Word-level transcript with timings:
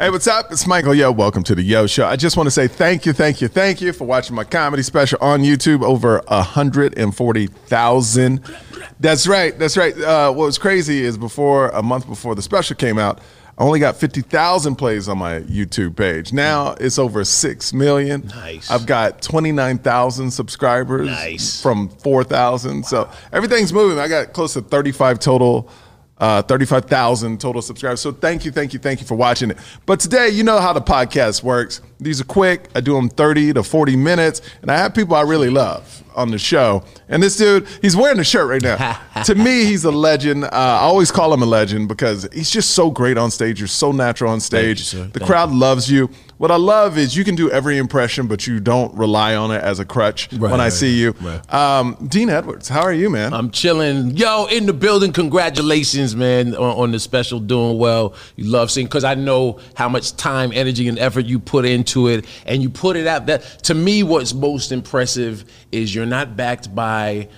Hey, 0.00 0.08
what's 0.08 0.26
up? 0.26 0.50
It's 0.50 0.66
Michael 0.66 0.94
Yo. 0.94 1.12
Welcome 1.12 1.42
to 1.42 1.54
the 1.54 1.60
Yo 1.60 1.86
Show. 1.86 2.06
I 2.06 2.16
just 2.16 2.34
want 2.34 2.46
to 2.46 2.50
say 2.50 2.66
thank 2.68 3.04
you, 3.04 3.12
thank 3.12 3.42
you, 3.42 3.48
thank 3.48 3.82
you 3.82 3.92
for 3.92 4.06
watching 4.06 4.34
my 4.34 4.44
comedy 4.44 4.82
special 4.82 5.18
on 5.20 5.42
YouTube. 5.42 5.84
Over 5.84 6.22
140,000. 6.28 8.40
That's 8.98 9.26
right. 9.26 9.58
That's 9.58 9.76
right. 9.76 9.94
Uh, 10.00 10.32
what 10.32 10.46
was 10.46 10.56
crazy 10.56 11.04
is 11.04 11.18
before 11.18 11.68
a 11.68 11.82
month 11.82 12.06
before 12.06 12.34
the 12.34 12.40
special 12.40 12.76
came 12.76 12.98
out, 12.98 13.20
I 13.58 13.62
only 13.62 13.78
got 13.78 13.94
50,000 13.94 14.76
plays 14.76 15.06
on 15.06 15.18
my 15.18 15.40
YouTube 15.40 15.96
page. 15.96 16.32
Now 16.32 16.76
it's 16.80 16.98
over 16.98 17.22
6 17.22 17.74
million. 17.74 18.26
Nice. 18.28 18.70
I've 18.70 18.86
got 18.86 19.20
29,000 19.20 20.30
subscribers 20.30 21.08
Nice. 21.08 21.60
from 21.60 21.90
4,000. 21.90 22.86
So 22.86 23.10
everything's 23.34 23.74
moving. 23.74 23.98
I 23.98 24.08
got 24.08 24.32
close 24.32 24.54
to 24.54 24.62
35 24.62 25.20
total 25.20 25.68
uh, 26.20 26.42
35,000 26.42 27.40
total 27.40 27.62
subscribers. 27.62 28.00
So 28.00 28.12
thank 28.12 28.44
you, 28.44 28.52
thank 28.52 28.72
you, 28.72 28.78
thank 28.78 29.00
you 29.00 29.06
for 29.06 29.16
watching 29.16 29.50
it. 29.50 29.58
But 29.86 30.00
today, 30.00 30.28
you 30.28 30.44
know 30.44 30.60
how 30.60 30.72
the 30.72 30.82
podcast 30.82 31.42
works. 31.42 31.80
These 32.00 32.20
are 32.20 32.24
quick. 32.24 32.68
I 32.74 32.80
do 32.80 32.94
them 32.94 33.08
30 33.08 33.52
to 33.54 33.62
40 33.62 33.96
minutes, 33.96 34.40
and 34.62 34.70
I 34.70 34.76
have 34.78 34.94
people 34.94 35.14
I 35.16 35.22
really 35.22 35.50
love 35.50 36.02
on 36.16 36.30
the 36.30 36.38
show. 36.38 36.82
And 37.08 37.22
this 37.22 37.36
dude, 37.36 37.66
he's 37.82 37.96
wearing 37.96 38.16
the 38.16 38.24
shirt 38.24 38.48
right 38.48 38.62
now. 38.62 38.98
to 39.24 39.34
me, 39.34 39.64
he's 39.64 39.84
a 39.84 39.90
legend. 39.90 40.44
Uh, 40.44 40.48
I 40.52 40.78
always 40.80 41.10
call 41.12 41.32
him 41.32 41.42
a 41.42 41.46
legend 41.46 41.88
because 41.88 42.28
he's 42.32 42.50
just 42.50 42.70
so 42.72 42.90
great 42.90 43.16
on 43.16 43.30
stage. 43.30 43.60
You're 43.60 43.68
so 43.68 43.92
natural 43.92 44.32
on 44.32 44.40
stage. 44.40 44.92
you, 44.92 45.04
the 45.04 45.20
Thank 45.20 45.26
crowd 45.30 45.50
loves 45.52 45.90
you. 45.90 46.10
What 46.38 46.50
I 46.50 46.56
love 46.56 46.96
is 46.96 47.14
you 47.16 47.22
can 47.22 47.34
do 47.34 47.50
every 47.50 47.76
impression, 47.76 48.26
but 48.26 48.46
you 48.46 48.60
don't 48.60 48.94
rely 48.96 49.36
on 49.36 49.50
it 49.50 49.62
as 49.62 49.78
a 49.78 49.84
crutch 49.84 50.32
Right, 50.32 50.50
when 50.50 50.60
I 50.60 50.64
right, 50.64 50.72
see 50.72 50.98
you. 50.98 51.14
right. 51.20 51.52
Um, 51.54 51.96
Dean 52.08 52.30
Edwards, 52.30 52.66
how 52.68 52.80
are 52.80 52.94
you, 52.94 53.10
man? 53.10 53.34
I'm 53.34 53.50
chilling. 53.50 54.16
Yo, 54.16 54.46
in 54.46 54.64
the 54.64 54.72
building. 54.72 55.12
Congratulations, 55.12 56.16
man, 56.16 56.54
on, 56.54 56.76
on 56.76 56.90
the 56.92 56.98
special. 56.98 57.40
Doing 57.40 57.78
well. 57.78 58.14
You 58.36 58.44
love 58.44 58.70
seeing 58.70 58.86
because 58.86 59.04
I 59.04 59.14
know 59.14 59.58
how 59.74 59.88
much 59.90 60.16
time, 60.16 60.50
energy, 60.54 60.88
and 60.88 60.98
effort 60.98 61.26
you 61.26 61.38
put 61.40 61.64
into 61.66 61.89
it, 62.08 62.24
and 62.46 62.62
you 62.62 62.70
put 62.70 62.96
it 62.96 63.06
out. 63.06 63.26
That 63.26 63.42
to 63.64 63.74
me, 63.74 64.02
what's 64.02 64.34
most 64.34 64.72
impressive 64.72 65.44
is 65.72 65.94
you're 65.94 66.06
not 66.06 66.36
backed 66.36 66.74
by 66.74 67.28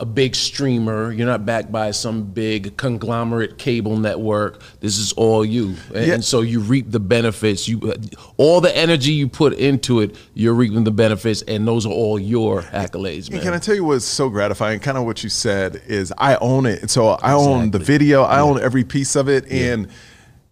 a 0.00 0.04
big 0.04 0.34
streamer. 0.34 1.12
You're 1.12 1.28
not 1.28 1.46
backed 1.46 1.70
by 1.70 1.92
some 1.92 2.24
big 2.24 2.76
conglomerate 2.76 3.56
cable 3.56 3.96
network. 3.96 4.60
This 4.80 4.98
is 4.98 5.12
all 5.12 5.44
you, 5.44 5.76
and, 5.94 6.06
Yeah. 6.06 6.14
and 6.14 6.24
so 6.24 6.40
you 6.40 6.58
reap 6.58 6.90
the 6.90 6.98
benefits. 6.98 7.68
You, 7.68 7.80
uh, 7.82 7.94
all 8.36 8.60
the 8.60 8.76
energy 8.76 9.12
you 9.12 9.28
put 9.28 9.52
into 9.52 10.00
it, 10.00 10.16
you're 10.34 10.54
reaping 10.54 10.82
the 10.82 10.90
benefits, 10.90 11.42
and 11.42 11.68
those 11.68 11.86
are 11.86 11.92
all 11.92 12.18
your 12.18 12.62
accolades, 12.62 13.30
man. 13.30 13.42
Can 13.42 13.54
I 13.54 13.58
tell 13.58 13.76
you 13.76 13.84
what's 13.84 14.04
so 14.04 14.28
gratifying? 14.28 14.80
Kind 14.80 14.98
of 14.98 15.04
what 15.04 15.22
you 15.22 15.28
said 15.30 15.80
is 15.86 16.12
I 16.18 16.34
own 16.40 16.66
it. 16.66 16.90
So 16.90 17.10
I 17.10 17.32
own 17.34 17.70
the 17.70 17.78
video, 17.78 18.24
I 18.24 18.40
own 18.40 18.60
every 18.60 18.82
piece 18.82 19.14
of 19.14 19.28
it. 19.28 19.48
And 19.52 19.86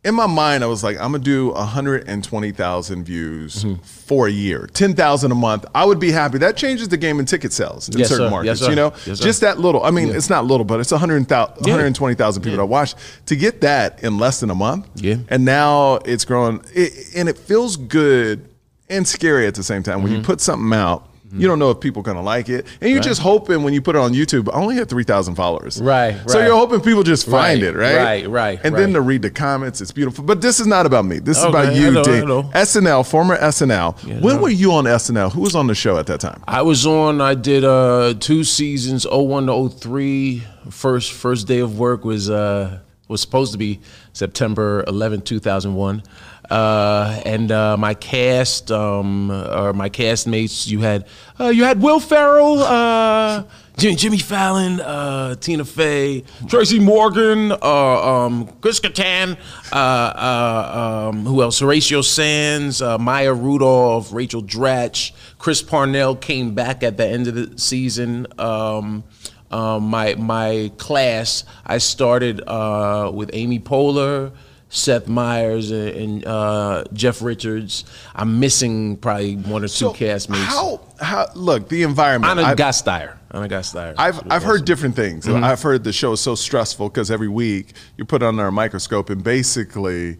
in 0.03 0.15
my 0.15 0.27
mind, 0.27 0.65
I 0.65 0.67
was 0.67 0.83
like, 0.83 0.97
I'm 0.97 1.13
gonna 1.13 1.19
do 1.19 1.53
120,000 1.53 3.05
views 3.05 3.65
Mm-hmm. 3.65 3.83
for 3.83 4.27
a 4.27 4.31
year, 4.31 4.69
10,000 4.73 5.31
a 5.31 5.35
month. 5.35 5.67
I 5.75 5.85
would 5.85 5.99
be 6.01 6.11
happy. 6.11 6.39
That 6.39 6.57
changes 6.57 6.89
the 6.89 6.97
game 6.97 7.19
in 7.21 7.27
ticket 7.27 7.53
sales 7.53 7.89
in 7.89 7.99
Yes, 7.99 8.09
certain 8.09 8.27
sir. 8.27 8.31
markets. 8.31 8.61
Yes, 8.61 8.71
you 8.71 8.77
know, 8.77 8.93
Yes, 9.07 9.19
just 9.21 9.41
that 9.43 9.59
little. 9.61 9.83
I 9.85 9.91
mean, 9.91 10.11
it's 10.11 10.31
not 10.31 10.47
little, 10.47 10.65
but 10.65 10.81
it's 10.81 10.91
100,000 10.93 11.67
Yeah. 11.67 11.73
120,000 11.75 12.43
people 12.43 12.59
that 12.59 12.67
watch. 12.67 12.95
To 13.27 13.37
get 13.37 13.61
that 13.61 14.03
in 14.03 14.19
less 14.19 14.41
than 14.41 14.51
a 14.51 14.55
month, 14.55 14.87
Yeah. 14.97 15.17
and 15.29 15.45
now 15.45 15.97
it's 16.05 16.25
growing, 16.25 16.63
it, 16.75 16.93
and 17.17 17.29
it 17.29 17.37
feels 17.39 17.77
good 17.77 18.47
and 18.89 19.07
scary 19.07 19.47
at 19.47 19.55
the 19.55 19.63
same 19.63 19.83
time. 19.83 19.97
Mm-hmm. 19.99 20.03
When 20.05 20.13
you 20.17 20.23
put 20.23 20.41
something 20.41 20.73
out, 20.77 21.07
you 21.33 21.47
don't 21.47 21.59
know 21.59 21.71
if 21.71 21.81
people 21.81 22.01
are 22.01 22.05
gonna 22.05 22.23
like 22.23 22.49
it, 22.49 22.67
and 22.81 22.91
you're 22.91 23.01
just 23.01 23.21
hoping 23.21 23.63
when 23.63 23.73
you 23.75 23.81
put 23.83 23.95
it 23.97 23.99
on 24.01 24.13
YouTube. 24.13 24.49
I 24.53 24.57
only 24.57 24.75
had 24.77 24.89
three 24.89 25.05
thousand 25.05 25.35
followers, 25.37 25.81
Right, 25.81 26.19
So 26.29 26.45
you're 26.45 26.57
hoping 26.57 26.81
people 26.81 27.03
just 27.03 27.27
find 27.27 27.63
Right, 27.63 27.75
it, 27.75 27.77
right? 27.77 27.97
right, 27.97 28.29
right, 28.29 28.61
And 28.65 28.75
then 28.75 28.93
to 28.95 29.01
read 29.01 29.23
the 29.23 29.31
comments, 29.31 29.81
it's 29.81 29.93
beautiful. 29.93 30.25
But 30.25 30.41
this 30.41 30.61
is 30.61 30.67
not 30.67 30.87
about 30.87 31.05
me. 31.05 31.19
This 31.19 31.39
is 31.39 31.45
about 31.45 31.75
you, 31.75 32.03
Dean. 32.03 32.25
SNL, 32.53 33.09
former 33.09 33.37
SNL. 33.37 34.21
when 34.23 34.37
know. 34.37 34.43
were 34.43 34.49
you 34.51 34.73
on 34.73 34.85
SNL? 34.85 35.33
Who 35.33 35.41
was 35.41 35.55
on 35.55 35.67
the 35.67 35.75
show 35.75 35.99
at 35.99 36.07
that 36.07 36.21
time? 36.21 36.43
I 36.47 36.63
was 36.63 36.87
on. 36.87 37.21
I 37.21 37.35
did 37.35 37.65
uh, 37.65 38.15
two 38.19 38.45
seasons, 38.45 39.07
01 39.07 39.47
to 39.47 39.69
03. 39.69 40.43
First 40.71 41.13
first 41.13 41.47
day 41.47 41.61
of 41.61 41.79
work 41.79 42.05
was 42.05 42.29
uh, 42.29 42.81
was 43.09 43.21
supposed 43.21 43.53
to 43.53 43.59
be 43.59 43.81
September 44.13 44.85
11, 44.87 45.23
2001. 45.23 46.03
Uh, 46.51 47.23
and 47.25 47.53
uh, 47.53 47.77
my 47.77 47.95
cast, 47.95 48.73
um, 48.73 49.31
or 49.31 49.73
my 49.73 49.89
castmates, 49.89 50.67
you 50.67 50.81
had 50.81 51.07
uh, 51.39 51.49
you 51.49 51.63
had 51.63 51.81
Will 51.81 52.01
Ferrell, 52.01 52.59
uh, 52.59 53.45
Jimmy, 53.77 53.95
Jimmy 53.95 54.19
Fallon, 54.19 54.81
uh, 54.81 55.37
Tina 55.37 55.65
Fey, 55.65 56.25
Tracy 56.49 56.81
Morgan, 56.81 57.53
uh, 57.53 57.57
um, 57.63 58.49
Chris 58.61 58.81
Kattan, 58.81 59.39
uh, 59.73 59.75
uh, 59.75 61.09
um, 61.09 61.25
who 61.25 61.41
else? 61.41 61.61
Horatio 61.61 62.03
Sanz, 62.03 62.83
uh, 62.83 62.99
Maya 62.99 63.33
Rudolph, 63.33 64.13
Rachel 64.13 64.43
Dratch, 64.43 65.13
Chris 65.39 65.63
Parnell 65.63 66.17
came 66.17 66.55
back 66.55 66.83
at 66.83 66.97
the 66.97 67.07
end 67.07 67.29
of 67.29 67.35
the 67.35 67.59
season. 67.59 68.27
Um, 68.39 69.05
um, 69.51 69.85
my 69.85 70.15
my 70.17 70.71
class, 70.77 71.45
I 71.65 71.79
started 71.79 72.43
uh, 72.47 73.11
with 73.15 73.31
Amy 73.33 73.61
Poehler. 73.61 74.33
Seth 74.73 75.09
Meyers 75.09 75.73
and, 75.73 75.89
and 75.91 76.27
uh, 76.27 76.85
Jeff 76.93 77.21
Richards. 77.21 77.85
I'm 78.15 78.39
missing 78.41 78.97
probably 78.97 79.35
one 79.37 79.65
or 79.65 79.69
two 79.69 79.91
castmates. 79.91 80.45
How? 80.45 80.81
How? 81.01 81.27
Look, 81.35 81.69
the 81.69 81.83
environment. 81.83 82.39
Ana 82.39 82.55
Gasteyer. 82.55 83.17
Ana 83.33 83.49
Gasteyer. 83.49 83.95
I've 83.99 84.21
I've 84.31 84.45
heard 84.45 84.65
different 84.65 84.97
things. 84.97 85.27
Mm-hmm. 85.27 85.43
I've 85.45 85.61
heard 85.61 85.85
the 85.85 85.93
show 85.93 86.13
is 86.13 86.21
so 86.21 86.35
stressful 86.37 86.89
because 86.89 87.11
every 87.11 87.29
week 87.29 87.73
you're 87.97 88.07
put 88.07 88.23
it 88.23 88.27
under 88.27 88.47
a 88.47 88.53
microscope 88.53 89.11
and 89.11 89.23
basically 89.23 90.19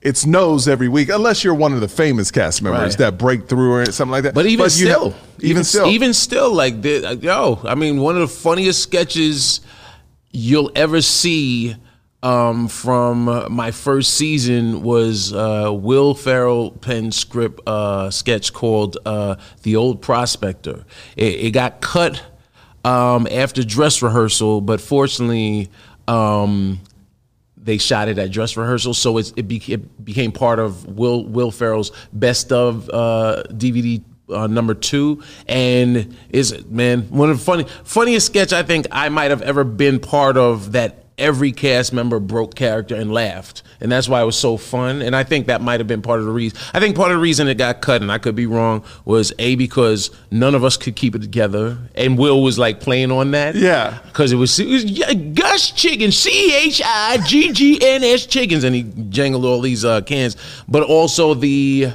it's 0.00 0.26
nose 0.26 0.66
every 0.66 0.88
week, 0.88 1.08
unless 1.08 1.44
you're 1.44 1.54
one 1.54 1.72
of 1.72 1.80
the 1.80 1.86
famous 1.86 2.32
cast 2.32 2.60
members 2.60 2.80
Right. 2.80 2.98
that 2.98 3.18
break 3.18 3.48
through 3.48 3.72
or 3.72 3.86
something 3.86 4.10
like 4.10 4.24
that. 4.24 4.34
But 4.34 4.46
even 4.46 4.64
you 4.64 4.70
still, 4.70 5.10
know- 5.10 5.16
even, 5.38 5.62
still, 5.62 5.86
even 5.86 6.12
still, 6.12 6.52
like 6.52 6.84
yo, 6.84 7.60
I 7.62 7.76
mean, 7.76 8.00
one 8.00 8.16
of 8.16 8.20
the 8.22 8.26
funniest 8.34 8.82
sketches 8.82 9.60
you'll 10.32 10.72
ever 10.74 11.00
see 11.02 11.76
um, 12.22 12.68
from 12.68 13.28
uh, 13.28 13.48
my 13.48 13.70
first 13.70 14.14
season 14.14 14.82
was 14.82 15.32
uh, 15.32 15.70
Will 15.72 16.14
Ferrell 16.14 16.70
pen 16.70 17.10
script 17.12 17.60
uh, 17.66 18.10
sketch 18.10 18.52
called 18.52 18.98
uh, 19.04 19.36
"The 19.62 19.76
Old 19.76 20.02
Prospector." 20.02 20.84
It, 21.16 21.34
it 21.34 21.50
got 21.50 21.80
cut 21.80 22.22
um, 22.84 23.26
after 23.30 23.62
dress 23.64 24.02
rehearsal, 24.02 24.60
but 24.60 24.80
fortunately. 24.80 25.70
Um, 26.08 26.80
they 27.64 27.78
shot 27.78 28.08
it 28.08 28.18
at 28.18 28.32
dress 28.32 28.56
rehearsal, 28.56 28.92
so 28.92 29.18
it's, 29.18 29.32
it, 29.36 29.46
be, 29.46 29.62
it 29.68 30.04
became 30.04 30.32
part 30.32 30.58
of 30.58 30.84
Will 30.84 31.24
Will 31.24 31.52
Ferrell's 31.52 31.92
best 32.12 32.50
of 32.50 32.90
uh, 32.90 33.44
DVD 33.50 34.02
uh, 34.28 34.46
number 34.46 34.74
two, 34.74 35.22
and 35.46 36.16
is 36.30 36.52
it 36.52 36.70
man 36.70 37.02
one 37.02 37.30
of 37.30 37.38
the 37.38 37.44
funny 37.44 37.64
funniest 37.84 38.26
sketch 38.26 38.52
I 38.52 38.62
think 38.62 38.86
I 38.90 39.08
might 39.10 39.30
have 39.30 39.42
ever 39.42 39.64
been 39.64 40.00
part 40.00 40.36
of 40.36 40.72
that. 40.72 41.01
Every 41.22 41.52
cast 41.52 41.92
member 41.92 42.18
broke 42.18 42.56
character 42.56 42.96
and 42.96 43.12
laughed, 43.12 43.62
and 43.80 43.92
that's 43.92 44.08
why 44.08 44.20
it 44.20 44.24
was 44.24 44.36
so 44.36 44.56
fun. 44.56 45.02
And 45.02 45.14
I 45.14 45.22
think 45.22 45.46
that 45.46 45.60
might 45.60 45.78
have 45.78 45.86
been 45.86 46.02
part 46.02 46.18
of 46.18 46.26
the 46.26 46.32
reason. 46.32 46.58
I 46.74 46.80
think 46.80 46.96
part 46.96 47.12
of 47.12 47.18
the 47.18 47.22
reason 47.22 47.46
it 47.46 47.58
got 47.58 47.80
cut, 47.80 48.02
and 48.02 48.10
I 48.10 48.18
could 48.18 48.34
be 48.34 48.46
wrong, 48.46 48.82
was 49.04 49.32
a 49.38 49.54
because 49.54 50.10
none 50.32 50.56
of 50.56 50.64
us 50.64 50.76
could 50.76 50.96
keep 50.96 51.14
it 51.14 51.22
together, 51.22 51.78
and 51.94 52.18
Will 52.18 52.42
was 52.42 52.58
like 52.58 52.80
playing 52.80 53.12
on 53.12 53.30
that. 53.30 53.54
Yeah. 53.54 54.00
Because 54.06 54.32
it 54.32 54.36
was, 54.36 54.58
it 54.58 54.66
was 54.66 54.84
yeah, 54.84 55.14
Gus 55.14 55.70
Chicken, 55.70 56.10
C 56.10 56.54
H 56.56 56.82
I 56.84 57.18
G 57.18 57.52
G 57.52 57.78
N 57.80 58.02
S 58.02 58.26
Chiggins, 58.26 58.64
and 58.64 58.74
he 58.74 58.82
jangled 59.08 59.44
all 59.44 59.60
these 59.60 59.84
uh, 59.84 60.00
cans. 60.00 60.36
But 60.66 60.82
also 60.82 61.34
the 61.34 61.92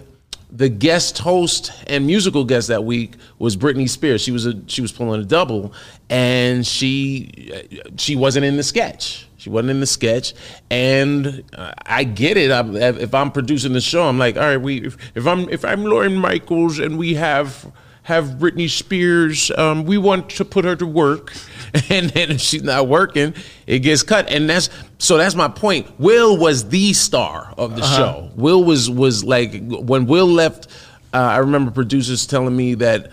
the 0.52 0.70
guest 0.70 1.20
host 1.20 1.72
and 1.88 2.06
musical 2.06 2.46
guest 2.46 2.70
that 2.70 2.84
week 2.86 3.16
was 3.38 3.58
Britney 3.58 3.90
Spears. 3.90 4.22
She 4.22 4.32
was 4.32 4.46
a 4.46 4.54
she 4.68 4.82
was 4.82 4.92
pulling 4.92 5.22
a 5.22 5.26
double, 5.26 5.74
and 6.10 6.66
she 6.66 7.68
she 7.98 8.16
wasn't 8.16 8.46
in 8.46 8.58
the 8.58 8.64
sketch. 8.64 9.28
She 9.38 9.50
wasn't 9.50 9.72
in 9.72 9.80
the 9.80 9.88
sketch, 9.88 10.34
and 10.70 11.44
uh, 11.56 11.72
I 11.86 12.04
get 12.04 12.38
it. 12.38 12.52
I, 12.52 12.62
if 13.00 13.14
I'm 13.14 13.32
producing 13.32 13.74
the 13.74 13.82
show, 13.82 14.04
I'm 14.04 14.18
like, 14.18 14.36
all 14.36 14.44
right, 14.44 14.58
we 14.58 14.86
if, 14.86 14.98
if 15.16 15.28
I'm 15.28 15.50
if 15.50 15.64
I'm 15.64 15.84
Lorne 15.84 16.16
Michaels 16.16 16.80
and 16.80 16.98
we 16.98 17.14
have 17.16 17.72
have 18.08 18.38
Britney 18.40 18.70
Spears. 18.70 19.52
Um, 19.58 19.84
we 19.84 19.98
want 19.98 20.30
to 20.30 20.46
put 20.46 20.64
her 20.64 20.78
to 20.78 20.86
work, 20.86 21.34
and 21.90 22.10
then 22.12 22.32
if 22.32 22.40
she's 22.40 22.64
not 22.64 22.88
working, 22.88 23.34
it 23.66 23.80
gets 23.80 24.02
cut. 24.02 24.30
And 24.30 24.50
that's 24.50 24.70
so. 24.98 25.18
That's 25.18 25.36
my 25.36 25.50
point. 25.50 26.00
Will 26.00 26.38
was 26.38 26.70
the 26.70 26.94
star 26.94 27.54
of 27.58 27.76
the 27.76 27.82
show. 27.84 28.32
Will 28.38 28.64
was 28.64 28.90
was 28.90 29.26
like 29.26 29.62
when 29.68 30.06
Will 30.06 30.26
left. 30.26 30.68
Uh, 31.14 31.18
I 31.18 31.38
remember 31.40 31.70
producers 31.70 32.26
telling 32.26 32.56
me 32.56 32.76
that 32.76 33.12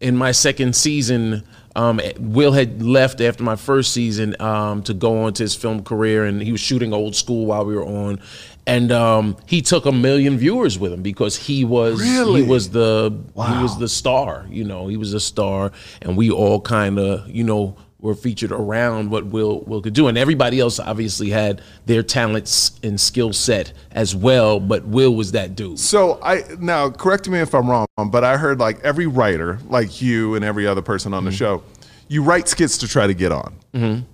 in 0.00 0.14
my 0.14 0.32
second 0.32 0.76
season. 0.76 1.42
Um, 1.76 2.00
Will 2.18 2.52
had 2.52 2.82
left 2.82 3.20
after 3.20 3.42
my 3.42 3.56
first 3.56 3.92
season 3.92 4.36
um, 4.40 4.82
to 4.84 4.94
go 4.94 5.24
on 5.24 5.32
to 5.34 5.42
his 5.42 5.54
film 5.54 5.82
career, 5.82 6.24
and 6.24 6.40
he 6.40 6.52
was 6.52 6.60
shooting 6.60 6.92
Old 6.92 7.16
School 7.16 7.46
while 7.46 7.64
we 7.64 7.74
were 7.74 7.84
on. 7.84 8.20
And 8.66 8.92
um, 8.92 9.36
he 9.46 9.60
took 9.60 9.84
a 9.84 9.92
million 9.92 10.38
viewers 10.38 10.78
with 10.78 10.92
him 10.92 11.02
because 11.02 11.36
he 11.36 11.64
was 11.64 12.00
Really? 12.00 12.42
he 12.42 12.48
was 12.48 12.70
the 12.70 13.12
he 13.34 13.62
was 13.62 13.78
the 13.78 13.88
star. 13.88 14.46
You 14.48 14.64
know, 14.64 14.86
he 14.86 14.96
was 14.96 15.12
a 15.12 15.20
star, 15.20 15.72
and 16.00 16.16
we 16.16 16.30
all 16.30 16.60
kind 16.60 16.98
of 16.98 17.28
you 17.28 17.44
know 17.44 17.76
were 18.04 18.14
featured 18.14 18.52
around 18.52 19.10
what 19.10 19.24
Will 19.26 19.60
Will 19.62 19.80
could 19.80 19.94
do, 19.94 20.08
and 20.08 20.18
everybody 20.18 20.60
else 20.60 20.78
obviously 20.78 21.30
had 21.30 21.62
their 21.86 22.02
talents 22.02 22.78
and 22.82 23.00
skill 23.00 23.32
set 23.32 23.72
as 23.92 24.14
well. 24.14 24.60
But 24.60 24.84
Will 24.84 25.14
was 25.16 25.32
that 25.32 25.56
dude. 25.56 25.78
So 25.80 26.20
I 26.22 26.44
now 26.60 26.90
correct 26.90 27.28
me 27.28 27.40
if 27.40 27.54
I'm 27.54 27.68
wrong, 27.68 27.86
but 28.10 28.22
I 28.22 28.36
heard 28.36 28.60
like 28.60 28.78
every 28.84 29.06
writer, 29.06 29.58
like 29.68 30.02
you 30.02 30.34
and 30.34 30.44
every 30.44 30.66
other 30.66 30.82
person 30.82 31.14
on 31.14 31.24
the 31.24 31.30
Mm-hmm. 31.30 31.38
show, 31.38 31.62
you 32.08 32.22
write 32.22 32.46
skits 32.46 32.76
to 32.78 32.86
try 32.86 33.06
to 33.06 33.14
get 33.14 33.32
on 33.32 33.54
SNL 33.74 34.04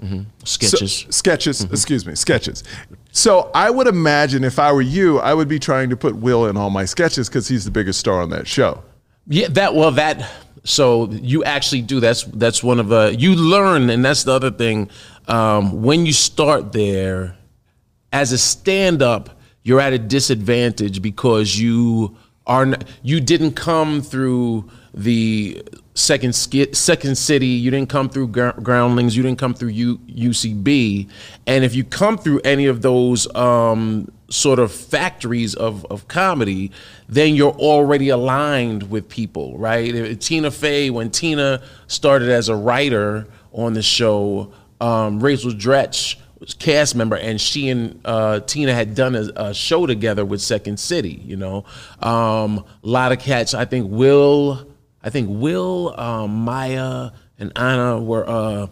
Mm-hmm. 0.00 0.22
Sketches. 0.44 0.92
So- 0.92 1.10
sketches. 1.10 1.62
Excuse 1.64 2.04
me, 2.06 2.16
sketches. 2.16 2.64
So 3.12 3.50
I 3.54 3.70
would 3.70 3.86
imagine 3.86 4.42
if 4.42 4.58
I 4.58 4.72
were 4.72 4.82
you, 4.82 5.20
I 5.20 5.34
would 5.34 5.48
be 5.48 5.58
trying 5.60 5.90
to 5.90 5.96
put 5.96 6.16
Will 6.16 6.46
in 6.46 6.56
all 6.56 6.70
my 6.70 6.84
sketches 6.84 7.28
because 7.28 7.46
he's 7.46 7.64
the 7.64 7.70
biggest 7.70 8.00
star 8.00 8.20
on 8.22 8.30
that 8.30 8.46
show. 8.48 8.82
Yeah, 9.28 9.46
that 9.50 9.74
well 9.76 9.92
that 9.92 10.28
so 10.64 11.08
you 11.10 11.42
actually 11.44 11.82
do 11.82 12.00
that's 12.00 12.24
that's 12.24 12.62
one 12.62 12.78
of 12.80 12.92
uh 12.92 13.12
you 13.16 13.34
learn 13.34 13.90
and 13.90 14.04
that's 14.04 14.24
the 14.24 14.32
other 14.32 14.50
thing 14.50 14.90
um 15.28 15.82
when 15.82 16.04
you 16.06 16.12
start 16.12 16.72
there 16.72 17.36
as 18.12 18.32
a 18.32 18.38
stand 18.38 19.02
up 19.02 19.40
you're 19.62 19.80
at 19.80 19.92
a 19.92 19.98
disadvantage 19.98 21.00
because 21.00 21.58
you 21.58 22.16
are 22.46 22.74
you 23.02 23.20
didn't 23.20 23.52
come 23.52 24.02
through 24.02 24.68
the 24.92 25.62
second 26.00 26.32
second 26.32 27.16
city 27.16 27.46
you 27.46 27.70
didn't 27.70 27.88
come 27.88 28.08
through 28.08 28.28
groundlings 28.28 29.16
you 29.16 29.22
didn't 29.22 29.38
come 29.38 29.54
through 29.54 29.68
U, 29.68 29.98
UCB 29.98 31.08
and 31.46 31.64
if 31.64 31.74
you 31.74 31.84
come 31.84 32.18
through 32.18 32.40
any 32.40 32.66
of 32.66 32.82
those 32.82 33.32
um 33.34 34.10
sort 34.30 34.60
of 34.60 34.72
factories 34.72 35.54
of, 35.54 35.84
of 35.86 36.08
comedy, 36.08 36.70
then 37.08 37.34
you're 37.34 37.52
already 37.52 38.08
aligned 38.08 38.88
with 38.88 39.08
people, 39.08 39.58
right? 39.58 40.18
Tina 40.20 40.50
Fey, 40.50 40.88
when 40.88 41.10
Tina 41.10 41.60
started 41.88 42.28
as 42.30 42.48
a 42.48 42.54
writer 42.54 43.26
on 43.52 43.74
the 43.74 43.82
show, 43.82 44.52
um, 44.80 45.20
Rachel 45.20 45.50
Dratch 45.50 46.16
was 46.38 46.54
cast 46.54 46.94
member, 46.94 47.16
and 47.16 47.40
she 47.40 47.68
and 47.68 48.00
uh, 48.04 48.40
Tina 48.40 48.72
had 48.72 48.94
done 48.94 49.14
a, 49.14 49.28
a 49.36 49.54
show 49.54 49.84
together 49.84 50.24
with 50.24 50.40
Second 50.40 50.78
City. 50.78 51.20
You 51.24 51.36
know, 51.36 51.64
um, 52.00 52.64
a 52.82 52.88
lot 52.88 53.12
of 53.12 53.18
cats. 53.18 53.52
I 53.52 53.66
think 53.66 53.90
Will, 53.90 54.66
I 55.02 55.10
think 55.10 55.28
Will, 55.30 55.94
um, 55.98 56.44
Maya, 56.44 57.10
and 57.38 57.52
Ana 57.56 58.00
were. 58.00 58.28
Uh, 58.28 58.66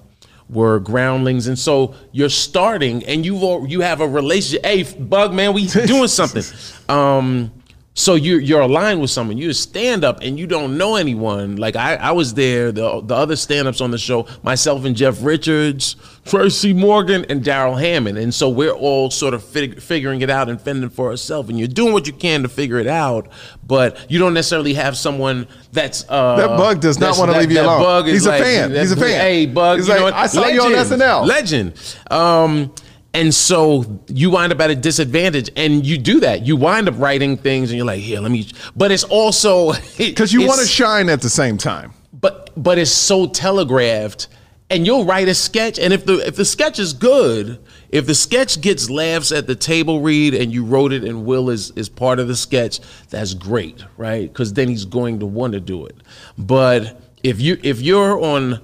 were 0.50 0.80
groundlings, 0.80 1.46
and 1.46 1.58
so 1.58 1.94
you're 2.10 2.30
starting, 2.30 3.04
and 3.04 3.22
you've 3.26 3.42
al- 3.42 3.66
you 3.66 3.82
have 3.82 4.00
a 4.00 4.08
relationship. 4.08 4.64
Hey, 4.64 4.82
Bug 4.82 5.34
man, 5.34 5.52
we 5.52 5.66
doing 5.86 6.08
something. 6.08 6.42
Um, 6.88 7.52
so 7.98 8.14
you're 8.14 8.38
you're 8.38 8.60
aligned 8.60 9.00
with 9.00 9.10
someone. 9.10 9.38
You're 9.38 9.50
a 9.50 9.54
stand 9.54 10.04
up, 10.04 10.20
and 10.22 10.38
you 10.38 10.46
don't 10.46 10.78
know 10.78 10.94
anyone. 10.94 11.56
Like 11.56 11.74
I, 11.74 11.96
I 11.96 12.12
was 12.12 12.34
there. 12.34 12.70
The 12.70 13.00
the 13.00 13.14
other 13.16 13.34
stand 13.34 13.66
ups 13.66 13.80
on 13.80 13.90
the 13.90 13.98
show, 13.98 14.26
myself 14.44 14.84
and 14.84 14.94
Jeff 14.94 15.18
Richards, 15.20 15.96
Tracy 16.24 16.72
Morgan, 16.72 17.26
and 17.28 17.42
Darrell 17.42 17.74
Hammond, 17.74 18.16
and 18.16 18.32
so 18.32 18.48
we're 18.48 18.70
all 18.70 19.10
sort 19.10 19.34
of 19.34 19.42
fig- 19.42 19.80
figuring 19.82 20.20
it 20.20 20.30
out 20.30 20.48
and 20.48 20.60
fending 20.60 20.90
for 20.90 21.10
ourselves. 21.10 21.48
And 21.50 21.58
you're 21.58 21.66
doing 21.66 21.92
what 21.92 22.06
you 22.06 22.12
can 22.12 22.42
to 22.44 22.48
figure 22.48 22.78
it 22.78 22.86
out, 22.86 23.26
but 23.66 23.98
you 24.08 24.20
don't 24.20 24.32
necessarily 24.32 24.74
have 24.74 24.96
someone 24.96 25.48
that's 25.72 26.04
uh, 26.08 26.36
That 26.36 26.56
Bug 26.56 26.80
does 26.80 27.00
not 27.00 27.18
wanna 27.18 27.32
leave 27.36 27.50
you 27.50 27.56
that 27.56 27.64
alone. 27.66 27.82
Bug 27.82 28.06
is 28.06 28.12
He's 28.14 28.26
a 28.26 28.28
like- 28.30 28.42
fan. 28.44 28.70
He's 28.70 28.92
a 28.92 28.96
fan. 28.96 29.20
Hey, 29.20 29.46
Bug, 29.46 29.78
He's 29.78 29.88
you 29.88 29.94
know 29.94 30.04
like, 30.04 30.14
what? 30.14 30.22
"I 30.22 30.26
saw 30.28 30.46
you 30.46 30.62
on 30.62 30.70
SNL." 30.72 31.26
Legend. 31.26 31.72
Um, 32.12 32.72
and 33.14 33.34
so 33.34 34.00
you 34.08 34.31
wind 34.31 34.52
up 34.52 34.60
at 34.60 34.70
a 34.70 34.76
disadvantage, 34.76 35.50
and 35.56 35.84
you 35.84 35.99
do 35.99 36.20
that. 36.20 36.46
You 36.46 36.56
wind 36.56 36.88
up 36.88 36.94
writing 36.99 37.37
things, 37.37 37.70
and 37.70 37.76
you're 37.76 37.87
like, 37.87 38.00
"Here, 38.00 38.20
let 38.20 38.31
me." 38.31 38.49
But 38.76 38.93
it's 38.93 39.05
also 39.05 39.72
Because 39.99 40.32
you 40.32 40.46
want 40.46 40.60
to 40.60 40.66
shine 40.66 41.08
at 41.08 41.22
the 41.22 41.31
same 41.31 41.56
time. 41.58 41.93
but 42.12 42.50
but 42.56 42.78
it's 42.78 42.90
so 42.90 43.26
telegraphed 43.26 44.28
and 44.70 44.84
you'll 44.87 45.05
write 45.05 45.28
a 45.28 45.34
sketch 45.34 45.78
and 45.78 45.93
if 45.93 46.05
the 46.05 46.26
if 46.26 46.37
the 46.37 46.44
sketch 46.44 46.78
is 46.78 46.93
good 46.93 47.58
if 47.90 48.06
the 48.06 48.14
sketch 48.14 48.60
gets 48.60 48.90
laughs 48.90 49.32
at 49.32 49.46
the 49.46 49.54
table 49.54 50.00
read 50.00 50.34
and 50.34 50.52
you 50.52 50.64
wrote 50.64 50.93
it 50.93 51.04
and 51.04 51.25
will 51.25 51.49
is 51.50 51.70
is 51.72 51.88
part 51.88 52.19
of 52.19 52.28
the 52.28 52.37
sketch 52.37 52.81
that's 53.08 53.34
great 53.34 53.84
right 53.96 54.32
because 54.32 54.52
then 54.54 54.69
he's 54.69 54.84
going 54.84 55.19
to 55.20 55.26
want 55.26 55.52
to 55.52 55.61
do 55.61 55.87
it 55.87 55.96
but 56.37 57.00
if 57.22 57.40
you 57.40 57.56
if 57.62 57.81
you're 57.81 58.20
on 58.20 58.61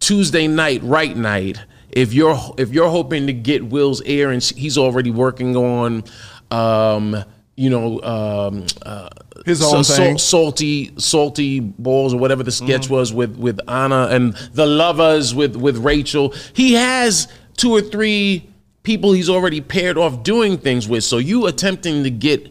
tuesday 0.00 0.46
night 0.46 0.82
right 0.82 1.16
night 1.16 1.58
if 1.92 2.12
you're 2.12 2.38
if 2.58 2.70
you're 2.72 2.88
hoping 2.90 3.26
to 3.26 3.32
get 3.32 3.64
will's 3.66 4.02
ear 4.04 4.30
and 4.30 4.42
he's 4.42 4.76
already 4.78 5.10
working 5.10 5.56
on 5.56 6.02
um 6.50 7.16
you 7.56 7.68
know 7.70 8.00
um 8.02 8.66
uh 8.82 9.08
His 9.46 9.62
own 9.62 9.84
so- 9.84 9.94
thing. 9.96 10.18
salty 10.18 10.92
salty 10.98 11.60
balls 11.60 12.14
or 12.14 12.18
whatever 12.18 12.42
the 12.42 12.52
sketch 12.52 12.82
Mm-hmm. 12.84 12.94
was 12.94 13.12
with 13.12 13.36
with 13.36 13.60
Ana 13.68 14.08
and 14.10 14.34
the 14.54 14.66
lovers 14.66 15.34
with 15.34 15.56
with 15.56 15.76
Rachel. 15.78 16.34
He 16.54 16.74
has 16.74 17.28
two 17.56 17.70
or 17.72 17.80
three 17.82 18.48
people 18.82 19.12
he's 19.12 19.28
already 19.30 19.60
paired 19.60 19.96
off 19.98 20.22
doing 20.22 20.58
things 20.58 20.88
with. 20.88 21.04
So 21.04 21.18
you 21.18 21.46
attempting 21.46 22.02
to 22.04 22.10
get 22.10 22.50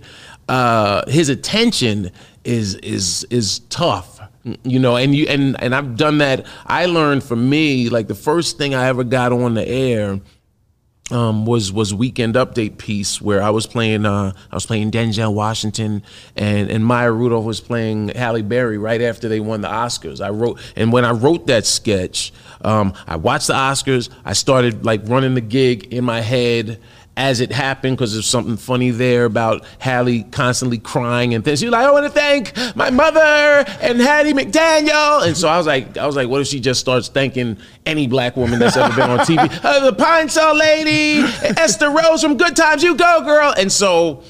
uh, 0.49 1.09
his 1.09 1.29
attention 1.29 2.11
is 2.43 2.75
is 2.75 3.25
is 3.29 3.59
tough. 3.69 4.10
You 4.43 4.79
know, 4.79 4.95
and 4.95 5.13
you 5.13 5.27
and 5.27 5.61
and 5.61 5.75
I've 5.75 5.95
done 5.95 6.17
that. 6.17 6.45
I 6.65 6.87
learned 6.87 7.23
for 7.23 7.35
me, 7.35 7.89
like 7.89 8.07
the 8.07 8.15
first 8.15 8.57
thing 8.57 8.73
I 8.73 8.87
ever 8.87 9.03
got 9.03 9.31
on 9.31 9.53
the 9.53 9.67
air 9.67 10.19
um, 11.11 11.45
was 11.45 11.71
was 11.71 11.93
weekend 11.93 12.35
update 12.35 12.77
piece 12.77 13.21
where 13.21 13.41
I 13.41 13.49
was 13.49 13.67
playing 13.67 14.05
uh, 14.05 14.33
I 14.51 14.55
was 14.55 14.65
playing 14.65 14.91
Denzel 14.91 15.33
Washington 15.33 16.03
and 16.35 16.71
and 16.71 16.85
Maya 16.85 17.11
Rudolph 17.11 17.45
was 17.45 17.59
playing 17.59 18.09
Halle 18.09 18.41
Berry 18.41 18.77
right 18.77 19.01
after 19.01 19.27
they 19.27 19.39
won 19.39 19.61
the 19.61 19.67
Oscars. 19.67 20.21
I 20.21 20.29
wrote 20.29 20.59
and 20.75 20.91
when 20.91 21.05
I 21.05 21.11
wrote 21.11 21.47
that 21.47 21.65
sketch, 21.65 22.31
um, 22.61 22.93
I 23.07 23.17
watched 23.17 23.47
the 23.47 23.53
Oscars. 23.53 24.09
I 24.25 24.33
started 24.33 24.85
like 24.85 25.01
running 25.05 25.35
the 25.35 25.41
gig 25.41 25.93
in 25.93 26.05
my 26.05 26.21
head 26.21 26.79
as 27.21 27.39
it 27.39 27.51
happened 27.51 27.95
because 27.95 28.13
there's 28.13 28.25
something 28.25 28.57
funny 28.57 28.89
there 28.89 29.25
about 29.25 29.63
Halle 29.77 30.23
constantly 30.31 30.79
crying 30.79 31.35
and 31.35 31.45
things. 31.45 31.59
She's 31.59 31.69
like, 31.69 31.85
I 31.85 31.91
want 31.91 32.05
to 32.07 32.11
thank 32.11 32.51
my 32.75 32.89
mother 32.89 33.19
and 33.79 34.01
Hattie 34.01 34.33
McDaniel. 34.33 35.27
And 35.27 35.37
so 35.37 35.47
I 35.47 35.55
was 35.59 35.67
like, 35.67 35.99
I 35.99 36.07
was 36.07 36.15
like, 36.15 36.29
what 36.29 36.41
if 36.41 36.47
she 36.47 36.59
just 36.59 36.79
starts 36.79 37.09
thanking 37.09 37.59
any 37.85 38.07
black 38.07 38.35
woman 38.35 38.57
that's 38.57 38.75
ever 38.75 38.95
been 38.95 39.11
on 39.11 39.19
TV? 39.19 39.51
Uh, 39.63 39.91
the 39.91 39.93
Pine 39.93 40.27
Sol 40.27 40.55
lady, 40.55 41.19
Esther 41.57 41.91
Rolle 41.91 42.17
from 42.17 42.37
Good 42.37 42.55
Times, 42.55 42.81
you 42.81 42.95
go, 42.95 43.23
girl. 43.23 43.53
And 43.55 43.71
so 43.71 44.23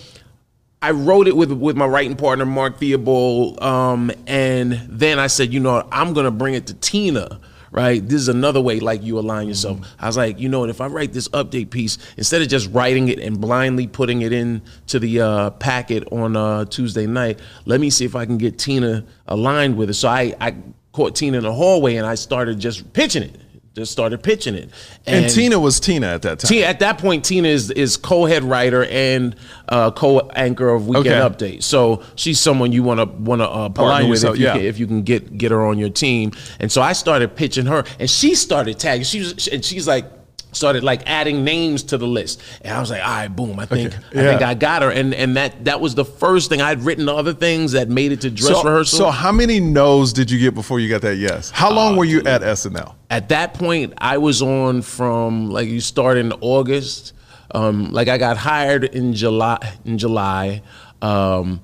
I 0.81 0.91
wrote 0.91 1.27
it 1.27 1.35
with 1.37 1.51
with 1.51 1.77
my 1.77 1.85
writing 1.85 2.17
partner 2.17 2.45
Mark 2.45 2.79
Theobald, 2.79 3.61
um, 3.61 4.11
and 4.27 4.73
then 4.89 5.19
I 5.19 5.27
said, 5.27 5.53
you 5.53 5.59
know, 5.61 5.87
I'm 5.91 6.13
gonna 6.13 6.31
bring 6.31 6.55
it 6.55 6.67
to 6.67 6.73
Tina. 6.73 7.39
Right, 7.73 8.05
this 8.05 8.19
is 8.19 8.27
another 8.27 8.59
way 8.59 8.81
like 8.81 9.01
you 9.01 9.17
align 9.17 9.47
yourself. 9.47 9.79
I 9.97 10.07
was 10.07 10.17
like, 10.17 10.37
you 10.41 10.49
know, 10.49 10.59
what, 10.59 10.69
if 10.69 10.81
I 10.81 10.87
write 10.87 11.13
this 11.13 11.29
update 11.29 11.69
piece 11.69 11.97
instead 12.17 12.41
of 12.41 12.49
just 12.49 12.69
writing 12.71 13.07
it 13.07 13.17
and 13.17 13.39
blindly 13.39 13.87
putting 13.87 14.23
it 14.23 14.33
in 14.33 14.61
to 14.87 14.99
the 14.99 15.21
uh, 15.21 15.49
packet 15.51 16.05
on 16.11 16.35
uh, 16.35 16.65
Tuesday 16.65 17.07
night, 17.07 17.39
let 17.63 17.79
me 17.79 17.89
see 17.89 18.03
if 18.03 18.13
I 18.13 18.25
can 18.25 18.37
get 18.37 18.59
Tina 18.59 19.05
aligned 19.25 19.77
with 19.77 19.89
it. 19.89 19.93
So 19.93 20.09
I, 20.09 20.35
I 20.41 20.53
caught 20.91 21.15
Tina 21.15 21.37
in 21.37 21.43
the 21.43 21.53
hallway 21.53 21.95
and 21.95 22.05
I 22.05 22.15
started 22.15 22.59
just 22.59 22.91
pitching 22.91 23.23
it. 23.23 23.40
Just 23.73 23.93
started 23.93 24.21
pitching 24.21 24.53
it. 24.53 24.69
And, 25.05 25.29
Tina 25.29 25.57
was 25.57 25.79
Tina 25.79 26.07
at 26.07 26.23
that 26.23 26.39
time. 26.39 26.49
Tina, 26.49 26.65
at 26.65 26.79
that 26.79 26.97
point, 26.97 27.23
Tina 27.23 27.47
is 27.47 27.71
is 27.71 27.95
co-head 27.95 28.43
writer 28.43 28.83
and 28.83 29.33
uh, 29.69 29.91
co-anchor 29.91 30.69
of 30.69 30.89
Weekend 30.89 31.07
Okay. 31.07 31.55
Update. 31.55 31.63
So 31.63 32.03
she's 32.15 32.37
someone 32.37 32.73
you 32.73 32.83
want 32.83 32.99
to 32.99 33.05
want 33.05 33.39
to 33.41 33.49
uh, 33.49 33.69
partner 33.69 34.09
with 34.09 34.23
yourself, 34.23 34.35
if 34.35 34.39
you 34.39 34.45
yeah. 34.45 34.53
can, 34.53 34.61
if 34.63 34.77
you 34.77 34.87
can 34.87 35.03
get 35.03 35.37
get 35.37 35.51
her 35.51 35.65
on 35.65 35.77
your 35.77 35.89
team. 35.89 36.33
And 36.59 36.69
so 36.69 36.81
I 36.81 36.91
started 36.91 37.33
pitching 37.37 37.65
her, 37.67 37.85
and 37.97 38.09
she 38.09 38.35
started 38.35 38.77
tagging. 38.77 39.05
She 39.05 39.19
was 39.19 39.47
and 39.47 39.63
she's 39.63 39.87
like 39.87 40.05
started 40.53 40.83
like 40.83 41.01
adding 41.09 41.43
names 41.43 41.83
to 41.83 41.97
the 41.97 42.05
list 42.07 42.41
and 42.61 42.73
i 42.75 42.79
was 42.79 42.89
like 42.89 43.01
all 43.01 43.07
right 43.09 43.27
boom 43.35 43.59
i 43.59 43.65
think 43.65 43.93
i 43.93 43.97
Yeah. 44.13 44.29
think 44.31 44.41
i 44.41 44.53
got 44.53 44.81
her 44.81 44.91
and 44.91 45.13
and 45.13 45.37
that 45.37 45.63
that 45.65 45.79
was 45.79 45.95
the 45.95 46.03
first 46.05 46.49
thing 46.49 46.61
i'd 46.61 46.81
written 46.83 47.07
other 47.07 47.33
things 47.33 47.71
that 47.71 47.87
made 47.89 48.11
it 48.11 48.21
to 48.21 48.29
dress 48.29 48.55
so, 48.57 48.63
rehearsal 48.63 48.97
so 48.99 49.11
how 49.11 49.31
many 49.31 49.59
no's 49.59 50.11
did 50.13 50.29
you 50.29 50.37
get 50.39 50.53
before 50.53 50.79
you 50.79 50.89
got 50.89 51.01
that 51.01 51.15
yes? 51.15 51.51
How 51.51 51.71
long 51.71 51.95
were 51.95 52.05
you 52.05 52.19
at 52.25 52.41
SNL? 52.41 52.95
at 53.09 53.29
that 53.29 53.53
point 53.53 53.93
i 53.97 54.17
was 54.17 54.41
on 54.41 54.81
from 54.81 55.49
like 55.49 55.67
you 55.69 55.79
start 55.81 56.17
in 56.17 56.31
august 56.41 57.13
um, 57.53 57.91
like 57.91 58.07
i 58.07 58.17
got 58.17 58.37
hired 58.37 58.83
in 58.83 59.13
july 59.13 59.57
in 59.85 59.97
july 59.97 60.61
um, 61.01 61.61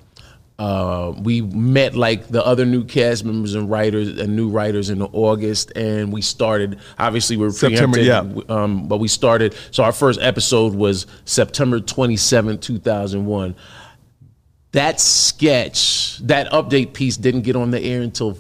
uh, 0.60 1.14
we 1.22 1.42
met 1.42 1.96
like 1.96 2.30
the 2.30 2.44
other 2.44 2.66
new 2.66 2.84
cast 2.84 3.24
members 3.24 3.54
and 3.54 3.70
writers 3.70 4.18
and 4.20 4.36
new 4.36 4.50
writers 4.50 4.90
in 4.90 5.02
August, 5.02 5.72
and 5.76 6.12
we 6.12 6.22
started. 6.22 6.80
Obviously, 6.98 7.38
we 7.38 7.46
we're 7.46 7.52
September, 7.52 7.98
preempted, 7.98 8.50
Um, 8.50 8.88
but 8.88 8.98
we 8.98 9.08
started. 9.08 9.56
So 9.72 9.84
our 9.84 9.92
first 9.92 10.20
episode 10.20 10.74
was 10.74 11.06
September 11.26 11.80
twenty 11.80 12.18
seventh, 12.18 12.62
two 12.62 12.80
thousand 12.80 13.26
one. 13.28 13.56
That 14.72 15.00
sketch, 15.00 16.18
that 16.20 16.52
update 16.52 16.94
piece, 16.94 17.18
didn't 17.18 17.42
get 17.42 17.56
on 17.56 17.72
the 17.72 17.82
air 17.82 18.02
until 18.02 18.38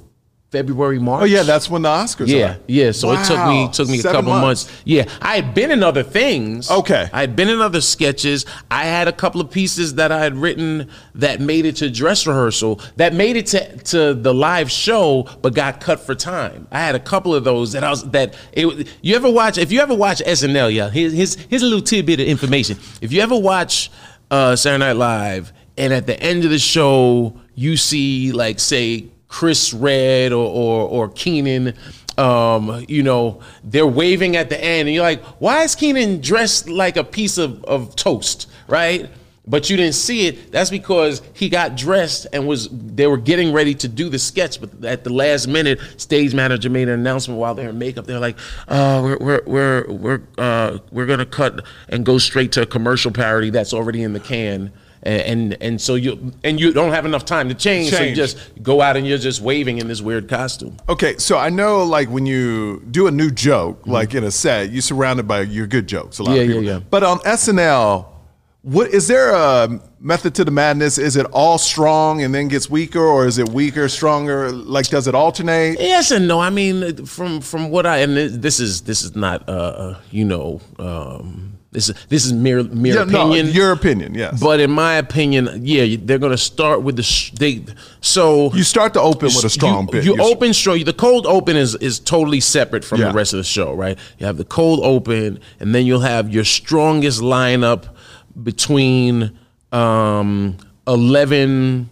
February, 0.57 0.97
March. 0.99 1.21
Oh 1.21 1.25
yeah, 1.25 1.43
that's 1.43 1.69
when 1.69 1.83
the 1.83 1.89
Oscars 1.89 2.27
Yeah, 2.27 2.53
are. 2.53 2.57
yeah. 2.67 2.91
So 2.91 3.11
it 3.11 3.23
took 3.25 3.45
me 3.47 3.69
took 3.71 3.87
me 3.89 3.99
a 3.99 4.01
Seven 4.01 4.21
couple 4.25 4.31
months. 4.41 4.71
Yeah, 4.85 5.05
I 5.21 5.35
had 5.35 5.53
been 5.53 5.69
in 5.71 5.83
other 5.83 6.03
things. 6.03 6.69
Okay. 6.71 7.07
I 7.13 7.19
had 7.21 7.35
been 7.35 7.49
in 7.49 7.61
other 7.61 7.79
sketches. 7.81 8.45
I 8.71 8.85
had 8.85 9.07
a 9.07 9.11
couple 9.11 9.39
of 9.39 9.51
pieces 9.51 9.95
that 9.95 10.11
I 10.11 10.19
had 10.19 10.35
written 10.35 10.89
that 11.15 11.39
made 11.39 11.65
it 11.65 11.75
to 11.77 11.89
dress 11.91 12.25
rehearsal, 12.25 12.81
that 12.95 13.13
made 13.13 13.35
it 13.37 13.45
to 13.47 13.77
to 13.93 14.13
the 14.15 14.33
live 14.33 14.71
show, 14.71 15.27
but 15.43 15.53
got 15.53 15.79
cut 15.79 15.99
for 15.99 16.15
time. 16.15 16.67
I 16.71 16.79
had 16.79 16.95
a 16.95 16.99
couple 16.99 17.35
of 17.35 17.43
those 17.43 17.73
that 17.73 17.83
I 17.83 17.89
was 17.91 18.03
that 18.11 18.35
it. 18.53 18.87
You 19.01 19.15
ever 19.15 19.29
watch? 19.29 19.57
If 19.59 19.71
you 19.71 19.79
ever 19.81 19.93
watch 19.95 20.19
SNL, 20.25 20.73
yeah. 20.73 20.89
Here's 20.89 21.13
here's, 21.13 21.35
here's 21.35 21.61
a 21.61 21.65
little 21.65 21.81
tidbit 21.81 22.19
of 22.19 22.27
information. 22.27 22.77
If 23.01 23.13
you 23.13 23.21
ever 23.21 23.37
watch 23.37 23.91
uh, 24.31 24.55
Saturday 24.55 24.79
Night 24.85 24.93
Live, 24.97 25.53
and 25.77 25.93
at 25.93 26.07
the 26.07 26.19
end 26.19 26.43
of 26.45 26.49
the 26.49 26.59
show, 26.59 27.39
you 27.53 27.77
see 27.77 28.31
like 28.31 28.59
say 28.59 29.09
Chris 29.27 29.74
Redd 29.74 30.31
or 30.31 30.46
or, 30.46 30.88
or 30.89 31.10
Kenan, 31.10 31.74
um, 32.17 32.84
you 32.88 33.03
know, 33.03 33.41
they're 33.63 33.88
waving 33.88 34.36
at 34.36 34.50
the 34.50 34.62
end, 34.62 34.88
and 34.88 34.96
you're 34.96 35.03
like, 35.03 35.24
why 35.39 35.63
is 35.63 35.75
Kenan 35.75 36.22
dressed 36.22 36.67
like 36.67 36.98
a 36.98 37.03
piece 37.03 37.38
of, 37.38 37.63
of 37.65 37.96
toast, 37.96 38.50
right? 38.67 39.10
But 39.50 39.69
you 39.69 39.77
didn't 39.77 39.96
see 39.96 40.27
it. 40.27 40.51
That's 40.51 40.69
because 40.69 41.22
he 41.34 41.48
got 41.48 41.77
dressed 41.77 42.27
and 42.34 42.48
was 42.48 42.67
they 42.69 43.07
were 43.07 43.17
getting 43.17 43.53
ready 43.53 43.74
to 43.75 43.88
do 43.88 44.10
the 44.10 44.19
sketch, 44.19 44.60
but 44.60 44.84
at 44.84 45.05
the 45.05 45.10
last 45.10 45.48
minute, 45.48 45.79
stage 45.96 46.34
manager 46.34 46.69
made 46.69 46.89
an 46.89 47.00
announcement 47.00 47.39
while 47.39 47.55
they're 47.55 47.69
in 47.69 47.79
makeup. 47.79 48.05
They're 48.05 48.19
like, 48.19 48.38
uh, 48.67 49.01
we're 49.03 49.17
we're 49.19 49.43
we're 49.46 49.88
we're 49.88 50.22
uh, 50.38 50.79
we're 50.91 51.05
gonna 51.05 51.25
cut 51.25 51.65
and 51.88 52.05
go 52.05 52.17
straight 52.17 52.51
to 52.53 52.63
a 52.63 52.65
commercial 52.65 53.12
parody 53.12 53.50
that's 53.50 53.74
already 53.74 54.03
in 54.03 54.12
the 54.12 54.19
can 54.19 54.74
and 55.03 55.55
and, 55.61 55.79
so 55.79 55.95
you 55.95 56.33
and 56.43 56.59
you 56.59 56.73
don't 56.73 56.91
have 56.91 57.05
enough 57.05 57.23
time 57.25 57.49
to 57.49 57.55
change, 57.55 57.91
so 57.91 58.01
you 58.01 58.15
just 58.15 58.37
go 58.61 58.81
out 58.81 58.97
and 58.97 59.05
you're 59.07 59.17
just 59.17 59.41
waving 59.41 59.77
in 59.77 59.87
this 59.87 60.01
weird 60.01 60.27
costume. 60.27 60.77
Okay, 60.89 61.17
so 61.17 61.37
I 61.37 61.49
know 61.49 61.83
like 61.83 62.09
when 62.09 62.25
you 62.25 62.81
do 62.91 63.07
a 63.07 63.11
new 63.11 63.29
joke, 63.31 63.85
like 63.87 64.13
in 64.15 64.23
a 64.23 64.31
set, 64.31 64.71
you're 64.71 64.81
surrounded 64.81 65.27
by 65.27 65.41
your 65.41 65.67
good 65.67 65.87
jokes. 65.87 66.19
A 66.19 66.23
lot 66.23 66.31
Mm-hmm. 66.31 66.37
Yeah, 66.37 66.41
of 66.43 66.49
yeah, 66.49 66.53
people. 66.55 66.81
yeah. 66.83 66.89
But 66.89 67.03
on 67.03 67.19
SNL, 67.19 68.05
what 68.63 68.89
is 68.89 69.07
there 69.07 69.33
a 69.33 69.79
method 69.99 70.35
to 70.35 70.43
the 70.43 70.51
madness? 70.51 70.97
Is 70.97 71.15
it 71.15 71.25
all 71.31 71.57
strong 71.57 72.21
and 72.23 72.35
then 72.35 72.47
gets 72.49 72.69
weaker, 72.69 72.99
or 72.99 73.25
is 73.25 73.37
it 73.37 73.47
weaker, 73.49 73.87
stronger? 73.87 74.51
Like, 74.51 74.87
does 74.89 75.07
it 75.07 75.15
alternate? 75.15 75.79
Yes 75.79 76.11
and 76.11 76.27
no. 76.27 76.39
I 76.41 76.49
mean, 76.49 77.05
from 77.05 77.39
from 77.39 77.69
what 77.69 77.85
I 77.85 77.99
and 77.99 78.17
this 78.17 78.59
is 78.59 78.81
this 78.81 79.03
is 79.03 79.15
not 79.15 79.47
uh 79.47 79.95
you 80.11 80.25
know 80.25 80.59
um 80.79 81.56
this 81.77 81.89
is 81.89 81.96
this 82.10 82.25
is 82.25 82.34
mere 82.34 82.63
mere 82.63 82.96
Yeah, 82.96 83.03
no, 83.03 83.22
opinion. 83.27 83.53
your 83.60 83.72
opinion, 83.72 84.10
yes. 84.15 84.39
but 84.41 84.60
in 84.60 84.72
my 84.72 84.93
opinion, 85.05 85.43
yeah, 85.74 85.86
they're 86.05 86.17
gonna 86.25 86.38
start 86.53 86.81
with 86.81 86.96
the 86.96 87.03
sh- 87.03 87.31
they. 87.41 87.53
So 88.01 88.51
you 88.55 88.63
start 88.63 88.93
to 88.93 89.01
open 89.12 89.27
with 89.36 89.46
a 89.46 89.50
strong 89.50 89.86
you, 89.86 89.91
bit. 89.91 90.03
You 90.05 90.15
You- 90.15 90.24
open 90.31 90.53
strong. 90.53 90.84
The 90.84 90.93
cold 91.07 91.25
open 91.27 91.55
is 91.55 91.75
is 91.89 92.00
totally 92.00 92.39
separate 92.41 92.84
from 92.84 93.00
Yeah. 93.00 93.10
the 93.10 93.13
rest 93.22 93.34
of 93.34 93.38
the 93.38 93.50
show, 93.57 93.69
right? 93.86 93.96
You 94.17 94.25
have 94.25 94.38
the 94.38 94.50
cold 94.60 94.79
open, 94.84 95.39
and 95.60 95.67
then 95.75 95.86
you'll 95.86 96.07
have 96.15 96.25
your 96.34 96.46
strongest 96.46 97.22
lineup 97.22 97.84
between 98.43 99.31
um, 99.72 100.55
eleven. 100.88 101.89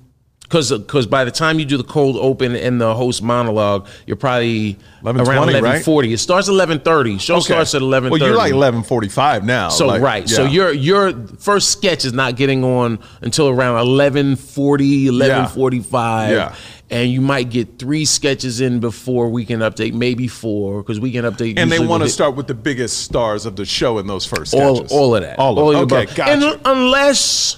Because 0.47 0.71
because 0.71 1.07
by 1.07 1.25
the 1.25 1.31
time 1.31 1.57
you 1.57 1.65
do 1.65 1.75
the 1.75 1.83
cold 1.83 2.17
open 2.17 2.55
and 2.55 2.79
the 2.79 2.93
host 2.93 3.23
monologue, 3.23 3.87
you're 4.05 4.15
probably 4.15 4.77
11:20, 5.03 5.27
around 5.27 5.47
right? 5.47 5.55
eleven 5.55 5.81
forty. 5.83 6.13
It 6.13 6.19
starts 6.19 6.47
eleven 6.47 6.79
thirty. 6.79 7.17
Show 7.17 7.39
starts 7.39 7.73
at 7.73 7.81
eleven 7.81 8.11
Well, 8.11 8.19
you're 8.21 8.35
like 8.37 8.53
11:45 8.53 9.43
now. 9.43 9.69
So 9.69 9.87
like, 9.87 10.01
right. 10.01 10.29
So 10.29 10.45
your 10.45 10.71
your 10.71 11.13
first 11.39 11.71
sketch 11.71 12.05
is 12.05 12.13
not 12.13 12.35
getting 12.35 12.63
on 12.63 12.99
until 13.21 13.49
around 13.49 13.83
11:40, 13.87 15.05
11:45. 15.07 16.29
Yeah. 16.31 16.55
And 16.91 17.09
you 17.09 17.19
might 17.21 17.49
get 17.49 17.79
three 17.79 18.05
sketches 18.05 18.61
in 18.61 18.79
before 18.79 19.29
Weekend 19.29 19.63
Update, 19.63 19.93
maybe 19.93 20.27
four, 20.27 20.83
because 20.83 20.99
Weekend 20.99 21.25
Update. 21.25 21.55
and 21.57 21.71
they 21.71 21.79
want 21.79 22.03
to 22.03 22.09
start 22.09 22.35
with 22.35 22.45
the 22.45 22.53
biggest 22.53 23.01
stars 23.01 23.47
of 23.47 23.55
the 23.55 23.65
show 23.65 23.97
in 23.97 24.05
those 24.05 24.23
first 24.25 24.51
sketches. 24.51 24.91
all 24.91 25.15
of 25.15 25.23
that, 25.23 25.39
All 25.39 25.57
of 25.57 25.75
it. 25.75 25.93
Okay, 25.93 26.03
above. 26.03 26.15
gotcha. 26.15 26.31
And 26.31 26.59
unless 26.63 27.57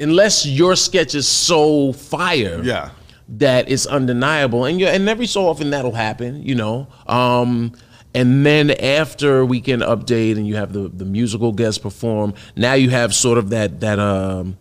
unless 0.00 0.46
your 0.46 0.76
sketch 0.76 1.14
is 1.14 1.26
so 1.28 1.92
fire, 1.92 2.60
Yeah. 2.62 2.90
that 3.28 3.70
it's 3.70 3.86
undeniable, 3.86 4.64
and 4.64 4.78
you 4.80 4.86
and 4.86 5.08
every 5.08 5.26
so 5.26 5.48
often 5.48 5.70
that'll 5.70 5.92
happen, 5.92 6.42
you 6.42 6.54
know. 6.54 6.86
Um, 7.06 7.72
and 8.14 8.46
then 8.46 8.70
after 8.70 9.44
Weekend 9.44 9.82
Update, 9.82 10.36
and 10.36 10.46
you 10.46 10.56
have 10.56 10.72
the 10.72 10.88
the 10.88 11.04
musical 11.04 11.52
guest 11.52 11.82
perform. 11.82 12.34
Now 12.56 12.74
you 12.74 12.90
have 12.90 13.14
sort 13.14 13.38
of 13.38 13.50
that 13.50 13.80
that 13.80 13.98
um 13.98 14.56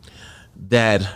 that 0.70 1.08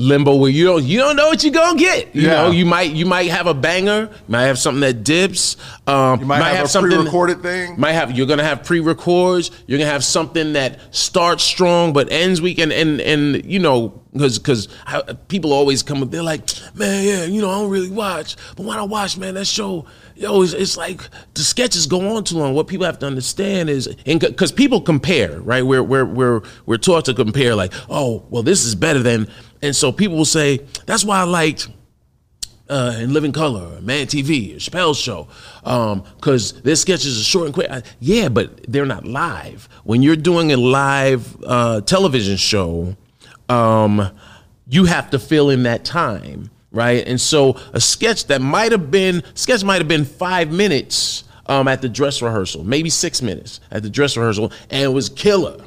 limbo 0.00 0.34
where 0.36 0.50
you 0.50 0.64
don't 0.64 0.82
you 0.84 0.98
don't 0.98 1.14
know 1.14 1.28
what 1.28 1.44
you're 1.44 1.52
gonna 1.52 1.78
get. 1.78 2.14
You 2.14 2.22
Yeah. 2.22 2.28
know, 2.44 2.50
you 2.50 2.64
might 2.64 2.92
you 2.92 3.04
might 3.04 3.30
have 3.30 3.46
a 3.46 3.52
banger, 3.54 4.08
might 4.28 4.44
have 4.44 4.58
something 4.58 4.80
that 4.80 5.04
dips. 5.04 5.56
Um, 5.86 6.20
You 6.20 6.26
might 6.26 6.42
have 6.54 6.74
a 6.74 6.80
pre-recorded 6.80 7.42
thing. 7.42 7.74
Might 7.78 7.92
have 7.92 8.10
you're 8.16 8.26
gonna 8.26 8.42
have 8.44 8.64
pre-records. 8.64 9.50
You're 9.66 9.78
gonna 9.78 9.90
have 9.90 10.02
something 10.04 10.54
that 10.54 10.78
starts 10.90 11.44
strong 11.44 11.92
but 11.92 12.10
ends 12.10 12.40
weak, 12.40 12.58
and 12.58 12.72
and 12.72 13.00
and 13.00 13.44
you 13.44 13.58
know 13.58 14.00
because 14.12 14.38
because 14.38 14.68
people 15.28 15.52
always 15.52 15.82
come 15.82 16.02
up. 16.02 16.10
They're 16.10 16.22
like, 16.22 16.48
man, 16.74 17.04
yeah, 17.04 17.24
you 17.24 17.40
know, 17.42 17.50
I 17.50 17.58
don't 17.60 17.70
really 17.70 17.90
watch, 17.90 18.36
but 18.56 18.64
when 18.66 18.78
I 18.78 18.82
watch, 18.82 19.16
man, 19.18 19.34
that 19.34 19.46
show, 19.46 19.84
yo, 20.20 20.42
it's, 20.42 20.52
it's 20.52 20.76
like 20.76 21.00
the 21.34 21.40
sketches 21.40 21.86
go 21.86 22.14
on 22.16 22.24
too 22.24 22.36
long. 22.36 22.54
What 22.54 22.68
people 22.68 22.84
have 22.86 22.98
to 23.00 23.06
understand 23.06 23.70
is, 23.70 23.88
because 24.04 24.52
people 24.52 24.80
compare, 24.80 25.40
right? 25.40 25.64
We're 25.64 25.82
we're 25.82 26.04
we're 26.04 26.42
we're 26.66 26.76
taught 26.76 27.06
to 27.06 27.14
compare, 27.14 27.54
like, 27.54 27.72
oh, 27.88 28.24
well, 28.30 28.42
this 28.42 28.64
is 28.64 28.74
better 28.74 29.00
than, 29.00 29.28
and 29.62 29.74
so 29.74 29.90
people 29.90 30.16
will 30.18 30.24
say 30.26 30.58
that's 30.86 31.04
why 31.04 31.20
I 31.20 31.24
liked 31.24 31.68
uh, 32.68 32.96
in 33.00 33.12
Living 33.12 33.32
Color, 33.32 33.80
MadTV, 33.80 34.56
Chappelle's 34.56 34.98
show, 34.98 35.26
because 36.16 36.60
their 36.62 36.76
sketches 36.76 37.18
are 37.20 37.24
short 37.24 37.46
and 37.46 37.54
quick. 37.54 37.70
I- 37.70 37.82
yeah, 37.98 38.28
but 38.28 38.70
they're 38.70 38.86
not 38.86 39.06
live. 39.06 39.68
When 39.84 40.02
you're 40.02 40.16
doing 40.16 40.52
a 40.52 40.56
live 40.56 41.36
uh, 41.44 41.80
television 41.80 42.36
show, 42.36 42.96
um, 43.48 44.10
you 44.68 44.84
have 44.84 45.10
to 45.10 45.18
fill 45.18 45.50
in 45.50 45.64
that 45.64 45.84
time, 45.84 46.50
right? 46.72 47.06
And 47.06 47.20
so 47.20 47.58
a 47.72 47.80
sketch 47.80 48.26
that 48.26 48.40
might 48.40 48.72
have 48.72 48.90
been 48.90 49.22
sketch 49.34 49.64
might 49.64 49.78
have 49.78 49.88
been 49.88 50.04
five 50.04 50.50
minutes 50.52 51.24
um, 51.46 51.68
at 51.68 51.82
the 51.82 51.88
dress 51.88 52.22
rehearsal, 52.22 52.64
maybe 52.64 52.90
six 52.90 53.22
minutes 53.22 53.60
at 53.70 53.82
the 53.82 53.90
dress 53.90 54.16
rehearsal, 54.16 54.52
and 54.70 54.82
it 54.82 54.88
was 54.88 55.08
killer. 55.08 55.64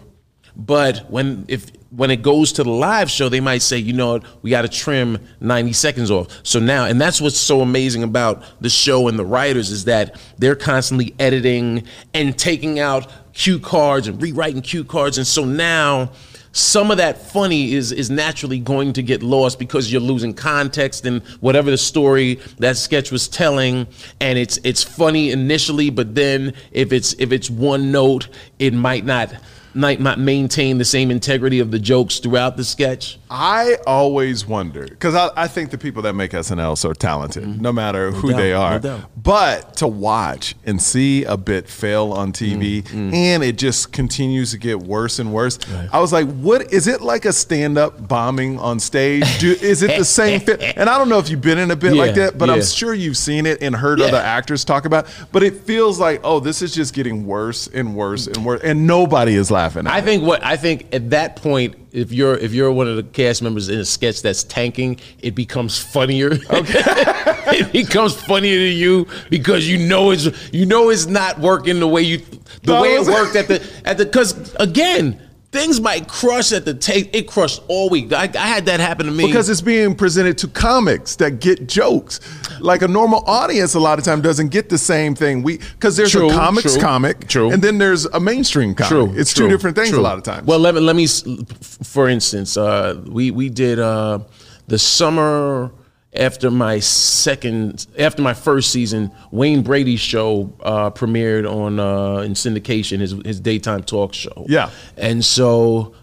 But 0.55 1.09
when 1.09 1.45
if 1.47 1.71
when 1.95 2.09
it 2.09 2.23
goes 2.23 2.53
to 2.53 2.63
the 2.63 2.71
live 2.71 3.09
show, 3.11 3.29
they 3.29 3.39
might 3.39 3.61
say, 3.61 3.77
you 3.77 3.93
know 3.93 4.13
what, 4.13 4.23
we 4.41 4.49
got 4.49 4.63
to 4.63 4.67
trim 4.67 5.19
90 5.41 5.73
seconds 5.73 6.09
off. 6.09 6.27
So 6.41 6.59
now, 6.59 6.85
and 6.85 6.99
that's 6.99 7.21
what's 7.21 7.37
so 7.37 7.61
amazing 7.61 8.01
about 8.01 8.43
the 8.61 8.69
show 8.69 9.07
and 9.07 9.19
the 9.19 9.25
writers 9.25 9.69
is 9.69 9.85
that 9.85 10.19
they're 10.39 10.55
constantly 10.55 11.13
editing 11.19 11.83
and 12.15 12.35
taking 12.37 12.79
out 12.79 13.11
cue 13.33 13.59
cards 13.59 14.07
and 14.07 14.19
rewriting 14.19 14.63
cue 14.63 14.83
cards. 14.83 15.19
And 15.19 15.27
so 15.27 15.45
now 15.45 16.11
some 16.53 16.91
of 16.91 16.97
that 16.97 17.17
funny 17.17 17.73
is 17.73 17.91
is 17.91 18.11
naturally 18.11 18.59
going 18.59 18.93
to 18.93 19.01
get 19.01 19.23
lost 19.23 19.57
because 19.57 19.91
you're 19.91 19.99
losing 19.99 20.35
context 20.35 21.03
and 21.05 21.23
whatever 21.41 21.71
the 21.71 21.77
story 21.77 22.39
that 22.59 22.77
sketch 22.77 23.11
was 23.11 23.27
telling. 23.27 23.87
And 24.21 24.37
it's 24.37 24.57
it's 24.63 24.83
funny 24.83 25.31
initially 25.31 25.89
but 25.89 26.13
then 26.13 26.53
if 26.71 26.93
it's 26.93 27.13
if 27.13 27.31
it's 27.31 27.49
one 27.49 27.91
note 27.91 28.29
it 28.59 28.73
might 28.73 29.03
not 29.03 29.33
might 29.73 29.99
not 29.99 30.19
maintain 30.19 30.77
the 30.77 30.85
same 30.85 31.11
integrity 31.11 31.59
of 31.59 31.71
the 31.71 31.79
jokes 31.79 32.19
throughout 32.19 32.57
the 32.57 32.63
sketch 32.63 33.17
I 33.35 33.77
always 33.87 34.45
wonder 34.45 34.85
because 34.85 35.15
I, 35.15 35.31
I 35.35 35.47
think 35.47 35.71
the 35.71 35.77
people 35.79 36.03
that 36.03 36.13
make 36.13 36.31
SNL 36.31 36.77
so 36.77 36.93
talented, 36.93 37.43
mm-hmm. 37.43 37.63
no 37.63 37.73
matter 37.73 38.11
who 38.11 38.29
doubt, 38.29 38.37
they 38.37 38.53
are. 38.53 38.77
doubt. 38.77 39.09
but 39.17 39.75
to 39.77 39.87
watch 39.87 40.53
and 40.67 40.79
see 40.79 41.23
a 41.23 41.35
bit 41.35 41.67
fail 41.67 42.11
on 42.11 42.31
TV 42.31 42.83
mm-hmm. 42.83 43.11
and 43.11 43.43
it 43.43 43.57
just 43.57 43.91
continues 43.91 44.51
to 44.51 44.59
get 44.59 44.79
worse 44.81 45.17
and 45.17 45.33
worse. 45.33 45.57
I 45.91 45.99
was 45.99 46.13
like, 46.13 46.27
what 46.27 46.71
is 46.71 46.85
it 46.85 47.01
like 47.01 47.25
a 47.25 47.33
stand 47.33 47.75
up 47.79 48.07
bombing 48.07 48.59
on 48.59 48.79
stage? 48.79 49.39
Do, 49.39 49.51
is 49.51 49.81
it 49.81 49.97
the 49.97 50.05
same 50.05 50.39
fit? 50.39 50.61
And 50.83 50.89
I 50.89 50.97
don't 50.97 51.09
know 51.09 51.19
if 51.19 51.29
you've 51.29 51.41
been 51.41 51.57
in 51.59 51.71
a 51.71 51.75
bit 51.75 51.93
like 51.93 52.15
that, 52.15 52.37
but 52.37 52.49
I'm 52.49 52.61
sure 52.61 52.93
you've 52.93 53.17
seen 53.17 53.45
it 53.45 53.61
and 53.61 53.75
heard 53.75 53.99
Yeah. 53.99 54.07
other 54.07 54.17
actors 54.17 54.63
talk 54.63 54.85
about. 54.85 55.05
it. 55.05 55.11
But 55.31 55.43
it 55.43 55.61
feels 55.61 55.99
like, 55.99 56.21
oh, 56.23 56.39
this 56.39 56.61
is 56.61 56.73
just 56.73 56.93
getting 56.93 57.25
worse 57.25 57.67
and 57.67 57.95
worse 57.95 58.27
and 58.27 58.45
worse, 58.45 58.61
and 58.63 58.85
nobody 58.85 59.33
is 59.35 59.49
laughing. 59.49 59.62
At 59.63 59.87
I 59.87 59.99
it. 59.99 60.03
think 60.03 60.23
what 60.23 60.43
I 60.43 60.57
think 60.57 60.93
at 60.93 61.09
that 61.11 61.35
point, 61.37 61.75
if 61.91 62.11
you're 62.11 62.35
if 62.35 62.53
you're 62.53 62.71
one 62.71 62.87
of 62.87 62.95
the 62.95 63.03
cast 63.03 63.41
members 63.41 63.69
in 63.69 63.79
a 63.79 63.85
sketch 63.85 64.21
that's 64.21 64.43
tanking, 64.43 64.99
it 65.21 65.35
becomes 65.35 65.77
funnier. 65.79 66.31
Okay, 66.49 66.81
it 67.59 67.71
becomes 67.71 68.15
funnier 68.21 68.57
to 68.57 68.69
you 68.69 69.07
because 69.29 69.67
you 69.67 69.77
know 69.77 70.11
it's 70.11 70.27
you 70.53 70.65
know 70.65 70.89
it's 70.89 71.05
not 71.05 71.39
working 71.39 71.79
the 71.79 71.87
way 71.87 72.01
you 72.01 72.17
the 72.63 72.73
No, 72.73 72.81
way 72.81 72.89
it 72.95 73.05
worked 73.05 73.35
at 73.35 73.47
the 73.47 73.61
at 73.85 73.97
the 73.97 74.05
because 74.05 74.53
again 74.55 75.19
things 75.53 75.79
might 75.79 76.07
crush 76.07 76.51
at 76.51 76.65
the 76.65 76.73
tape. 76.73 77.11
It 77.13 77.27
crushed 77.27 77.61
all 77.69 77.89
week. 77.89 78.11
I, 78.11 78.23
I 78.23 78.47
had 78.47 78.65
that 78.65 78.79
happen 78.79 79.05
to 79.05 79.11
me 79.11 79.27
because 79.27 79.49
it's 79.49 79.61
being 79.61 79.95
presented 79.95 80.37
to 80.39 80.47
comics 80.47 81.15
that 81.17 81.39
get 81.39 81.67
jokes. 81.67 82.19
Like 82.59 82.81
a 82.81 82.87
normal 82.87 83.23
audience, 83.27 83.75
a 83.75 83.79
lot 83.79 83.99
of 83.99 84.03
time 84.03 84.21
doesn't 84.21 84.49
get 84.49 84.69
the 84.69 84.77
same 84.77 85.15
thing. 85.15 85.43
We 85.43 85.59
because 85.59 85.95
there's 85.95 86.11
True, 86.11 86.29
a 86.29 86.33
comics 86.33 86.73
true, 86.73 86.81
comic, 86.81 87.27
true. 87.27 87.51
and 87.51 87.61
then 87.61 87.77
there's 87.77 88.05
a 88.05 88.19
mainstream 88.19 88.73
comic. 88.75 88.89
True, 88.89 89.13
it's 89.19 89.33
true, 89.33 89.45
two 89.45 89.51
different 89.51 89.77
things 89.77 89.91
a 89.91 90.01
lot 90.01 90.17
of 90.17 90.23
times. 90.23 90.47
Well, 90.47 90.59
let 90.59 90.75
me 90.75 90.81
let 90.81 90.95
me. 90.95 91.07
For 91.07 92.09
instance, 92.09 92.57
uh, 92.57 93.01
we 93.05 93.31
we 93.31 93.49
did 93.49 93.79
uh, 93.79 94.19
the 94.67 94.79
summer 94.79 95.71
after 96.15 96.51
my 96.51 96.79
second, 96.79 97.87
after 97.97 98.21
my 98.21 98.33
first 98.33 98.71
season, 98.71 99.11
Wayne 99.31 99.63
Brady's 99.63 99.99
show 99.99 100.53
uh, 100.61 100.91
premiered 100.91 101.49
on 101.49 101.79
uh, 101.79 102.17
in 102.17 102.33
syndication, 102.33 102.99
his 102.99 103.13
his 103.25 103.39
daytime 103.39 103.83
talk 103.83 104.13
show. 104.13 104.45
Yeah. 104.47 104.69
and 104.97 105.23
so 105.23 105.93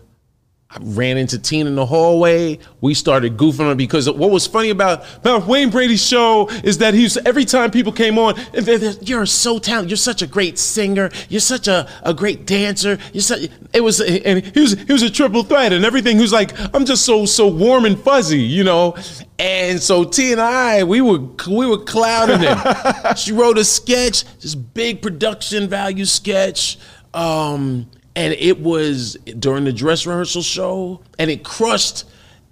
I 0.73 0.77
ran 0.83 1.19
into 1.19 1.37
Tina 1.37 1.69
in 1.69 1.75
the 1.75 1.85
hallway. 1.85 2.61
We 2.81 2.95
started 2.95 3.37
goofing 3.37 3.69
on 3.69 3.77
because 3.77 4.09
what 4.09 4.31
was 4.31 4.47
funny 4.47 4.71
about, 4.71 5.05
about 5.17 5.49
Wayne 5.49 5.69
Brady's 5.69 6.05
show 6.07 6.49
is 6.63 6.79
that 6.79 6.95
he's 6.95 7.17
every 7.17 7.45
time 7.45 7.73
people 7.73 7.91
came 7.91 8.17
on, 8.21 8.37
they- 8.53 8.77
they- 8.77 8.95
you're 9.03 9.27
so 9.27 9.59
talented. 9.59 9.91
You're 9.91 9.97
such 9.97 10.23
a 10.23 10.29
great 10.29 10.61
singer. 10.61 11.11
You're 11.29 11.41
such 11.41 11.67
a, 11.67 11.89
a 12.05 12.15
great 12.15 12.47
dancer. 12.47 12.99
You're 13.13 13.23
such. 13.23 13.49
It 13.73 13.81
was 13.81 14.01
and 14.01 14.45
he 14.47 14.61
was 14.61 14.75
he 14.75 14.93
was 14.93 15.03
a 15.03 15.11
triple 15.11 15.43
threat 15.43 15.73
and 15.73 15.85
everything. 15.85 16.17
He 16.17 16.23
was 16.23 16.33
like, 16.33 16.53
I'm 16.73 16.85
just 16.85 17.05
so 17.05 17.27
so 17.27 17.49
warm 17.49 17.85
and 17.85 17.99
fuzzy, 17.99 18.39
you 18.41 18.63
know. 18.63 18.95
And 19.41 19.83
so 19.83 20.05
T 20.05 20.31
and 20.31 20.41
I, 20.41 20.85
we 20.85 21.01
were 21.01 21.19
we 21.49 21.67
were 21.67 21.79
clouding 21.83 22.39
him. 22.39 22.57
she 23.17 23.33
wrote 23.33 23.59
a 23.59 23.65
sketch, 23.65 24.23
this 24.39 24.55
big 24.55 25.03
production 25.03 25.69
value 25.69 26.05
sketch. 26.05 26.79
Um, 27.13 27.91
and 28.17 28.35
it 28.35 28.61
was 28.61 29.15
during 29.39 29.65
the 29.65 29.73
dress 29.73 30.07
rehearsal 30.07 30.43
show, 30.43 31.03
and 31.19 31.31
it 31.31 31.45
crushed 31.45 32.05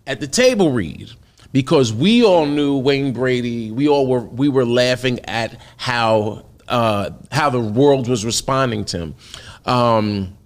at 0.06 0.20
the 0.20 0.26
table 0.26 0.72
read 0.72 1.10
because 1.52 1.92
we 1.92 2.24
all 2.24 2.46
knew 2.46 2.78
Wayne 2.78 3.12
Brady. 3.12 3.70
We 3.70 3.88
all 3.88 4.06
were 4.06 4.20
we 4.20 4.48
were 4.48 4.64
laughing 4.64 5.20
at 5.24 5.60
how 5.76 6.44
uh, 6.68 7.10
how 7.32 7.50
the 7.50 7.60
world 7.60 8.08
was 8.08 8.24
responding 8.24 8.84
to 8.86 8.98
him, 8.98 9.14
um, 9.64 10.36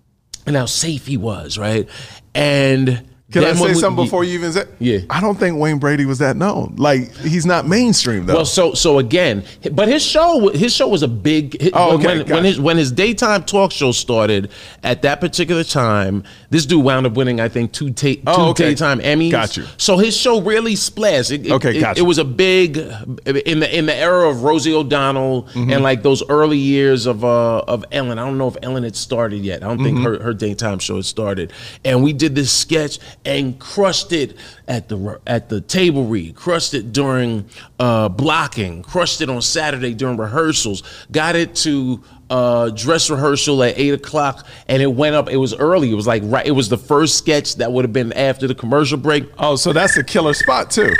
and 0.47 0.57
how 0.57 0.67
safe 0.67 1.07
he 1.07 1.17
was, 1.17 1.59
right? 1.59 1.89
And 2.35 3.09
Can 3.33 3.45
I 3.45 3.53
say 3.55 3.75
something 3.75 4.05
before 4.05 4.25
you 4.25 4.35
even 4.35 4.53
say? 4.53 4.65
Yeah. 4.79 4.99
I 5.11 5.21
don't 5.21 5.39
think 5.39 5.59
Wayne 5.59 5.79
Brady 5.79 6.05
was 6.05 6.19
that 6.19 6.37
known. 6.37 6.75
Like 6.77 7.15
he's 7.17 7.47
not 7.47 7.67
mainstream 7.67 8.27
though. 8.27 8.35
Well, 8.35 8.45
so 8.45 8.75
so 8.75 8.99
again, 8.99 9.45
but 9.73 9.89
his 9.89 10.05
show 10.05 10.51
his 10.55 10.75
show 10.75 10.89
was 10.89 11.03
a 11.03 11.09
big. 11.09 11.71
Oh, 11.73 11.95
okay, 11.97 12.07
when, 12.07 12.19
gotcha. 12.19 12.35
when 12.35 12.45
his 12.45 12.61
when 12.61 12.77
his 12.77 12.93
daytime 12.93 13.45
talk 13.45 13.73
show 13.73 13.93
started 13.93 14.51
at 14.83 15.03
that 15.03 15.21
particular 15.21 15.65
time, 15.65 16.25
this 16.51 16.67
dude 16.67 16.85
wound 16.85 17.07
up 17.07 17.15
winning 17.15 17.41
I 17.41 17.49
think 17.49 17.73
two 17.73 17.91
ta- 17.91 18.09
two 18.15 18.23
Oh, 18.27 18.51
okay. 18.51 18.71
daytime 18.71 19.01
Emmys. 19.01 19.31
Got 19.31 19.57
you. 19.57 19.65
So 19.77 19.97
his 19.99 20.17
show 20.17 20.41
really 20.41 20.77
splashed. 20.77 21.31
It, 21.31 21.47
it- 21.47 21.53
Okay, 21.53 21.77
it, 21.77 21.81
got 21.81 21.97
it 21.97 22.01
you. 22.01 22.05
was 22.07 22.19
a 22.19 22.25
big 22.25 22.77
in 22.77 23.61
the 23.61 23.69
in 23.79 23.87
the 23.87 23.95
era 23.97 24.29
of 24.29 24.43
Rosie 24.43 24.75
O'Donnell 24.75 25.43
Mm-hmm. 25.53 25.73
and 25.73 25.83
like 25.83 26.03
those 26.03 26.23
early 26.29 26.59
years 26.59 27.07
of 27.07 27.25
uh 27.25 27.59
of 27.69 27.85
Ellen. 27.93 28.19
I 28.19 28.25
don't 28.25 28.39
know 28.39 28.49
if 28.49 28.57
Ellen 28.63 28.83
had 28.85 28.97
started 28.97 29.45
yet. 29.45 29.63
I 29.63 29.69
don't 29.69 29.83
think 29.83 29.97
Mm-hmm. 29.99 30.05
her 30.07 30.23
her 30.23 30.35
daytime 30.35 30.79
show 30.79 30.97
had 30.97 31.05
started. 31.05 31.53
And 31.85 32.03
we 32.03 32.13
did 32.13 32.35
this 32.35 32.51
sketch 32.53 32.99
and 33.25 33.59
crushed 33.59 34.13
it 34.13 34.37
at 34.69 34.89
the 34.89 35.21
at 35.27 35.49
the 35.49 35.61
table 35.61 36.05
read, 36.05 36.35
crushed 36.35 36.75
it 36.75 36.93
during 36.93 37.49
uh, 37.79 38.09
blocking, 38.09 38.83
crushed 38.83 39.21
it 39.21 39.29
on 39.29 39.43
Saturday 39.43 39.95
during 39.95 40.17
rehearsals, 40.17 40.83
got 41.11 41.37
it 41.37 41.55
to 41.57 42.03
uh, 42.31 42.71
dress 42.71 43.11
rehearsal 43.11 43.63
at 43.63 43.79
eight 43.79 43.95
o'clock, 43.95 44.47
and 44.69 44.83
it 44.83 44.93
went 44.93 45.15
up. 45.15 45.29
It 45.29 45.37
was 45.37 45.55
early. 45.55 45.91
It 45.91 45.95
was 45.95 46.07
like 46.07 46.23
right. 46.27 46.47
It 46.47 46.53
was 46.53 46.69
the 46.69 46.79
first 46.79 47.19
sketch 47.19 47.57
that 47.57 47.73
would 47.73 47.85
have 47.85 47.93
been 47.93 48.13
after 48.15 48.47
the 48.47 48.55
commercial 48.55 48.99
break. 48.99 49.25
oh, 49.39 49.57
so 49.57 49.73
that's 49.73 49.97
a 49.97 50.05
killer 50.05 50.35
spot 50.35 50.71
too. 50.71 50.93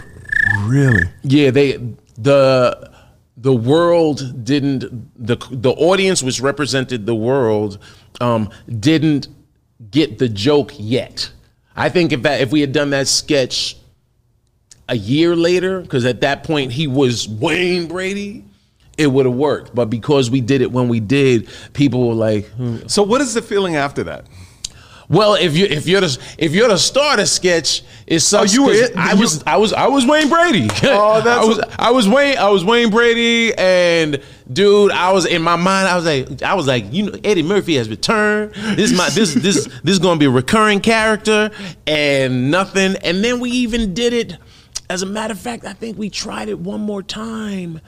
Really? 0.65 1.05
Yeah, 1.23 1.51
they 1.51 1.79
the 2.19 2.91
the 3.37 3.53
world 3.53 4.45
didn't 4.45 4.83
the 5.17 5.37
the 5.51 5.73
audience 5.73 6.23
which 6.23 6.41
represented 6.41 7.07
the 7.07 7.15
world 7.15 7.79
um, 8.21 8.51
didn't 8.69 9.29
get 9.91 10.19
the 10.19 10.29
joke 10.29 10.73
yet. 10.79 11.31
I 11.77 11.89
think 11.89 12.13
if 12.13 12.23
that 12.23 12.41
if 12.41 12.53
we 12.53 12.61
had 12.61 12.73
done 12.73 12.91
that 12.91 13.09
sketch 13.09 13.77
a 14.89 14.97
year 14.97 15.35
later, 15.35 15.81
because 15.81 16.05
at 16.05 16.21
that 16.21 16.45
point 16.45 16.73
he 16.73 16.87
was 16.87 17.29
Wayne 17.29 17.87
Brady, 17.87 18.45
it 18.99 19.07
would 19.07 19.27
have 19.27 19.35
worked. 19.35 19.75
But 19.75 19.87
because 19.87 20.31
we 20.31 20.41
did 20.41 20.61
it 20.61 20.71
when 20.71 20.89
we 20.89 21.01
did, 21.01 21.49
people 21.73 22.09
were 22.09 22.15
like, 22.15 22.47
hmm. 22.51 22.87
So 22.87 23.03
what 23.03 23.21
is 23.21 23.35
the 23.35 23.43
feeling 23.43 23.77
after 23.77 24.05
that? 24.05 24.27
"Well, 25.13 25.35
if 25.35 25.57
you 25.57 25.67
if 25.67 25.87
you're 25.87 26.01
the 26.01 26.19
if 26.39 26.53
you're 26.53 26.69
the 26.69 26.79
star 26.79 27.21
of 27.21 27.29
sketch, 27.29 27.83
it 28.07 28.21
sucks." 28.21 28.51
Oh, 28.53 28.55
you 28.55 28.63
were 28.65 28.73
it? 28.73 28.97
I 28.97 29.15
was 29.15 29.43
I 29.47 29.57
was 29.59 29.73
I 29.73 29.87
was 29.87 30.05
Wayne 30.07 30.29
Brady. 30.29 30.69
Oh, 30.85 31.21
that's- 31.21 31.37
I 31.37 31.45
was 31.45 31.59
I 31.79 31.91
was 31.91 32.09
Wayne 32.09 32.39
I 32.39 32.49
was 32.49 32.65
Wayne 32.65 32.91
Brady, 32.91 33.55
and 33.57 34.21
dude, 34.53 34.91
I 34.91 35.13
was 35.13 35.27
in 35.27 35.43
my 35.43 35.57
mind. 35.57 35.87
I 35.89 35.95
was 35.97 36.05
like 36.05 36.43
I 36.43 36.55
was 36.55 36.67
like 36.67 36.93
you 36.93 37.05
know 37.05 37.19
Eddie 37.23 37.43
Murphy 37.43 37.77
has 37.77 37.89
returned. 37.89 38.55
This 38.55 38.91
is 38.91 38.97
my 38.99 39.09
this 39.11 39.35
this 39.47 39.67
this 39.85 39.93
is 39.93 39.99
gonna 39.99 40.19
be 40.19 40.27
a 40.27 40.31
recurring 40.31 40.81
character, 40.81 41.51
and 41.87 42.51
nothing. 42.51 42.97
And 43.05 43.23
then 43.23 43.39
we 43.41 43.51
even 43.51 43.95
did 43.95 44.13
it. 44.13 44.39
As 44.91 45.01
a 45.03 45.07
matter 45.07 45.33
of 45.33 45.39
fact, 45.39 45.65
I 45.65 45.73
think 45.73 45.97
we 45.97 46.11
tried 46.11 46.49
it 46.49 46.59
one 46.59 46.81
more 46.81 47.03
time. 47.03 47.81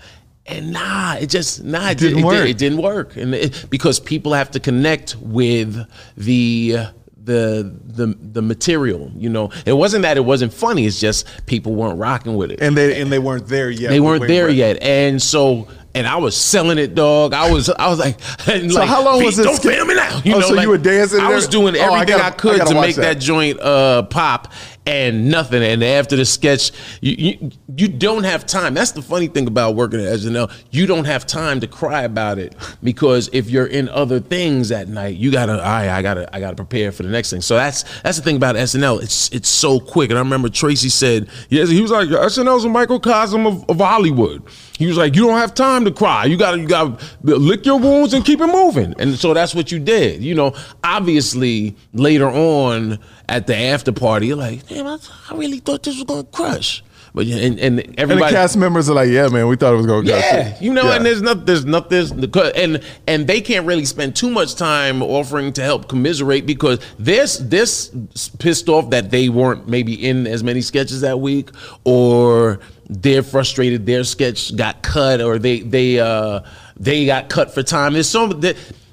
And 0.46 0.72
nah, 0.72 1.14
it 1.14 1.28
just 1.30 1.64
nah, 1.64 1.88
it, 1.90 1.98
Didn't 1.98 2.18
it, 2.18 2.24
work. 2.24 2.34
did- 2.37 2.50
it 2.50 2.58
didn't 2.58 2.82
work, 2.82 3.16
and 3.16 3.34
it, 3.34 3.64
because 3.70 3.98
people 3.98 4.34
have 4.34 4.50
to 4.52 4.60
connect 4.60 5.16
with 5.16 5.87
the 6.18 6.76
the 7.24 7.74
the 7.84 8.06
the 8.20 8.42
material. 8.42 9.10
You 9.16 9.30
know, 9.30 9.50
it 9.66 9.72
wasn't 9.72 10.02
that 10.02 10.16
it 10.16 10.24
wasn't 10.24 10.52
funny. 10.52 10.87
It's 10.87 11.00
just 11.00 11.46
people 11.46 11.74
weren't 11.74 11.98
rocking 11.98 12.37
with 12.37 12.50
it. 12.50 12.60
And 12.60 12.76
they 12.76 13.00
and 13.00 13.10
they 13.10 13.18
weren't 13.18 13.48
there 13.48 13.70
yet. 13.70 13.90
they 13.90 14.00
weren't 14.00 14.26
there 14.26 14.48
yet, 14.48 14.80
and 14.82 15.20
so 15.20 15.68
and 15.94 16.07
I 16.07 16.16
was 16.16 16.37
selling 16.37 16.78
it, 16.78 16.94
dog. 16.94 17.33
I 17.35 17.50
was 17.50 17.68
I 17.70 17.88
was 17.88 17.98
like, 17.98 18.20
So 18.44 18.57
like, 18.61 18.88
how 18.88 19.04
long 19.04 19.22
was 19.24 19.37
this 19.37 19.46
Don't 19.46 19.62
film 19.62 19.88
me 19.88 19.94
now. 19.94 20.20
Oh, 20.26 20.40
so 20.40 20.61
you 20.61 20.68
were 20.68 20.78
dancing 20.78 21.20
I 21.20 21.33
was 21.35 21.46
doing 21.48 21.76
Oh, 21.76 21.80
I 21.80 21.83
everything 22.02 22.14
I, 22.14 22.18
gotta- 22.18 22.24
I 22.24 22.30
could 22.30 22.59
gotta 22.59 22.74
make 22.74 22.96
that. 22.96 23.02
that 23.02 23.18
joint 23.20 23.61
uh, 23.61 24.02
pop, 24.04 24.52
and 24.87 25.30
nothing. 25.30 25.62
And 25.62 25.83
after 25.83 26.14
the 26.16 26.24
sketch, 26.26 26.70
you, 27.00 27.14
you 27.40 27.50
you 27.76 27.88
don't 27.88 28.24
have 28.24 28.44
time. 28.46 28.74
That's 28.74 28.90
the 28.92 29.00
funny 29.02 29.28
thing 29.28 29.46
about 29.46 29.74
working 29.76 30.00
at 30.00 30.07
SNL. 30.18 30.52
You 30.70 30.87
don't 30.87 31.07
have 31.07 31.26
time 31.26 31.61
to 31.61 31.66
cry 31.66 32.02
about 32.02 32.38
it 32.38 32.54
because 32.83 33.30
if 33.33 33.48
you're 33.48 33.66
in 33.66 33.88
other 33.88 34.20
things 34.20 34.70
at 34.72 34.88
night, 34.88 35.16
you 35.16 35.30
gotta. 35.33 35.52
Right, 35.54 35.88
I 35.88 36.02
gotta 36.02 36.28
I 36.35 36.40
gotta 36.40 36.57
prepare 36.57 36.92
for 36.92 37.02
the 37.02 37.09
next 37.09 37.30
thing. 37.30 37.40
So 37.40 37.54
that's 37.57 37.85
that's 38.02 38.18
the 38.18 38.22
thing 38.22 38.37
about 38.37 38.57
SNL. 38.57 39.02
It's 39.02 39.30
it's 39.33 39.48
so 39.48 39.80
quick. 39.80 40.11
And 40.11 40.18
I 40.18 40.22
remember 40.22 40.48
Tracy 40.50 40.88
said, 40.90 41.28
yes, 41.48 41.68
he 41.70 41.80
was 41.80 41.90
like 41.90 42.09
SNL's 42.09 42.64
a 42.64 42.68
microcosm 42.68 43.46
of, 43.46 43.68
of 43.70 43.78
Hollywood. 43.78 44.42
He 44.78 44.87
was 44.87 44.96
like, 44.96 45.14
you 45.14 45.26
don't 45.26 45.38
have 45.38 45.54
time 45.54 45.84
to 45.84 45.92
cry. 45.92 46.24
You 46.24 46.37
gotta 46.37 46.58
you 46.58 46.66
gotta 46.66 46.98
lick 47.22 47.64
your 47.64 47.78
wounds 47.78 48.12
and 48.12 48.24
keep 48.24 48.40
it 48.40 48.46
moving. 48.48 48.94
And 48.98 49.16
so 49.16 49.32
that's 49.32 49.54
what 49.54 49.70
you 49.70 49.78
did. 49.78 50.22
You 50.22 50.34
know, 50.34 50.54
obviously 50.82 51.76
later 51.92 52.28
on 52.28 52.98
at 53.28 53.46
the 53.46 53.56
after 53.56 53.92
party, 53.92 54.28
you're 54.28 54.37
like, 54.37 54.66
damn, 54.66 54.87
I, 54.87 54.98
I 55.30 55.37
really 55.37 55.58
thought 55.60 55.82
this 55.84 55.94
was 55.94 56.04
gonna 56.04 56.24
crush. 56.24 56.82
But 57.14 57.26
yeah, 57.26 57.37
and, 57.37 57.60
and 57.60 57.78
And 57.78 57.94
the 57.94 58.00
everybody 58.00 58.34
cast 58.34 58.56
members 58.56 58.90
are 58.90 58.94
like, 58.94 59.08
"Yeah, 59.08 59.28
man, 59.28 59.46
we 59.46 59.54
thought 59.54 59.72
it 59.72 59.76
was 59.76 59.87
going 59.87 60.04
to 60.04 60.10
go." 60.10 60.18
yeah, 60.18 60.58
you 60.60 60.72
know, 60.72 60.82
Yeah. 60.82 60.96
and 60.96 61.06
there's 61.06 61.22
not, 61.22 61.46
there's 61.46 61.64
not, 61.64 61.88
there's, 61.88 62.10
and 62.10 62.80
and 63.06 63.26
they 63.28 63.40
can't 63.40 63.64
really 63.66 63.84
spend 63.84 64.16
too 64.16 64.28
much 64.28 64.56
time 64.56 65.00
offering 65.00 65.52
to 65.52 65.62
help 65.62 65.88
commiserate 65.88 66.44
because 66.44 66.80
this 66.98 67.37
this 67.37 67.92
pissed 68.40 68.68
off 68.68 68.90
that 68.90 69.12
they 69.12 69.28
weren't 69.28 69.68
maybe 69.68 69.94
in 69.94 70.26
as 70.26 70.42
many 70.42 70.60
sketches 70.60 71.02
that 71.02 71.20
week, 71.20 71.50
or 71.84 72.58
they're 72.88 73.23
frustrated 73.23 73.87
their 73.87 74.05
sketch 74.05 74.55
got 74.57 74.83
cut, 74.83 75.20
or 75.20 75.38
they 75.38 75.61
they 75.61 75.99
uh 76.01 76.40
they 76.77 77.07
got 77.07 77.29
cut 77.29 77.53
for 77.55 77.62
time. 77.62 77.92
There's 77.92 78.09
so 78.09 78.29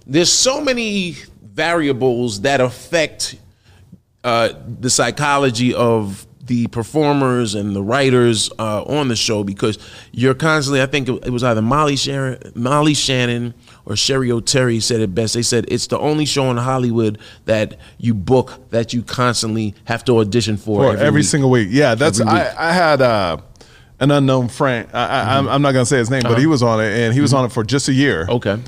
there's 0.05 0.31
so 0.31 0.61
many 0.61 1.15
variables 1.41 2.41
that 2.41 2.61
affect 2.61 3.35
uh, 4.23 4.49
the 4.79 4.89
psychology 4.89 5.73
of 5.73 6.25
the 6.45 6.67
performers 6.67 7.55
and 7.55 7.75
the 7.75 7.83
writers 7.83 8.49
uh, 8.59 8.83
on 8.83 9.07
the 9.07 9.15
show 9.15 9.43
because 9.43 9.77
you're 10.11 10.33
constantly. 10.33 10.81
I 10.81 10.85
think 10.85 11.07
it 11.07 11.29
was 11.29 11.43
either 11.43 11.61
Molly 11.61 11.95
Sharon, 11.95 12.39
Molly 12.55 12.93
Shannon 12.93 13.53
or 13.85 13.95
Cheri 13.95 14.29
Oteri 14.29 14.81
said 14.81 15.01
it 15.01 15.13
best. 15.15 15.33
They 15.33 15.43
said 15.43 15.65
it's 15.69 15.87
the 15.87 15.99
only 15.99 16.25
show 16.25 16.49
in 16.51 16.57
Hollywood 16.57 17.19
that 17.45 17.77
you 17.97 18.13
book 18.13 18.69
that 18.71 18.93
you 18.93 19.01
constantly 19.03 19.75
have 19.85 20.03
to 20.05 20.19
audition 20.19 20.57
for 20.57 20.81
For 20.93 20.97
every, 20.97 21.19
week. 21.21 21.25
single 21.25 21.49
week. 21.49 21.69
Yeah, 21.71 21.95
that's. 21.95 22.19
I, 22.19 22.53
I 22.57 22.73
had 22.73 23.01
uh, 23.01 23.37
an 24.01 24.11
unknown 24.11 24.49
friend. 24.49 24.89
I, 24.91 25.05
I, 25.05 25.37
I'm, 25.37 25.45
mm-hmm. 25.45 25.53
I'm 25.53 25.61
not 25.61 25.71
gonna 25.71 25.85
say 25.85 25.99
his 25.99 26.09
name, 26.09 26.23
but 26.23 26.31
uh-huh. 26.31 26.41
he 26.41 26.47
was 26.47 26.61
on 26.61 26.81
it, 26.81 26.91
and 26.91 27.13
he 27.13 27.21
was 27.21 27.31
mm-hmm. 27.31 27.39
on 27.39 27.45
it 27.45 27.53
for 27.53 27.63
just 27.63 27.87
a 27.87 27.93
year. 27.93 28.25
Okay. 28.27 28.59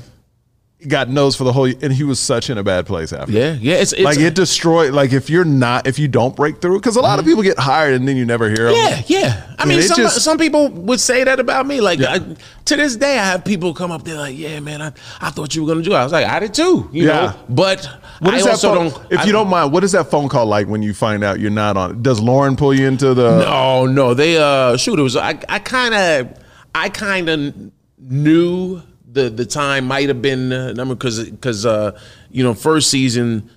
Got 0.86 1.08
nose 1.08 1.34
for 1.34 1.44
the 1.44 1.52
whole, 1.52 1.64
and 1.64 1.92
he 1.92 2.04
was 2.04 2.20
such 2.20 2.50
in 2.50 2.58
a 2.58 2.62
bad 2.62 2.84
place 2.86 3.12
after. 3.12 3.32
Yeah. 3.32 3.52
Yeah. 3.58 3.76
It's, 3.76 3.92
it's 3.94 4.02
like 4.02 4.18
it 4.18 4.34
destroyed. 4.34 4.92
Like 4.92 5.12
if 5.12 5.30
you're 5.30 5.44
not, 5.44 5.86
if 5.86 5.98
you 5.98 6.08
don't 6.08 6.36
break 6.36 6.60
through, 6.60 6.78
because 6.78 6.96
a 6.96 7.00
lot 7.00 7.18
of 7.18 7.24
people 7.24 7.42
get 7.42 7.58
hired 7.58 7.94
and 7.94 8.06
then 8.06 8.16
you 8.18 8.26
never 8.26 8.48
hear 8.50 8.66
them. 8.66 8.74
Yeah, 8.76 9.02
yeah. 9.06 9.54
I 9.58 9.64
mean, 9.66 9.80
some, 9.82 9.96
just- 9.96 10.20
some 10.22 10.36
people 10.36 10.68
would 10.68 11.00
say 11.00 11.24
that 11.24 11.40
about 11.40 11.66
me. 11.66 11.80
Like 11.80 12.00
I, 12.00 12.18
to 12.18 12.76
this 12.76 12.96
day, 12.96 13.18
I 13.18 13.24
have 13.24 13.44
people 13.44 13.72
come 13.72 13.90
up 13.90 14.04
there 14.04 14.16
like, 14.16 14.36
"Yeah, 14.36 14.60
man, 14.60 14.82
I, 14.82 14.92
I 15.20 15.30
thought 15.30 15.54
you 15.54 15.62
were 15.64 15.68
gonna 15.68 15.82
do." 15.82 15.92
it. 15.92 15.96
I 15.96 16.02
was 16.04 16.12
like, 16.12 16.26
"I 16.26 16.38
did 16.40 16.52
too," 16.52 16.88
you 16.92 17.06
Yeah. 17.06 17.12
know. 17.26 17.34
But 17.48 17.88
What 18.18 18.34
I 18.34 18.36
is 18.38 18.44
that? 18.44 18.50
also 18.50 18.74
Phone, 18.74 18.88
don't. 18.90 19.12
if 19.12 19.20
I- 19.20 19.24
you 19.24 19.32
don't 19.32 19.48
mind, 19.48 19.72
what 19.72 19.84
is 19.84 19.92
that 19.92 20.10
phone 20.10 20.28
call 20.28 20.44
like 20.46 20.66
when 20.66 20.82
you 20.82 20.92
find 20.92 21.24
out 21.24 21.40
you're 21.40 21.50
not 21.50 21.76
on? 21.78 21.90
it? 21.92 22.02
Does 22.02 22.20
Lorne 22.20 22.56
pull 22.56 22.74
you 22.74 22.86
into 22.86 23.14
the? 23.14 23.38
No, 23.44 23.86
no. 23.86 24.12
They 24.12 24.36
uh 24.36 24.76
shoot. 24.76 24.98
It 24.98 25.02
was 25.02 25.16
I. 25.16 25.38
I 25.48 25.60
kind 25.60 25.94
of. 25.94 26.38
I 26.74 26.88
kind 26.88 27.28
of 27.28 27.54
knew 27.98 28.82
the 29.14 29.30
the 29.30 29.46
time 29.46 29.86
might 29.86 30.08
have 30.08 30.20
been 30.20 30.52
uh, 30.52 30.72
number 30.72 30.94
because 30.94 31.24
because 31.30 31.64
uh 31.64 31.98
you 32.30 32.42
know 32.44 32.52
first 32.54 32.90
season 32.90 33.48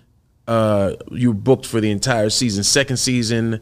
uh 0.47 0.93
you 1.11 1.33
booked 1.33 1.65
for 1.65 1.81
the 1.81 1.91
entire 1.91 2.29
season. 2.29 2.63
Second 2.63 2.97
season. 2.97 3.59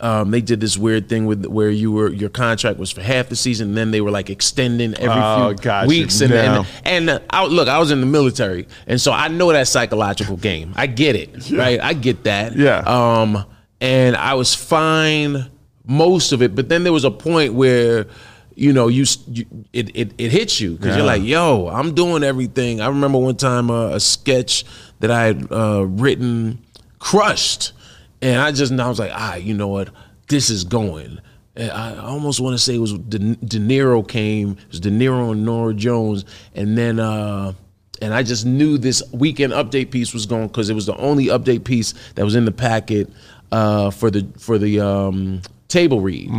um, 0.00 0.32
they 0.32 0.40
did 0.40 0.58
this 0.60 0.76
weird 0.76 1.08
thing 1.08 1.26
with 1.26 1.46
where 1.46 1.70
you 1.70 1.92
were 1.92 2.08
your 2.10 2.28
contract 2.30 2.76
was 2.78 2.90
for 2.90 3.02
half 3.02 3.28
the 3.28 3.36
season, 3.36 3.68
and 3.68 3.76
then 3.76 3.90
they 3.92 4.00
were 4.00 4.10
like 4.10 4.30
extending 4.30 4.94
every 4.94 5.22
Oh, 5.22 5.48
few 5.50 5.56
gotcha. 5.62 5.86
weeks. 5.86 6.20
And 6.20 6.32
Yeah. 6.32 6.56
and, 6.58 7.08
and 7.08 7.10
uh, 7.10 7.18
I, 7.30 7.44
look, 7.46 7.68
I 7.68 7.78
was 7.78 7.90
in 7.92 8.00
the 8.00 8.06
military, 8.06 8.66
and 8.88 9.00
so 9.00 9.12
I 9.12 9.28
know 9.28 9.52
that 9.52 9.68
psychological 9.68 10.36
game. 10.36 10.72
I 10.74 10.86
get 10.88 11.14
it, 11.14 11.50
right? 11.52 11.78
I 11.80 11.92
get 11.94 12.24
that. 12.24 12.56
Yeah. 12.56 12.78
Um, 12.84 13.44
and 13.80 14.16
I 14.16 14.34
was 14.34 14.54
fine 14.56 15.46
most 15.86 16.32
of 16.32 16.42
it, 16.42 16.54
but 16.56 16.68
then 16.68 16.82
there 16.84 16.92
was 16.92 17.04
a 17.04 17.10
point 17.10 17.54
where. 17.54 18.06
You 18.54 18.72
know, 18.72 18.88
you, 18.88 19.04
you 19.28 19.46
it, 19.72 19.94
it 19.96 20.12
it 20.18 20.30
hits 20.30 20.60
you 20.60 20.76
because 20.76 20.96
you're 20.96 21.06
like, 21.06 21.22
"Yo, 21.22 21.68
I'm 21.68 21.94
doing 21.94 22.22
everything." 22.22 22.80
I 22.80 22.88
remember 22.88 23.18
one 23.18 23.36
time 23.36 23.70
uh, 23.70 23.88
a 23.90 24.00
sketch 24.00 24.64
that 25.00 25.10
I 25.10 25.24
had 25.24 25.52
uh, 25.52 25.86
written 25.86 26.64
crushed, 26.98 27.72
and 28.20 28.40
I 28.40 28.52
just 28.52 28.72
I 28.72 28.88
was 28.88 28.98
like, 28.98 29.12
"Ah, 29.14 29.36
you 29.36 29.54
know 29.54 29.68
what? 29.68 29.90
This 30.28 30.50
is 30.50 30.64
going." 30.64 31.20
And 31.54 31.70
I 31.70 31.96
almost 31.98 32.40
want 32.40 32.54
to 32.54 32.58
say 32.58 32.76
it 32.76 32.78
was 32.78 32.94
De, 32.94 33.18
De 33.18 33.58
Niro 33.58 34.06
came, 34.06 34.52
it 34.52 34.68
was 34.70 34.80
De 34.80 34.90
Niro 34.90 35.32
and 35.32 35.44
Norah 35.44 35.74
Jones, 35.74 36.24
and 36.54 36.78
then 36.78 36.98
uh, 36.98 37.52
and 38.00 38.14
I 38.14 38.22
just 38.22 38.46
knew 38.46 38.78
this 38.78 39.02
weekend 39.12 39.52
update 39.52 39.90
piece 39.90 40.12
was 40.14 40.26
going 40.26 40.48
because 40.48 40.70
it 40.70 40.74
was 40.74 40.86
the 40.86 40.96
only 40.96 41.26
update 41.26 41.64
piece 41.64 41.92
that 42.14 42.24
was 42.24 42.34
in 42.34 42.44
the 42.46 42.52
packet 42.52 43.10
uh, 43.52 43.90
for 43.90 44.10
the 44.10 44.26
for 44.38 44.58
the 44.58 44.80
um, 44.80 45.42
table 45.68 46.00
read. 46.00 46.30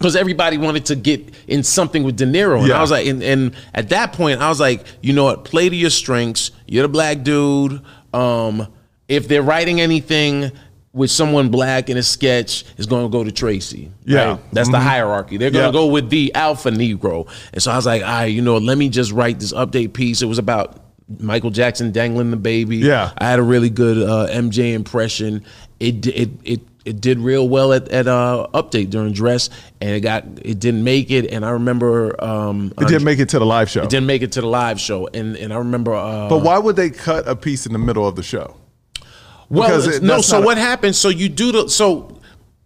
Because 0.00 0.16
everybody 0.16 0.56
wanted 0.56 0.86
to 0.86 0.96
get 0.96 1.30
in 1.46 1.62
something 1.62 2.02
with 2.04 2.16
De 2.16 2.24
Niro, 2.24 2.60
and 2.60 2.68
Yeah. 2.68 2.78
I 2.78 2.80
was 2.80 2.90
like, 2.90 3.06
and, 3.06 3.22
and 3.22 3.54
at 3.74 3.90
that 3.90 4.14
point, 4.14 4.40
I 4.40 4.48
was 4.48 4.58
like, 4.58 4.86
you 5.02 5.12
know 5.12 5.24
what? 5.24 5.44
Play 5.44 5.68
to 5.68 5.76
your 5.76 5.90
strengths. 5.90 6.52
You're 6.66 6.84
the 6.84 6.88
black 6.88 7.22
dude. 7.22 7.82
Um, 8.14 8.66
if 9.08 9.28
they're 9.28 9.42
writing 9.42 9.78
anything 9.78 10.52
with 10.94 11.10
someone 11.10 11.50
black 11.50 11.90
in 11.90 11.98
a 11.98 12.02
sketch, 12.02 12.64
it's 12.78 12.86
going 12.86 13.04
to 13.04 13.10
go 13.10 13.22
to 13.22 13.30
Tracy. 13.30 13.92
Yeah. 14.06 14.24
right? 14.32 14.40
that's 14.54 14.70
the 14.70 14.80
hierarchy. 14.80 15.36
They're 15.36 15.50
going 15.50 15.70
to 15.70 15.78
Yeah. 15.78 15.84
go 15.84 15.88
with 15.88 16.08
the 16.08 16.34
alpha 16.34 16.70
Negro. 16.70 17.28
And 17.52 17.62
so 17.62 17.70
I 17.70 17.76
was 17.76 17.84
like, 17.84 18.02
all 18.02 18.08
right, 18.08 18.24
you 18.24 18.40
know, 18.40 18.56
let 18.56 18.78
me 18.78 18.88
just 18.88 19.12
write 19.12 19.38
this 19.38 19.52
update 19.52 19.92
piece. 19.92 20.22
It 20.22 20.26
was 20.26 20.38
about 20.38 20.82
Michael 21.18 21.50
Jackson 21.50 21.92
dangling 21.92 22.30
the 22.30 22.36
baby. 22.38 22.78
Yeah. 22.78 23.12
I 23.18 23.28
had 23.28 23.38
a 23.38 23.42
really 23.42 23.68
good 23.68 23.98
uh, 23.98 24.28
MJ 24.30 24.72
impression. 24.72 25.44
It 25.78 26.06
it 26.06 26.30
it 26.44 26.60
it 26.84 27.00
did 27.00 27.18
real 27.18 27.48
well 27.48 27.72
at, 27.72 27.88
at 27.88 28.06
uh, 28.08 28.46
update 28.54 28.90
during 28.90 29.12
dress, 29.12 29.50
and 29.80 29.90
it 29.90 30.00
got 30.00 30.24
it 30.42 30.58
didn't 30.58 30.82
make 30.84 31.10
it. 31.10 31.30
And 31.30 31.44
I 31.44 31.50
remember 31.50 32.22
um, 32.24 32.72
It 32.80 32.88
didn't 32.88 33.04
make 33.04 33.18
it 33.18 33.28
to 33.30 33.38
the 33.38 33.46
live 33.46 33.68
show. 33.70 33.82
it 33.82 33.90
didn't 33.90 34.06
make 34.06 34.22
it 34.22 34.32
to 34.32 34.40
the 34.40 34.46
live 34.46 34.80
show, 34.80 35.08
and 35.12 35.36
and 35.36 35.52
I 35.52 35.56
remember. 35.58 35.94
Uh, 35.94 36.28
but 36.28 36.38
why 36.42 36.58
would 36.58 36.76
they 36.76 36.90
cut 36.90 37.28
a 37.28 37.36
piece 37.36 37.66
in 37.66 37.72
the 37.72 37.78
middle 37.78 38.06
of 38.06 38.16
the 38.16 38.22
show? 38.22 38.56
Well, 39.48 39.68
Because 39.68 39.96
it- 39.96 40.02
no. 40.02 40.20
So 40.20 40.40
what 40.40 40.58
happens? 40.58 40.96
So 40.96 41.08
you 41.08 41.28
do 41.28 41.52
the 41.52 41.68
so 41.68 42.18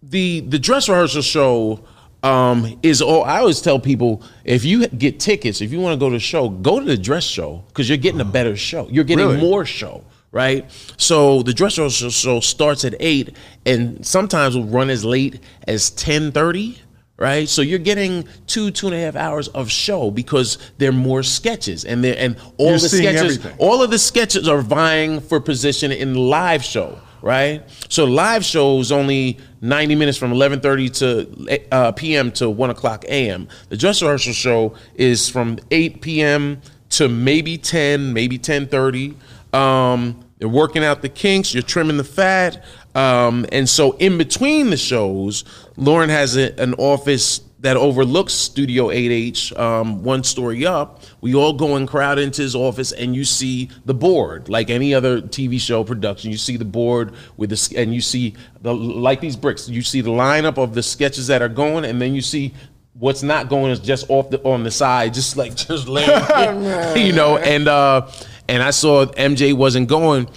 the 0.02 0.40
the 0.40 0.58
dress 0.58 0.88
rehearsal 0.88 1.22
show 1.22 1.80
um, 2.22 2.78
is 2.82 3.00
all. 3.02 3.24
I 3.24 3.38
always 3.40 3.60
tell 3.60 3.78
people 3.80 4.22
if 4.44 4.64
you 4.64 4.86
get 4.88 5.18
tickets, 5.18 5.60
if 5.60 5.72
you 5.72 5.80
want 5.80 5.94
to 5.94 5.98
go 5.98 6.10
to 6.10 6.16
the 6.16 6.20
show, 6.20 6.48
go 6.50 6.78
to 6.80 6.84
the 6.86 6.96
dress 6.96 7.24
show 7.24 7.64
because 7.68 7.88
you're 7.88 7.98
getting 7.98 8.20
a 8.20 8.24
better 8.24 8.54
show. 8.56 8.86
You're 8.90 9.04
getting 9.04 9.26
Really? 9.26 9.40
more 9.40 9.64
show. 9.64 10.04
Right, 10.34 10.68
so 10.96 11.44
the 11.44 11.54
dress 11.54 11.78
rehearsal 11.78 12.10
show 12.10 12.40
starts 12.40 12.84
at 12.84 12.96
eight, 12.98 13.36
and 13.64 14.04
sometimes 14.04 14.56
will 14.56 14.64
run 14.64 14.90
as 14.90 15.04
late 15.04 15.38
as 15.68 15.90
ten 15.90 16.32
thirty. 16.32 16.80
Right, 17.16 17.48
so 17.48 17.62
you're 17.62 17.78
getting 17.78 18.26
two 18.48 18.72
two 18.72 18.88
and 18.88 18.96
a 18.96 18.98
half 18.98 19.14
hours 19.14 19.46
of 19.46 19.70
show 19.70 20.10
because 20.10 20.58
there 20.78 20.88
are 20.88 20.92
more 20.92 21.22
sketches, 21.22 21.84
and 21.84 22.02
there 22.02 22.16
and 22.18 22.36
all 22.56 22.70
You're 22.70 22.78
the 22.80 22.88
sketches, 22.88 23.38
everything. 23.38 23.54
all 23.60 23.80
of 23.80 23.92
the 23.92 23.98
sketches 24.00 24.48
are 24.48 24.60
vying 24.60 25.20
for 25.20 25.38
position 25.38 25.92
in 25.92 26.14
the 26.14 26.18
live 26.18 26.64
show, 26.64 26.98
right? 27.22 27.62
So 27.88 28.04
live 28.04 28.44
show 28.44 28.80
is 28.80 28.90
only 28.90 29.38
90 29.60 29.94
minutes 29.94 30.18
from 30.18 30.32
11:30 30.32 30.98
to 30.98 31.68
uh, 31.70 31.92
p.m. 31.92 32.32
to 32.32 32.50
1 32.50 32.70
o'clock 32.70 33.04
a.m. 33.04 33.46
The 33.68 33.76
dress 33.76 34.02
rehearsal 34.02 34.32
show 34.32 34.74
is 34.96 35.28
from 35.28 35.60
8 35.70 36.00
p.m. 36.02 36.60
to 36.90 37.08
maybe 37.08 37.56
10, 37.56 38.12
maybe 38.12 38.36
10:30. 38.36 39.14
Um, 39.54 40.23
you're 40.44 40.52
working 40.52 40.84
out 40.84 41.00
the 41.00 41.08
kinks, 41.08 41.54
you're 41.54 41.62
trimming 41.62 41.96
the 41.96 42.04
fat, 42.04 42.62
um, 42.94 43.46
and 43.50 43.66
so 43.66 43.92
in 43.92 44.18
between 44.18 44.68
the 44.68 44.76
shows, 44.76 45.42
Lorne 45.78 46.10
has 46.10 46.36
a, 46.36 46.52
an 46.60 46.74
office 46.74 47.40
that 47.60 47.78
overlooks 47.78 48.34
Studio 48.34 48.88
8H, 48.88 49.58
um, 49.58 50.04
one 50.04 50.22
story 50.22 50.66
up. 50.66 51.00
We 51.22 51.34
all 51.34 51.54
go 51.54 51.76
and 51.76 51.88
crowd 51.88 52.18
into 52.18 52.42
his 52.42 52.54
office, 52.54 52.92
and 52.92 53.16
you 53.16 53.24
see 53.24 53.70
the 53.86 53.94
board, 53.94 54.50
like 54.50 54.68
any 54.68 54.92
other 54.92 55.22
TV 55.22 55.58
show 55.58 55.82
production. 55.82 56.30
You 56.30 56.36
see 56.36 56.58
the 56.58 56.66
board 56.66 57.14
with 57.38 57.48
the, 57.48 57.78
and 57.78 57.94
you 57.94 58.02
see 58.02 58.34
the 58.60 58.74
like 58.74 59.22
these 59.22 59.36
bricks. 59.36 59.66
You 59.66 59.80
see 59.80 60.02
the 60.02 60.10
lineup 60.10 60.58
of 60.58 60.74
the 60.74 60.82
sketches 60.82 61.28
that 61.28 61.40
are 61.40 61.48
going, 61.48 61.86
and 61.86 62.02
then 62.02 62.14
you 62.14 62.20
see 62.20 62.52
what's 62.92 63.22
not 63.22 63.48
going 63.48 63.72
is 63.72 63.80
just 63.80 64.10
off 64.10 64.28
the 64.28 64.42
on 64.42 64.62
the 64.62 64.70
side, 64.70 65.14
just 65.14 65.38
like 65.38 65.54
just 65.56 65.88
laying, 65.88 66.10
you 66.98 67.14
know. 67.14 67.38
And 67.38 67.66
uh, 67.66 68.10
and 68.48 68.62
I 68.62 68.70
saw 68.70 69.06
MJ 69.06 69.54
wasn't 69.54 69.88
going, 69.88 70.28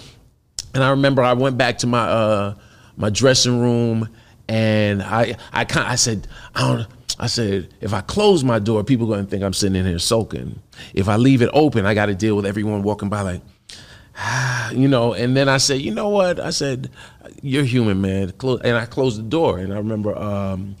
and 0.74 0.84
I 0.84 0.90
remember 0.90 1.22
I 1.22 1.32
went 1.32 1.58
back 1.58 1.78
to 1.78 1.86
my 1.86 2.00
uh 2.00 2.54
my 2.96 3.10
dressing 3.10 3.60
room 3.60 4.08
and 4.48 5.02
I 5.02 5.36
I 5.52 5.64
kind 5.64 5.86
I 5.86 5.94
said 5.94 6.26
I 6.54 6.60
don't 6.60 6.86
I 7.18 7.26
said 7.26 7.74
if 7.80 7.92
I 7.92 8.00
close 8.00 8.44
my 8.44 8.58
door 8.58 8.84
people 8.84 9.06
are 9.06 9.16
going 9.16 9.24
to 9.24 9.30
think 9.30 9.42
I'm 9.42 9.52
sitting 9.52 9.76
in 9.76 9.86
here 9.86 9.98
sulking. 9.98 10.60
If 10.94 11.08
I 11.08 11.16
leave 11.16 11.42
it 11.42 11.50
open 11.52 11.86
I 11.86 11.94
got 11.94 12.06
to 12.06 12.14
deal 12.14 12.36
with 12.36 12.46
everyone 12.46 12.82
walking 12.82 13.08
by 13.08 13.22
like 13.22 13.42
you 14.72 14.88
know? 14.88 15.14
And 15.14 15.36
then 15.36 15.48
I 15.48 15.58
said 15.58 15.80
you 15.80 15.94
know 15.94 16.08
what? 16.08 16.40
I 16.40 16.50
said 16.50 16.90
you're 17.42 17.64
human 17.64 18.00
man. 18.00 18.32
And 18.42 18.76
I 18.76 18.86
closed 18.86 19.18
the 19.18 19.22
door 19.22 19.58
and 19.58 19.72
I 19.72 19.76
remember 19.76 20.16
um 20.16 20.76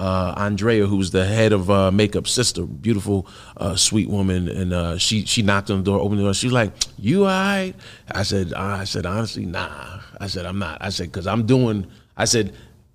uh, 0.00 0.32
Andrea, 0.38 0.86
who's 0.86 1.10
the 1.10 1.26
head 1.26 1.52
of 1.52 1.70
uh, 1.70 1.90
Makeup 1.90 2.26
Sister, 2.26 2.64
beautiful, 2.64 3.26
uh, 3.58 3.76
sweet 3.76 4.08
woman, 4.08 4.48
and 4.48 4.72
uh, 4.72 4.96
she 4.96 5.26
she 5.26 5.42
knocked 5.42 5.70
on 5.70 5.76
the 5.76 5.84
door, 5.84 6.00
opened 6.00 6.20
the 6.20 6.24
door. 6.24 6.32
She's 6.32 6.52
like, 6.52 6.72
"You 6.98 7.24
all 7.24 7.26
right?" 7.26 7.74
I 8.10 8.22
said, 8.22 8.54
"I 8.54 8.84
said 8.84 9.04
honestly, 9.04 9.44
nah." 9.44 10.00
I 10.18 10.26
said, 10.26 10.46
"I'm 10.46 10.58
not." 10.58 10.78
I 10.80 10.88
said, 10.88 11.12
"Cause 11.12 11.26
I'm 11.26 11.44
doing." 11.44 11.86
I 12.16 12.24
said, 12.24 12.54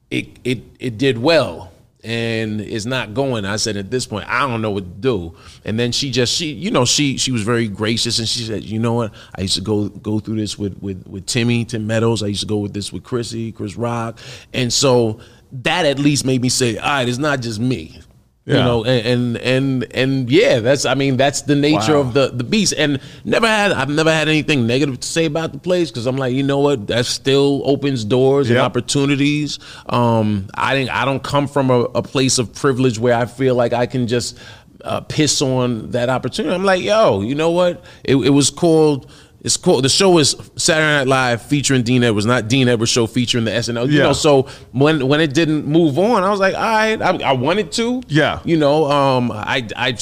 "It 0.10 0.30
it 0.44 0.64
it 0.80 0.98
did 0.98 1.20
well." 1.20 1.72
And 2.04 2.62
it's 2.62 2.86
not 2.86 3.16
going. 3.16 3.46
I 3.46 3.56
said 3.56 3.78
at 3.78 3.90
this 3.90 4.06
point, 4.06 4.26
I 4.28 4.48
don't 4.48 4.62
know 4.62 4.70
what 4.70 4.84
to 4.84 4.90
do. 5.02 5.36
And 5.64 5.80
then 5.80 5.92
she 5.92 6.12
just 6.12 6.36
she, 6.36 6.52
you 6.52 6.70
know, 6.70 6.86
she 6.86 7.18
she 7.18 7.32
was 7.32 7.42
very 7.42 7.68
gracious 7.68 8.20
and 8.20 8.28
she 8.28 8.44
said, 8.44 8.64
you 8.64 8.78
know 8.78 8.94
what? 8.94 9.14
I 9.36 9.42
used 9.42 9.56
to 9.56 9.62
go 9.62 9.90
go 9.90 10.20
through 10.20 10.36
this 10.36 10.56
with 10.56 10.78
with 10.84 11.08
with 11.08 11.26
Timmy, 11.26 11.66
Tim 11.66 11.88
Meadows. 11.88 12.22
I 12.22 12.28
used 12.28 12.42
to 12.42 12.48
go 12.48 12.58
with 12.58 12.76
this 12.76 12.94
with 12.94 13.04
Chrissy, 13.04 13.52
Chris 13.52 13.76
Rock. 13.76 14.20
And 14.54 14.72
so 14.72 15.20
that 15.52 15.86
at 15.86 16.00
least 16.00 16.26
made 16.26 16.42
me 16.42 16.50
say, 16.50 16.78
all 16.78 16.88
right, 16.90 17.08
it's 17.08 17.18
not 17.18 17.42
just 17.42 17.60
me. 17.60 18.00
You 18.48 18.54
know, 18.54 18.84
and, 18.86 19.08
and 19.08 19.38
and 19.38 19.94
and 19.96 20.30
yeah, 20.30 20.60
that's 20.60 20.86
I 20.86 20.94
mean 20.94 21.18
that's 21.18 21.42
the 21.42 21.56
nature 21.56 21.96
Wow. 21.96 22.02
of 22.02 22.14
the 22.14 22.28
the 22.28 22.44
beast. 22.44 22.76
And 22.78 23.00
never 23.24 23.48
had 23.48 23.72
I've 23.72 23.90
never 23.90 24.12
had 24.12 24.28
anything 24.30 24.68
negative 24.68 25.00
to 25.00 25.08
say 25.08 25.26
about 25.26 25.52
the 25.52 25.58
place 25.58 25.90
because 25.90 26.06
I'm 26.06 26.16
like, 26.16 26.36
you 26.36 26.44
know 26.44 26.60
what, 26.60 26.86
that 26.86 27.08
still 27.08 27.64
opens 27.66 28.06
doors 28.06 28.52
and 28.52 28.60
opportunities. 28.60 29.58
Um, 29.90 30.48
I 30.54 30.76
didn't 30.76 30.92
I 30.92 31.06
don't 31.06 31.24
come 31.24 31.48
from 31.48 31.72
a, 31.72 31.80
a 31.96 32.04
place 32.04 32.38
of 32.38 32.54
privilege 32.54 33.00
where 33.00 33.16
I 33.16 33.26
feel 33.26 33.56
like 33.56 33.74
I 33.74 33.88
can 33.88 34.06
just 34.06 34.38
uh, 34.84 35.02
piss 35.02 35.42
on 35.42 35.90
that 35.90 36.10
opportunity. 36.10 36.54
I'm 36.54 36.64
like, 36.64 36.84
yo, 36.84 37.22
you 37.22 37.34
know 37.34 37.50
what? 37.50 37.84
It, 38.04 38.16
it 38.18 38.30
was 38.30 38.52
called. 38.52 39.12
It's 39.46 39.58
called 39.58 39.84
the 39.86 39.90
show 39.90 40.18
is 40.18 40.36
Saturday 40.56 40.88
Night 40.98 41.08
Live 41.08 41.42
featuring 41.44 41.84
Dean 41.84 42.04
Edwards, 42.04 42.26
not 42.26 42.48
Dean 42.48 42.68
Edwards 42.68 42.92
show 42.92 43.06
featuring 43.06 43.46
the 43.46 43.52
SNL. 43.52 43.88
You 43.90 44.00
Yeah. 44.00 44.04
know, 44.06 44.14
so 44.14 44.48
when 44.72 45.08
when 45.08 45.22
it 45.22 45.34
didn't 45.36 45.68
move 45.68 46.00
on, 46.00 46.24
I 46.24 46.32
was 46.32 46.40
like, 46.40 46.56
all 46.56 46.62
right, 46.62 47.00
I, 47.00 47.30
I 47.30 47.34
wanted 47.34 47.72
to. 47.74 48.02
Yeah. 48.08 48.40
You 48.44 48.58
know, 48.58 48.86
um, 48.90 49.32
I 49.32 49.68
I 49.76 49.96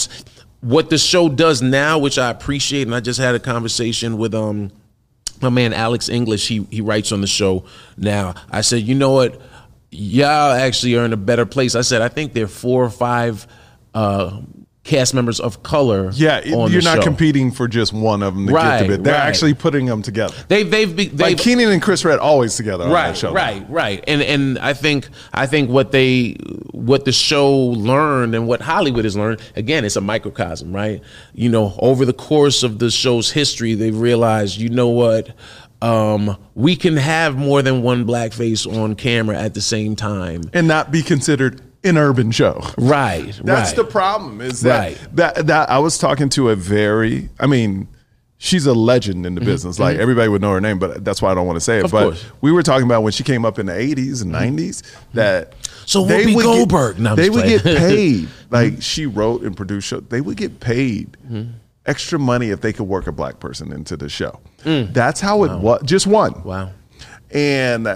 what 0.61 0.89
the 0.89 0.97
show 0.97 1.27
does 1.27 1.61
now, 1.61 1.99
which 1.99 2.17
I 2.17 2.29
appreciate, 2.29 2.83
and 2.87 2.95
I 2.95 3.01
just 3.01 3.19
had 3.19 3.35
a 3.35 3.39
conversation 3.39 4.17
with 4.17 4.33
um 4.33 4.71
my 5.41 5.49
man 5.49 5.73
Alex 5.73 6.07
English. 6.07 6.47
He 6.47 6.65
he 6.71 6.79
writes 6.79 7.11
on 7.11 7.19
the 7.19 7.27
show 7.27 7.65
now. 7.97 8.35
I 8.49 8.61
said, 8.61 8.83
you 8.83 8.95
know 8.95 9.11
what, 9.11 9.41
y'all 9.91 10.53
actually 10.53 10.95
are 10.95 11.03
in 11.03 11.11
a 11.11 11.17
better 11.17 11.45
place. 11.45 11.75
I 11.75 11.81
said, 11.81 12.01
I 12.01 12.07
think 12.07 12.31
there 12.31 12.45
are 12.45 12.47
four 12.47 12.81
or 12.85 12.89
five 12.89 13.45
uh, 13.93 14.39
cast 14.83 15.13
members 15.13 15.39
of 15.39 15.63
color. 15.63 16.11
Yeah, 16.13 16.41
you're 16.43 16.81
not 16.81 16.97
show. 16.97 17.03
competing 17.03 17.51
for 17.51 17.69
just 17.69 17.93
one 17.93 18.21
of 18.21 18.35
them 18.35 18.47
to 18.47 18.51
get 18.51 18.57
Right, 18.57 18.81
the 18.81 18.87
bit. 18.89 19.03
They're 19.03 19.13
right. 19.13 19.27
actually 19.27 19.53
putting 19.53 19.85
them 19.85 20.01
together. 20.01 20.35
They 20.49 20.63
they've 20.63 20.93
be, 20.93 21.07
they've 21.07 21.19
Like 21.19 21.37
Kenan 21.37 21.69
and 21.69 21.81
Chris 21.81 22.03
Redd 22.03 22.19
always 22.19 22.57
together 22.57 22.83
on 22.83 22.89
that 22.89 22.95
right 22.95 23.17
show. 23.17 23.31
right 23.33 23.65
right 23.69 24.03
and 24.07 24.21
and 24.21 24.59
i 24.59 24.73
think 24.73 25.07
i 25.33 25.45
think 25.47 25.69
what 25.69 25.91
they 25.91 26.33
what 26.71 27.05
the 27.05 27.11
show 27.13 27.49
learned 27.55 28.35
and 28.35 28.47
what 28.47 28.59
hollywood 28.61 29.05
has 29.05 29.15
learned 29.15 29.39
again 29.55 29.85
it's 29.85 29.95
a 29.95 30.01
microcosm 30.01 30.73
right 30.75 31.01
you 31.33 31.49
know 31.49 31.73
over 31.79 32.03
the 32.05 32.13
course 32.13 32.61
of 32.63 32.79
the 32.79 32.91
show's 32.91 33.31
history 33.31 33.73
they've 33.75 33.97
realized 33.97 34.57
you 34.59 34.69
know 34.69 34.89
what 34.89 35.29
um, 35.81 36.37
we 36.55 36.75
can 36.77 36.95
have 36.97 37.35
more 37.35 37.61
than 37.61 37.83
one 37.83 38.05
blackface 38.05 38.65
on 38.81 38.95
camera 38.95 39.37
at 39.37 39.53
the 39.53 39.61
same 39.61 39.95
time 39.95 40.41
And 40.53 40.67
not 40.67 40.91
be 40.91 41.01
considered 41.03 41.61
an 41.83 41.97
urban 41.97 42.31
show. 42.31 42.61
right 42.77 43.33
That's 43.43 43.69
right. 43.69 43.75
the 43.75 43.83
problem. 43.83 44.41
Is 44.41 44.61
that 44.61 44.79
Right. 44.79 44.97
that 45.13 45.47
that 45.47 45.69
I 45.69 45.79
was 45.79 45.97
talking 45.97 46.29
to 46.29 46.49
a 46.49 46.55
very, 46.55 47.29
I 47.39 47.47
mean, 47.47 47.87
she's 48.37 48.65
a 48.65 48.73
legend 48.73 49.25
in 49.25 49.35
the 49.35 49.41
mm-hmm, 49.41 49.49
business. 49.49 49.79
Like 49.79 49.93
mm-hmm. 49.93 50.01
everybody 50.01 50.29
would 50.29 50.41
know 50.41 50.51
her 50.51 50.61
name, 50.61 50.79
but 50.79 51.03
that's 51.05 51.21
why 51.21 51.31
I 51.31 51.35
don't 51.35 51.47
want 51.47 51.57
to 51.57 51.61
say 51.61 51.79
it. 51.79 51.85
Of 51.85 51.91
but 51.91 52.03
course. 52.03 52.25
we 52.41 52.51
were 52.51 52.63
talking 52.63 52.85
about 52.85 53.03
when 53.03 53.11
she 53.11 53.23
came 53.23 53.45
up 53.45 53.59
in 53.59 53.67
the 53.67 53.73
80s 53.73 54.21
and 54.21 54.33
mm-hmm. 54.33 54.57
90s 54.57 54.83
that 55.13 55.53
So 55.85 56.05
they 56.05 56.25
Whoopi 56.25 56.35
would 56.35 56.43
Goldberg- 56.43 56.95
Get, 56.95 57.03
No, 57.03 57.15
they 57.15 57.29
would 57.29 57.45
get 57.45 57.63
paid. 57.63 58.27
like 58.49 58.81
she 58.81 59.05
wrote 59.05 59.41
and 59.43 59.55
produced 59.55 59.87
shows. 59.87 60.03
They 60.09 60.21
would 60.21 60.37
get 60.37 60.59
paid 60.59 61.17
extra 61.85 62.17
money 62.19 62.49
if 62.49 62.61
they 62.61 62.71
could 62.73 62.87
work 62.87 63.07
a 63.07 63.11
black 63.11 63.39
person 63.39 63.71
into 63.71 63.97
the 63.97 64.09
show. 64.09 64.39
Mm. 64.63 64.93
That's 64.93 65.19
how 65.19 65.43
it 65.43 65.59
was. 65.59 65.81
Just 65.83 66.07
one. 66.07 66.43
Wow. 66.43 66.71
And 67.31 67.87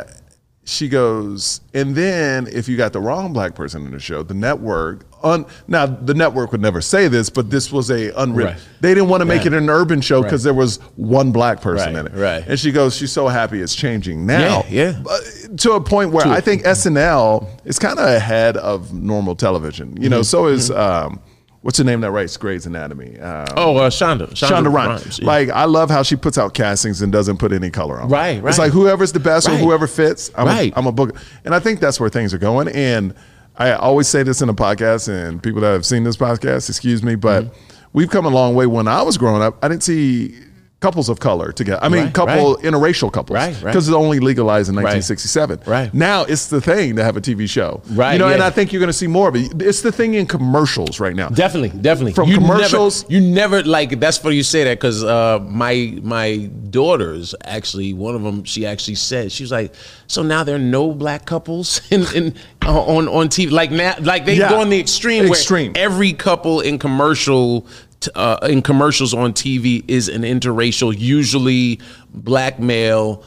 she 0.69 0.89
goes, 0.89 1.61
and 1.73 1.95
then 1.95 2.45
if 2.51 2.67
you 2.67 2.75
got 2.75 2.91
the 2.91 2.99
wrong 2.99 3.31
black 3.31 3.55
person 3.55 3.85
in 3.85 3.91
the 3.91 3.99
show, 3.99 4.21
the 4.21 4.33
network, 4.33 5.05
un, 5.23 5.45
now 5.69 5.85
the 5.85 6.13
network 6.13 6.51
would 6.51 6.59
never 6.61 6.81
say 6.81 7.07
this, 7.07 7.29
but 7.29 7.49
this 7.49 7.71
was 7.71 7.89
a 7.89 8.11
unwritten. 8.21 8.55
Right. 8.55 8.61
They 8.81 8.93
didn't 8.93 9.07
want 9.07 9.21
to 9.21 9.25
make 9.25 9.39
Right. 9.39 9.47
it 9.47 9.53
an 9.53 9.69
urban 9.69 10.01
show 10.01 10.21
because 10.21 10.43
there 10.43 10.53
was 10.53 10.77
one 10.97 11.31
black 11.31 11.61
person 11.61 11.93
Right, 11.93 12.05
in 12.05 12.07
it. 12.07 12.19
right. 12.19 12.43
And 12.45 12.59
she 12.59 12.73
goes, 12.73 12.97
she's 12.97 13.13
so 13.13 13.29
happy 13.29 13.61
it's 13.61 13.75
changing 13.75 14.25
now. 14.25 14.65
Yeah, 14.69 14.91
yeah. 14.91 15.01
But 15.01 15.57
to 15.59 15.71
a 15.71 15.81
point 15.81 16.11
where 16.11 16.27
I 16.27 16.41
think 16.41 16.63
SNL 16.63 17.47
is 17.63 17.79
kind 17.79 17.97
of 17.97 18.05
ahead 18.05 18.57
of 18.57 18.93
normal 18.93 19.35
television. 19.37 19.89
You 19.95 20.01
Mm-hmm. 20.01 20.09
know, 20.09 20.21
so 20.21 20.47
is 20.47 20.69
um, 20.69 21.21
what's 21.67 21.77
the 21.79 21.83
name 21.83 21.99
that 21.99 22.11
writes 22.11 22.37
Grey's 22.37 22.65
Anatomy? 22.65 23.19
Um, 23.19 23.45
Oh, 23.57 23.75
uh, 23.75 23.89
Shonda. 23.89 24.29
Shonda 24.29 24.73
Rhimes. 24.73 25.19
yeah. 25.19 25.25
Like 25.27 25.49
I 25.49 25.65
love 25.65 25.89
how 25.89 26.01
she 26.01 26.15
puts 26.15 26.37
out 26.37 26.53
castings 26.53 27.01
and 27.01 27.11
doesn't 27.11 27.39
put 27.39 27.51
any 27.51 27.69
color 27.69 27.99
on. 27.99 28.07
it. 28.07 28.13
Right, 28.13 28.41
It's 28.45 28.57
like 28.57 28.71
whoever's 28.71 29.11
the 29.11 29.19
best 29.19 29.49
or 29.49 29.57
whoever 29.57 29.85
fits. 29.85 30.31
I'm 30.35 30.47
Right. 30.47 30.71
a, 30.71 30.77
I'm 30.79 30.87
a 30.87 30.93
book, 30.93 31.17
and 31.43 31.53
I 31.53 31.59
think 31.59 31.81
that's 31.81 31.99
where 31.99 32.09
things 32.09 32.33
are 32.33 32.37
going. 32.37 32.69
And 32.69 33.13
I 33.57 33.73
always 33.73 34.07
say 34.07 34.23
this 34.23 34.41
in 34.41 34.47
a 34.47 34.53
podcast, 34.53 35.09
and 35.09 35.43
people 35.43 35.59
that 35.59 35.73
have 35.73 35.85
seen 35.85 36.05
this 36.05 36.15
podcast, 36.15 36.69
excuse 36.69 37.03
me, 37.03 37.15
but 37.15 37.43
Mm-hmm. 37.43 37.53
we've 37.91 38.09
come 38.09 38.25
a 38.25 38.29
long 38.29 38.55
way. 38.55 38.65
When 38.65 38.87
I 38.87 39.01
was 39.01 39.17
growing 39.17 39.41
up, 39.41 39.57
I 39.61 39.67
didn't 39.67 39.83
see 39.83 40.35
couples 40.79 41.09
of 41.09 41.19
color 41.19 41.51
together. 41.51 41.79
I 41.83 41.89
mean, 41.89 42.03
Right, 42.05 42.13
couple 42.13 42.53
right. 42.55 42.63
interracial 42.63 43.11
couples, 43.11 43.33
Right, 43.35 43.53
right. 43.55 43.65
because 43.65 43.87
it's 43.87 43.95
only 43.95 44.19
legalized 44.19 44.69
in 44.69 44.75
1967. 44.75 45.61
Right. 45.65 45.91
now, 45.91 46.21
it's 46.21 46.47
the 46.47 46.61
thing 46.61 46.95
to 46.97 47.03
have 47.03 47.17
a 47.17 47.21
TV 47.21 47.49
show. 47.49 47.81
Right, 47.89 48.13
you 48.13 48.19
know, 48.19 48.27
and. 48.27 48.43
I 48.43 48.51
think 48.51 48.71
you're 48.71 48.79
going 48.79 48.87
to 48.87 48.93
see 48.93 49.07
more 49.07 49.27
of 49.27 49.35
it. 49.35 49.59
It's 49.61 49.81
the 49.81 49.91
thing 49.91 50.13
in 50.13 50.27
commercials 50.27 50.99
right 50.99 51.15
now. 51.15 51.29
Definitely, 51.29 51.69
definitely. 51.81 52.13
From 52.13 52.29
You 52.29 52.37
commercials- 52.37 53.03
never, 53.09 53.13
you 53.13 53.33
never 53.33 53.63
like. 53.63 53.99
That's 53.99 54.17
funny 54.19 54.35
you 54.35 54.43
say 54.43 54.63
that 54.65 54.77
because 54.77 55.03
uh, 55.03 55.39
my 55.41 55.97
my 56.03 56.49
daughters 56.69 57.33
actually, 57.43 57.93
one 57.93 58.13
of 58.15 58.21
them, 58.21 58.43
she 58.43 58.65
actually 58.65 58.95
said 58.95 59.31
she 59.31 59.43
was 59.43 59.51
like, 59.51 59.73
so 60.05 60.21
now 60.21 60.43
there 60.43 60.55
are 60.55 60.59
no 60.59 60.93
black 60.93 61.25
couples 61.25 61.81
in, 61.91 62.05
in 62.15 62.35
uh, 62.65 62.79
on 62.79 63.07
on 63.09 63.27
TV. 63.29 63.49
Like 63.51 63.71
now, 63.71 63.95
like 63.99 64.25
they 64.25 64.35
Yeah. 64.35 64.49
go 64.49 64.61
on 64.61 64.69
the 64.69 64.79
extreme, 64.79 65.25
Extreme. 65.25 65.73
every 65.75 66.13
couple 66.13 66.61
in 66.61 66.77
commercial. 66.79 67.65
Uh, 68.15 68.37
in 68.49 68.61
commercials 68.61 69.13
on 69.13 69.33
TV 69.33 69.83
is 69.87 70.07
an 70.09 70.21
interracial, 70.23 70.93
usually 70.97 71.79
black 72.13 72.59
male, 72.59 73.23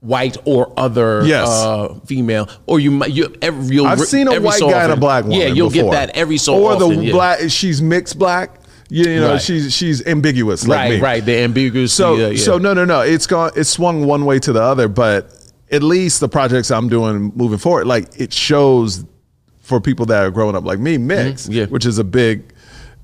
white 0.00 0.36
or 0.44 0.72
other 0.76 1.22
Yes. 1.24 1.48
uh, 1.48 1.94
female, 2.06 2.48
or 2.66 2.78
you 2.80 2.90
might 2.90 3.10
you 3.12 3.34
every 3.42 3.74
you'll 3.76 3.86
I've 3.86 4.00
seen 4.00 4.28
a 4.28 4.40
white 4.40 4.58
so 4.58 4.70
guy 4.70 4.84
and 4.84 4.92
a 4.92 4.96
black 4.96 5.24
woman. 5.24 5.40
Yeah, 5.40 5.46
you'll 5.48 5.70
before. 5.70 5.92
get 5.92 6.08
that 6.08 6.16
every 6.16 6.38
so 6.38 6.62
or 6.62 6.72
often. 6.72 6.92
Or 6.92 6.94
the 6.96 7.04
yeah. 7.06 7.12
black. 7.12 7.40
She's 7.50 7.80
mixed 7.82 8.18
black. 8.18 8.60
You, 8.88 9.04
you 9.10 9.20
know, 9.20 9.32
Right. 9.32 9.42
she's 9.42 9.74
she's 9.74 10.06
ambiguous 10.06 10.68
like 10.68 10.76
right, 10.78 10.90
me. 10.92 11.00
right. 11.00 11.24
The 11.24 11.38
ambiguous. 11.40 11.92
So 11.92 12.14
yeah, 12.16 12.28
yeah. 12.28 12.38
so 12.42 12.58
no 12.58 12.72
no 12.72 12.84
no. 12.84 13.00
It's 13.00 13.26
gone. 13.26 13.50
It's 13.56 13.68
swung 13.70 14.06
one 14.06 14.24
way 14.26 14.38
to 14.38 14.52
the 14.52 14.62
other, 14.62 14.86
but 14.86 15.32
at 15.72 15.82
least 15.82 16.20
the 16.20 16.28
projects 16.28 16.70
I'm 16.70 16.88
doing 16.88 17.32
moving 17.34 17.58
forward, 17.58 17.88
like 17.88 18.20
it 18.20 18.32
shows 18.32 19.04
for 19.62 19.80
people 19.80 20.06
that 20.06 20.22
are 20.24 20.30
growing 20.30 20.54
up 20.54 20.64
like 20.64 20.78
me, 20.78 20.96
mixed, 20.98 21.46
Mm-hmm. 21.46 21.52
yeah. 21.58 21.66
which 21.66 21.84
is 21.84 21.98
a 21.98 22.04
big. 22.04 22.52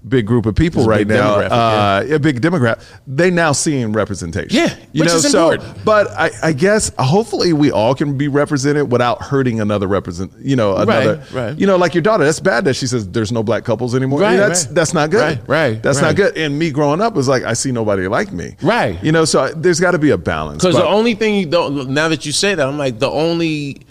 Big 0.07 0.27
group 0.27 0.47
of 0.47 0.57
people 0.57 0.85
right 0.85 1.07
now, 1.07 1.35
uh, 1.37 2.05
a 2.11 2.19
big 2.19 2.41
demographic. 2.41 2.83
They 3.07 3.31
now 3.31 3.53
seeing 3.53 3.93
representation. 3.93 4.51
Yeah, 4.51 4.75
you 4.93 5.01
which 5.03 5.11
know. 5.11 5.17
is 5.17 5.31
so, 5.31 5.51
important. 5.51 5.85
but 5.85 6.09
I, 6.11 6.31
I 6.43 6.53
guess 6.53 6.91
hopefully 6.99 7.53
we 7.53 7.71
all 7.71 7.95
can 7.95 8.19
be 8.19 8.27
represented 8.27 8.91
without 8.91 9.23
hurting 9.23 9.61
another 9.61 9.87
represent. 9.87 10.33
You 10.41 10.57
know, 10.57 10.77
another. 10.77 11.17
right. 11.17 11.33
right. 11.33 11.59
You 11.59 11.69
know, 11.69 11.77
like 11.77 11.95
your 11.95 12.03
daughter. 12.03 12.25
That's 12.25 12.41
bad 12.41 12.65
that 12.65 12.75
she 12.75 12.89
says 12.89 13.09
there's 13.11 13.31
no 13.31 13.45
black 13.45 13.65
couples 13.65 13.95
anymore. 13.95 14.21
Right, 14.21 14.37
that's 14.37 14.67
right. 14.67 14.75
that's 14.75 14.93
not 14.93 15.11
good. 15.11 15.39
Right, 15.39 15.49
right, 15.49 15.83
That's 15.83 16.01
right. 16.01 16.09
not 16.09 16.17
good. 16.17 16.37
And 16.37 16.59
me 16.59 16.73
growing 16.73 17.01
up 17.01 17.15
was 17.15 17.29
like 17.29 17.45
I 17.45 17.53
see 17.53 17.71
nobody 17.71 18.09
like 18.09 18.33
me. 18.33 18.57
Right. 18.61 19.03
You 19.05 19.13
know, 19.13 19.25
so 19.25 19.49
there's 19.55 19.79
got 19.79 19.93
to 19.93 19.99
be 19.99 20.11
a 20.11 20.19
balance. 20.19 20.63
Because 20.63 20.75
the 20.75 20.87
only 20.87 21.15
thing 21.15 21.37
you 21.37 21.47
don't 21.47 21.91
now 21.91 22.09
that 22.09 22.27
you 22.27 22.33
say 22.33 22.57
that, 22.57 22.67
I'm 22.67 22.79
like 22.79 22.99
the 22.99 23.11
only 23.11 23.83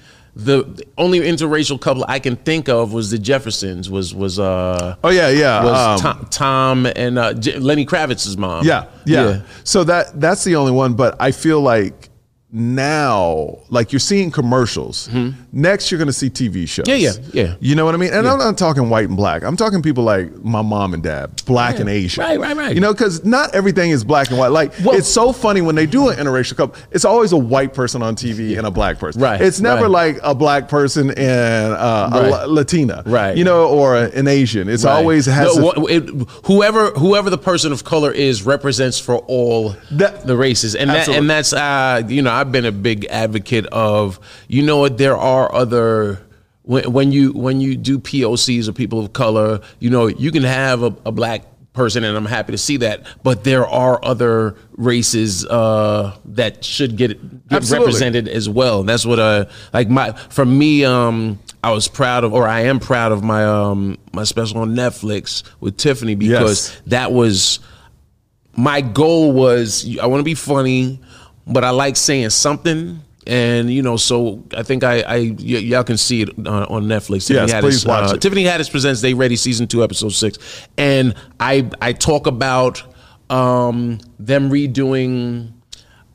the, 0.45 0.85
only 0.97 1.19
interracial 1.21 1.79
couple 1.81 2.05
I 2.07 2.19
can 2.19 2.35
think 2.35 2.69
of 2.69 2.93
was 2.93 3.09
the 3.11 3.17
Jeffersons. 3.17 3.89
Was 3.89 4.13
was 4.13 4.39
uh 4.39 4.95
oh 5.03 5.09
yeah, 5.09 5.29
yeah, 5.29 5.63
was 5.63 6.01
um, 6.03 6.13
Tom, 6.13 6.27
Tom 6.29 6.85
and 6.95 7.17
uh, 7.17 7.33
J- 7.33 7.57
Lenny 7.57 7.85
Kravitz's 7.85 8.37
mom. 8.37 8.65
yeah, 8.65 8.85
yeah, 9.05 9.41
So 9.63 9.83
that 9.85 10.19
that's 10.19 10.43
the 10.43 10.55
only 10.55 10.71
one. 10.71 10.93
But 10.93 11.15
I 11.19 11.31
feel 11.31 11.61
like 11.61 12.10
now, 12.53 13.59
like 13.69 13.91
you're 13.91 13.99
seeing 13.99 14.31
commercials. 14.31 15.09
Next, 15.51 15.91
you're 15.91 15.97
going 15.97 16.07
to 16.07 16.13
see 16.13 16.29
TV 16.29 16.67
shows. 16.67 16.85
Mm-hmm. 16.85 16.99
Yeah, 17.33 17.43
yeah, 17.43 17.49
yeah. 17.49 17.55
You 17.59 17.75
know 17.75 17.85
what 17.85 17.93
I 17.93 17.97
mean? 17.97 18.13
And 18.13 18.27
I'm 18.27 18.37
not 18.39 18.57
talking 18.57 18.89
white 18.89 19.07
and 19.07 19.17
black. 19.17 19.43
I'm 19.43 19.55
talking 19.57 19.81
people 19.81 20.03
like 20.03 20.33
my 20.43 20.61
mom 20.61 20.93
and 20.93 21.01
dad, 21.03 21.43
black 21.45 21.79
and 21.79 21.89
Asian. 21.89 22.23
Right, 22.23 22.39
right, 22.39 22.55
right. 22.55 22.75
You 22.75 22.81
know, 22.81 22.93
because 22.93 23.23
not 23.25 23.55
everything 23.55 23.91
is 23.91 24.03
black 24.03 24.29
and 24.29 24.37
white. 24.37 24.49
Like 24.51 24.73
Well- 24.83 24.95
it's 24.95 25.07
so 25.07 25.31
funny 25.33 25.61
when 25.61 25.75
they 25.75 25.85
do 25.85 26.09
an 26.09 26.17
interracial 26.17 26.55
couple. 26.57 26.79
It's 26.91 27.05
always 27.05 27.31
a 27.31 27.37
white 27.37 27.73
person 27.73 28.01
on 28.01 28.15
TV 28.15 28.57
and 28.57 28.67
a 28.67 28.71
black 28.71 28.99
person. 28.99 29.21
Right, 29.21 29.41
It's 29.41 29.59
never 29.59 29.83
right. 29.83 30.13
like 30.15 30.19
a 30.23 30.35
black 30.35 30.67
person 30.69 31.11
and 31.11 31.73
uh, 31.73 32.09
a 32.13 32.21
Right. 32.21 32.29
La- 32.31 32.45
Latina. 32.45 33.03
Right. 33.05 33.35
You 33.35 33.43
know, 33.43 33.67
or 33.67 33.95
an 33.97 34.27
Asian. 34.27 34.69
It's 34.69 34.83
Right. 34.83 34.91
always 34.93 35.25
has. 35.25 35.57
No, 35.57 35.71
a- 35.71 35.85
it- 35.87 36.09
whoever 36.45 36.91
whoever 36.91 37.29
the 37.29 37.37
person 37.37 37.71
of 37.71 37.83
color 37.83 38.11
is 38.11 38.43
represents 38.43 38.99
for 38.99 39.15
all 39.27 39.75
That- 39.91 40.27
the 40.27 40.35
races, 40.37 40.75
and 40.75 40.89
that, 40.89 41.07
and 41.09 41.29
that's 41.29 41.53
uh, 41.53 42.03
you 42.07 42.21
know 42.21 42.31
I've 42.41 42.51
been 42.51 42.65
a 42.65 42.71
big 42.71 43.05
advocate 43.05 43.65
of 43.67 44.19
you 44.47 44.63
know 44.63 44.77
what 44.77 44.97
there 44.97 45.15
are 45.17 45.53
other. 45.53 46.21
When, 46.63 46.91
when 46.93 47.11
you 47.11 47.31
when 47.33 47.59
you 47.61 47.75
do 47.75 47.97
POCs 47.99 48.67
or 48.67 48.73
people 48.73 48.99
of 48.99 49.13
color, 49.13 49.61
you 49.79 49.89
know 49.89 50.07
you 50.07 50.31
can 50.31 50.43
have 50.43 50.83
a, 50.83 50.93
a 51.05 51.11
black 51.11 51.43
person, 51.73 52.03
and 52.03 52.15
I'm 52.17 52.25
happy 52.25 52.51
to 52.51 52.57
see 52.57 52.77
that. 52.77 53.05
But 53.23 53.43
there 53.43 53.65
are 53.67 54.03
other 54.03 54.55
races 54.73 55.45
uh, 55.45 56.15
that 56.25 56.63
should 56.63 56.97
get 56.97 57.47
get 57.49 57.67
represented 57.69 58.27
as 58.27 58.47
well. 58.49 58.83
That's 58.83 59.05
what 59.05 59.19
uh 59.19 59.45
like 59.73 59.89
my 59.89 60.11
for 60.29 60.45
me 60.45 60.83
um 60.85 61.39
I 61.63 61.71
was 61.71 61.87
proud 61.87 62.23
of 62.23 62.33
or 62.33 62.47
I 62.47 62.61
am 62.61 62.79
proud 62.79 63.11
of 63.11 63.23
my 63.23 63.43
um 63.45 63.97
my 64.13 64.23
special 64.23 64.59
on 64.59 64.75
Netflix 64.75 65.43
with 65.59 65.77
Tiffany 65.77 66.13
because 66.15 66.69
Yes. 66.69 66.81
that 66.87 67.11
was 67.11 67.59
my 68.55 68.81
goal 68.81 69.31
was 69.31 69.87
I 69.99 70.05
want 70.05 70.19
to 70.19 70.25
be 70.25 70.35
funny, 70.35 70.99
but 71.51 71.63
I 71.63 71.69
like 71.71 71.95
saying 71.97 72.29
something. 72.31 73.01
And 73.27 73.69
you 73.71 73.83
know, 73.83 73.97
so 73.97 74.43
I 74.57 74.63
think 74.63 74.83
I, 74.83 75.01
I 75.01 75.17
y- 75.19 75.35
y'all 75.37 75.83
can 75.83 75.97
see 75.97 76.23
it 76.23 76.29
on, 76.39 76.47
on 76.47 76.83
Netflix. 76.85 77.29
Yes, 77.29 77.51
Haddish, 77.53 77.59
please 77.61 77.85
watch 77.85 78.11
uh, 78.11 78.15
it. 78.15 78.21
Tiffany 78.21 78.43
Haddish 78.45 78.71
presents 78.71 79.01
They 79.01 79.13
Ready 79.13 79.35
season 79.35 79.67
two, 79.67 79.83
episode 79.83 80.09
six, 80.13 80.39
and 80.77 81.13
I 81.39 81.69
I 81.79 81.93
talk 81.93 82.25
about 82.25 82.81
um, 83.29 83.99
them 84.17 84.49
redoing 84.49 85.51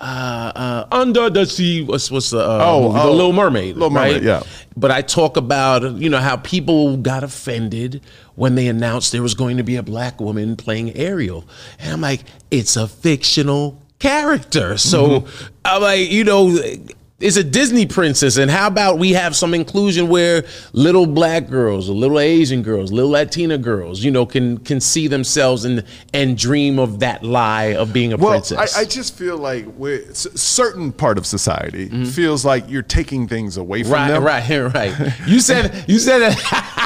uh, 0.01 0.03
uh, 0.03 0.87
Under 0.91 1.31
the 1.31 1.47
Sea. 1.47 1.85
What's 1.85 2.11
what's 2.11 2.31
the 2.31 2.41
uh, 2.41 2.59
Oh, 2.67 2.89
movie? 2.89 2.99
oh, 3.01 3.07
the 3.07 3.13
Little 3.13 3.33
Mermaid? 3.33 3.75
Little 3.77 3.91
Mermaid, 3.91 4.15
right? 4.15 4.23
yeah. 4.25 4.43
But 4.77 4.91
I 4.91 5.03
talk 5.03 5.37
about 5.37 5.85
you 5.95 6.11
know 6.11 6.19
how 6.19 6.37
people 6.39 6.97
got 6.97 7.23
offended 7.23 8.03
when 8.35 8.57
they 8.57 8.67
announced 8.67 9.13
there 9.13 9.23
was 9.23 9.35
going 9.35 9.59
to 9.59 9.63
be 9.63 9.77
a 9.77 9.83
black 9.85 10.21
woman 10.21 10.57
playing 10.57 10.97
Ariel, 10.97 11.47
and 11.79 11.93
I'm 11.93 12.01
like, 12.01 12.23
it's 12.51 12.77
a 12.77 12.89
fictional 12.89 13.81
character. 13.99 14.77
So 14.79 15.21
Mm-hmm. 15.21 15.47
I'm 15.65 15.83
like, 15.83 16.11
you 16.11 16.25
know. 16.25 16.59
It's 17.19 17.39
a 17.39 17.43
Disney 17.43 17.87
princess, 17.87 18.37
and 18.37 18.51
how 18.51 18.67
about 18.67 18.99
we 18.99 19.13
have 19.15 19.35
some 19.35 19.55
inclusion 19.55 20.09
where 20.09 20.45
little 20.75 21.07
black 21.07 21.49
girls, 21.49 21.89
or 21.89 21.95
little 21.95 22.21
Asian 22.21 22.61
girls, 22.63 22.93
little 22.93 23.13
Latina 23.13 23.57
girls, 23.57 24.05
you 24.05 24.11
know, 24.11 24.27
can 24.27 24.59
can 24.59 24.83
see 24.83 25.09
themselves 25.09 25.65
and 25.65 25.83
and 26.13 26.37
dream 26.37 26.79
of 26.79 26.99
that 27.01 27.23
lie 27.25 27.73
of 27.75 27.91
being 27.95 28.13
a 28.13 28.19
Well, 28.19 28.33
princess. 28.33 28.77
I, 28.77 28.81
I 28.81 28.85
just 28.85 29.17
feel 29.17 29.39
like 29.39 29.65
we're, 29.79 30.05
certain 30.13 30.93
part 30.93 31.17
of 31.17 31.25
society 31.25 31.89
Mm-hmm. 31.89 32.05
feels 32.05 32.45
like 32.45 32.69
you're 32.69 32.83
taking 32.83 33.27
things 33.27 33.57
away 33.57 33.83
from 33.83 33.93
Right, 33.93 34.09
them. 34.09 34.23
Right, 34.23 34.47
right, 34.51 34.75
right. 35.01 35.13
You 35.27 35.41
said 35.41 35.87
you 35.89 35.99
said 35.99 36.19
that. 36.19 36.83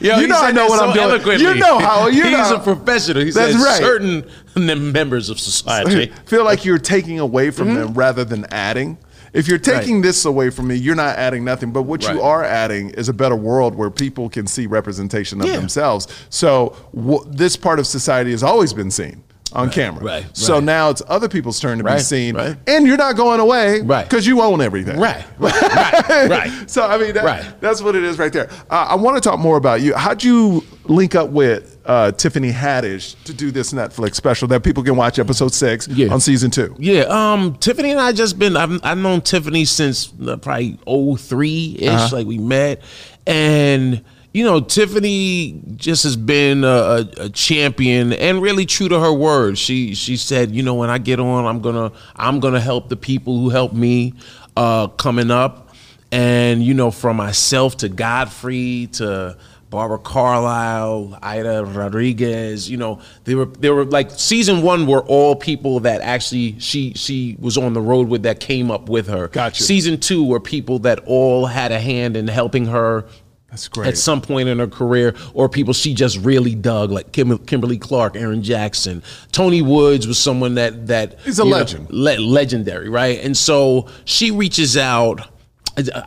Yo, 0.00 0.18
You 0.18 0.26
know 0.26 0.40
I 0.40 0.50
know 0.52 0.66
what 0.66 0.78
so 0.78 0.86
I'm 0.86 0.94
doing. 0.94 1.04
eloquently. 1.10 1.44
You 1.46 1.54
know 1.54 1.78
how- 1.78 2.06
you 2.08 2.22
he's 2.28 2.32
know. 2.32 2.56
a 2.56 2.60
professional. 2.60 3.24
He 3.24 3.30
That's 3.30 3.52
says 3.54 3.62
right. 3.64 3.78
certain 3.80 4.24
members 4.92 5.28
of 5.30 5.38
society. 5.40 6.12
feel 6.26 6.44
like 6.44 6.64
you're 6.64 6.78
taking 6.78 7.18
away 7.18 7.50
from 7.50 7.68
Mm-hmm. 7.68 7.76
them 7.76 7.94
rather 7.94 8.24
than 8.24 8.46
adding. 8.50 8.98
If 9.32 9.48
you're 9.48 9.58
taking 9.58 10.02
this 10.02 10.26
away 10.26 10.50
from 10.50 10.66
me, 10.68 10.74
you're 10.74 10.94
not 10.94 11.16
adding 11.16 11.42
nothing. 11.42 11.72
But 11.72 11.82
what 11.84 12.04
Right. 12.04 12.14
you 12.16 12.20
are 12.22 12.44
adding 12.44 12.90
is 12.90 13.08
a 13.08 13.14
better 13.14 13.34
world 13.36 13.74
where 13.74 13.88
people 13.90 14.28
can 14.28 14.46
see 14.46 14.66
representation 14.66 15.40
of 15.40 15.46
Yeah. 15.48 15.56
themselves. 15.56 16.06
So 16.28 16.76
w- 16.94 17.24
this 17.30 17.56
part 17.56 17.78
of 17.78 17.86
society 17.86 18.32
has 18.32 18.42
always 18.42 18.74
been 18.74 18.90
seen. 18.90 19.22
On 19.54 19.70
camera. 19.70 20.02
right, 20.04 20.36
So 20.36 20.54
right. 20.54 20.64
now 20.64 20.90
it's 20.90 21.02
other 21.08 21.28
people's 21.28 21.58
turn 21.60 21.78
to 21.78 21.84
be 21.84 21.98
seen, 21.98 22.34
right. 22.36 22.56
and 22.66 22.86
you're 22.86 22.96
not 22.96 23.16
going 23.16 23.40
away, 23.40 23.80
Right. 23.82 24.08
Because 24.08 24.26
you 24.26 24.40
own 24.40 24.60
everything, 24.60 24.98
Right, 24.98 25.24
right, 25.38 26.08
right, 26.08 26.30
right. 26.30 26.70
So 26.70 26.86
I 26.86 26.98
mean, 26.98 27.14
that, 27.14 27.24
Right. 27.24 27.60
that's 27.60 27.80
what 27.82 27.94
it 27.96 28.04
is 28.04 28.18
right 28.18 28.32
there. 28.32 28.48
Uh, 28.70 28.86
I 28.90 28.94
want 28.96 29.16
to 29.16 29.20
talk 29.28 29.38
more 29.38 29.56
about 29.56 29.80
you. 29.80 29.94
How'd 29.94 30.22
you 30.24 30.64
link 30.84 31.14
up 31.14 31.30
with 31.30 31.78
uh, 31.86 32.12
Tiffany 32.12 32.50
Haddish 32.52 33.14
to 33.24 33.32
do 33.34 33.50
this 33.50 33.72
Netflix 33.72 34.14
special 34.16 34.48
that 34.48 34.62
people 34.62 34.82
can 34.82 34.96
watch 34.96 35.18
episode 35.18 35.52
six 35.54 35.86
Yeah. 35.88 36.12
on 36.12 36.20
season 36.20 36.50
two? 36.50 36.74
Yeah, 36.78 37.02
um, 37.08 37.54
Tiffany 37.56 37.90
and 37.92 38.00
I 38.00 38.12
just 38.12 38.38
been. 38.38 38.56
I've, 38.56 38.80
I've 38.84 38.98
known 38.98 39.20
Tiffany 39.20 39.64
since 39.64 40.12
uh, 40.26 40.36
probably 40.36 40.78
03 40.86 41.76
ish, 41.80 41.88
Uh-huh. 41.88 42.16
like 42.16 42.26
we 42.26 42.38
met, 42.38 42.82
and 43.26 44.02
you 44.32 44.44
know, 44.44 44.60
Tiffany 44.60 45.60
just 45.76 46.04
has 46.04 46.16
been 46.16 46.64
a, 46.64 46.66
a, 46.66 47.08
a 47.24 47.28
champion 47.28 48.12
and 48.14 48.40
really 48.40 48.64
true 48.64 48.88
to 48.88 48.98
her 48.98 49.12
word. 49.12 49.58
She 49.58 49.94
she 49.94 50.16
said, 50.16 50.52
you 50.52 50.62
know, 50.62 50.74
when 50.74 50.88
I 50.88 50.98
get 50.98 51.20
on, 51.20 51.44
I'm 51.44 51.60
gonna 51.60 51.92
I'm 52.16 52.40
gonna 52.40 52.60
help 52.60 52.88
the 52.88 52.96
people 52.96 53.38
who 53.38 53.50
helped 53.50 53.74
me 53.74 54.14
uh, 54.56 54.88
coming 54.88 55.30
up, 55.30 55.74
and 56.10 56.62
you 56.62 56.72
know, 56.72 56.90
from 56.90 57.18
myself 57.18 57.76
to 57.78 57.90
Godfrey 57.90 58.88
to 58.92 59.36
Barbara 59.72 59.98
Carlisle, 59.98 61.18
Aida 61.22 61.64
Rodriguez, 61.64 62.70
you 62.70 62.76
know, 62.76 63.00
they 63.24 63.34
were 63.34 63.46
they 63.46 63.70
were 63.70 63.86
like 63.86 64.10
season 64.10 64.60
one 64.60 64.86
were 64.86 65.00
all 65.00 65.34
people 65.34 65.80
that 65.80 66.02
actually 66.02 66.58
she 66.58 66.92
she 66.92 67.36
was 67.38 67.56
on 67.56 67.72
the 67.72 67.80
road 67.80 68.08
with 68.08 68.22
that 68.24 68.38
came 68.38 68.70
up 68.70 68.90
with 68.90 69.08
her. 69.08 69.28
Gotcha. 69.28 69.62
Season 69.62 69.98
two 69.98 70.24
were 70.26 70.40
people 70.40 70.78
that 70.80 71.00
all 71.06 71.46
had 71.46 71.72
a 71.72 71.80
hand 71.80 72.18
in 72.18 72.28
helping 72.28 72.66
her 72.66 73.06
That's 73.52 73.68
great. 73.68 73.86
at 73.86 73.98
some 73.98 74.22
point 74.22 74.48
in 74.48 74.58
her 74.60 74.66
career, 74.66 75.14
or 75.34 75.46
people 75.46 75.74
she 75.74 75.92
just 75.92 76.18
really 76.20 76.54
dug, 76.54 76.90
like 76.90 77.12
Kim, 77.12 77.36
Kimberly 77.38 77.76
Clark, 77.76 78.16
Aaron 78.16 78.42
Jackson, 78.42 79.02
Tony 79.30 79.60
Woods 79.60 80.06
was 80.06 80.18
someone 80.18 80.54
that 80.54 80.86
that 80.86 81.20
He's 81.20 81.38
a 81.38 81.44
you 81.44 81.50
know, 81.50 81.66
le- 81.90 82.18
legendary, 82.18 82.88
right? 82.88 83.22
And 83.22 83.36
so 83.36 83.88
she 84.06 84.30
reaches 84.30 84.78
out. 84.78 85.20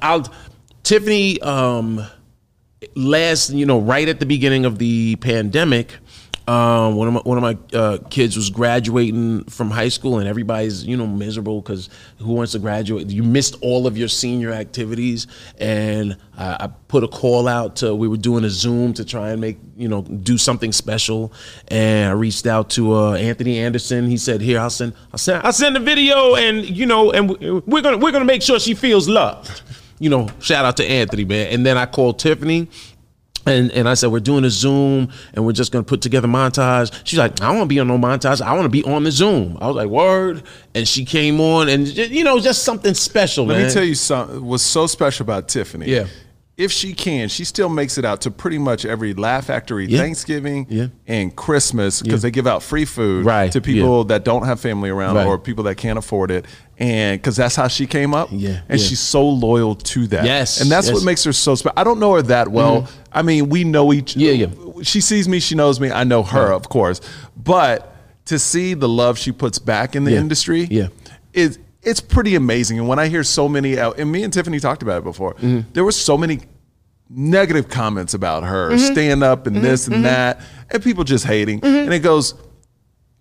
I'll 0.02 0.28
Tiffany. 0.82 1.40
Um, 1.42 2.04
last, 2.96 3.52
you 3.52 3.66
know, 3.66 3.80
right 3.80 4.08
at 4.08 4.20
the 4.20 4.26
beginning 4.26 4.66
of 4.66 4.78
the 4.80 5.16
pandemic, 5.18 5.98
um, 6.48 6.96
one 6.96 7.08
of 7.08 7.14
my, 7.16 7.20
one 7.22 7.38
of 7.38 7.42
my 7.42 7.78
uh, 7.78 7.98
kids 8.10 8.36
was 8.36 8.52
graduating 8.52 9.46
from 9.46 9.72
high 9.72 9.90
school, 9.90 10.20
and 10.20 10.28
everybody's 10.28 10.84
you 10.86 10.96
know 10.96 11.08
miserable 11.08 11.60
because 11.60 11.90
who 12.20 12.34
wants 12.34 12.52
to 12.52 12.60
graduate? 12.60 13.10
You 13.10 13.24
missed 13.24 13.56
all 13.62 13.88
of 13.88 13.98
your 13.98 14.08
senior 14.08 14.52
activities, 14.52 15.26
and 15.58 16.18
I, 16.38 16.66
I 16.66 16.68
put 16.88 17.04
a 17.04 17.08
call 17.08 17.48
out 17.48 17.78
to. 17.78 17.96
We 17.96 18.08
were 18.08 18.18
doing 18.18 18.44
a 18.44 18.50
Zoom 18.50 18.94
to 18.94 19.06
try 19.06 19.32
and 19.32 19.42
make 19.42 19.58
you 19.76 19.88
know 19.88 20.04
do 20.04 20.38
something 20.38 20.72
special, 20.72 21.34
and 21.70 22.10
I 22.10 22.14
reached 22.14 22.46
out 22.46 22.70
to 22.72 22.94
uh, 22.94 23.14
Anthony 23.14 23.58
Anderson. 23.58 24.08
He 24.08 24.18
said, 24.18 24.40
"Here, 24.40 24.60
I'll 24.60 24.70
send, 24.70 24.94
I'll 25.12 25.18
send, 25.18 25.44
I'll 25.44 25.54
send 25.54 25.76
the 25.76 25.80
video, 25.80 26.36
and 26.36 26.64
you 26.64 26.86
know, 26.86 27.12
and 27.12 27.30
we're 27.66 27.82
gonna 27.82 27.98
we're 27.98 28.12
gonna 28.12 28.24
make 28.24 28.44
sure 28.44 28.60
she 28.60 28.76
feels 28.76 29.10
loved." 29.10 29.64
You 29.98 30.10
know, 30.10 30.28
shout 30.42 30.66
out 30.66 30.78
to 30.78 30.86
Anthony, 30.86 31.24
man. 31.24 31.48
And 31.48 31.66
then 31.66 31.78
I 31.78 31.86
called 31.86 32.20
Tiffany. 32.20 32.68
And, 33.46 33.72
and 33.72 33.88
I 33.88 33.94
said, 33.94 34.08
we're 34.12 34.20
doing 34.22 34.44
a 34.44 34.50
Zoom 34.50 35.12
and 35.34 35.46
we're 35.46 35.52
just 35.54 35.72
going 35.72 35.86
to 35.86 35.88
put 35.90 36.02
together 36.02 36.28
montage. 36.28 36.92
She's 37.04 37.20
like, 37.20 37.42
I 37.42 37.50
want 37.52 37.62
to 37.62 37.66
be 37.68 37.80
on 37.80 37.88
no 37.88 37.98
montage. 37.98 38.42
I 38.42 38.54
want 38.54 38.64
to 38.64 38.70
be 38.70 38.84
on 38.84 39.04
the 39.04 39.12
Zoom. 39.12 39.58
I 39.62 39.68
was 39.68 39.76
like, 39.76 39.88
word. 39.88 40.44
And 40.74 40.88
she 40.88 41.06
came 41.06 41.40
on 41.40 41.70
and, 41.70 41.88
you 41.88 42.24
know, 42.24 42.40
just 42.40 42.64
something 42.64 42.94
special, 42.96 43.46
Let 43.46 43.58
man. 43.58 43.68
me 43.68 43.74
tell 43.74 43.84
you 43.84 43.96
something. 43.96 44.44
What's 44.44 44.64
so 44.64 44.88
special 44.88 45.24
about 45.24 45.48
Tiffany? 45.48 45.88
Yeah. 45.88 46.08
If 46.58 46.72
she 46.72 46.94
can, 46.94 47.28
she 47.28 47.44
still 47.44 47.68
makes 47.68 47.98
it 47.98 48.06
out 48.06 48.22
to 48.22 48.32
pretty 48.32 48.58
much 48.58 48.86
every 48.86 49.14
Laugh 49.14 49.48
Factory 49.48 49.88
Yeah. 49.88 50.00
Thanksgiving 50.00 50.66
Yeah. 50.70 50.88
and 51.06 51.36
Christmas 51.36 52.02
because 52.02 52.22
they 52.22 52.32
give 52.32 52.48
out 52.48 52.64
free 52.64 52.86
food 52.86 53.26
Right. 53.26 53.52
to 53.52 53.60
people 53.60 54.06
that 54.06 54.24
don't 54.24 54.46
have 54.46 54.62
family 54.62 54.90
around 54.90 55.16
Right. 55.18 55.28
or 55.28 55.38
people 55.38 55.66
that 55.66 55.76
can't 55.76 56.00
afford 56.00 56.32
it. 56.32 56.46
And 56.78 57.22
because 57.22 57.38
that's 57.38 57.56
how 57.56 57.68
she 57.70 57.88
came 57.88 58.14
up. 58.14 58.30
Yeah, 58.32 58.62
And 58.68 58.80
yeah. 58.80 58.86
she's 58.86 59.00
so 59.00 59.26
loyal 59.28 59.76
to 59.76 60.08
that. 60.08 60.26
Yes, 60.26 60.60
And 60.62 60.70
that's 60.70 60.88
yes. 60.88 60.92
Mm-hmm. 60.92 60.96
what 60.96 61.06
makes 61.06 61.24
her 61.24 61.32
so 61.34 61.56
special. 61.56 61.74
I 61.78 61.84
don't 61.86 62.00
know 62.00 62.16
her 62.16 62.22
that 62.24 62.50
well. 62.50 62.90
I 63.14 63.22
mean, 63.22 63.48
we 63.50 63.64
know 63.64 63.94
each 63.94 64.18
other. 64.18 64.26
Yeah, 64.26 64.48
yeah. 64.48 64.84
She 64.84 65.00
sees 65.00 65.28
me, 65.30 65.40
she 65.40 65.56
knows 65.56 65.80
me. 65.80 65.90
I 65.90 66.04
know 66.04 66.22
her, 66.22 66.52
of 66.52 66.68
course. 66.68 67.00
But 67.38 67.96
to 68.26 68.38
see 68.40 68.74
the 68.74 68.90
love 68.90 69.18
she 69.18 69.32
puts 69.32 69.58
back 69.58 69.96
in 69.96 70.04
the 70.04 70.12
Yeah. 70.12 70.20
industry 70.20 70.68
Yeah. 70.70 70.88
is 71.34 71.60
it's 71.82 72.02
pretty 72.02 72.36
amazing. 72.36 72.80
And 72.80 72.88
when 72.88 72.98
I 73.00 73.08
hear 73.08 73.24
so 73.24 73.48
many, 73.48 73.78
out, 73.80 74.00
and 74.00 74.12
me 74.12 74.24
and 74.24 74.34
Tiffany 74.34 74.60
talked 74.60 74.82
about 74.84 74.98
it 74.98 75.04
before, 75.04 75.36
Mm-hmm. 75.36 75.60
there 75.74 75.84
were 75.86 75.92
so 75.94 76.18
many 76.18 76.40
negative 77.10 77.70
comments 77.70 78.14
about 78.14 78.44
her, 78.44 78.72
Mm-hmm. 78.72 78.94
stand 78.94 79.24
up 79.24 79.48
and 79.48 79.58
this 79.58 79.88
and 79.88 80.04
that, 80.06 80.42
and 80.72 80.84
people 80.84 81.04
just 81.04 81.26
hating. 81.26 81.62
Mm-hmm. 81.62 81.76
And 81.86 81.94
it 81.94 82.00
goes, 82.00 82.34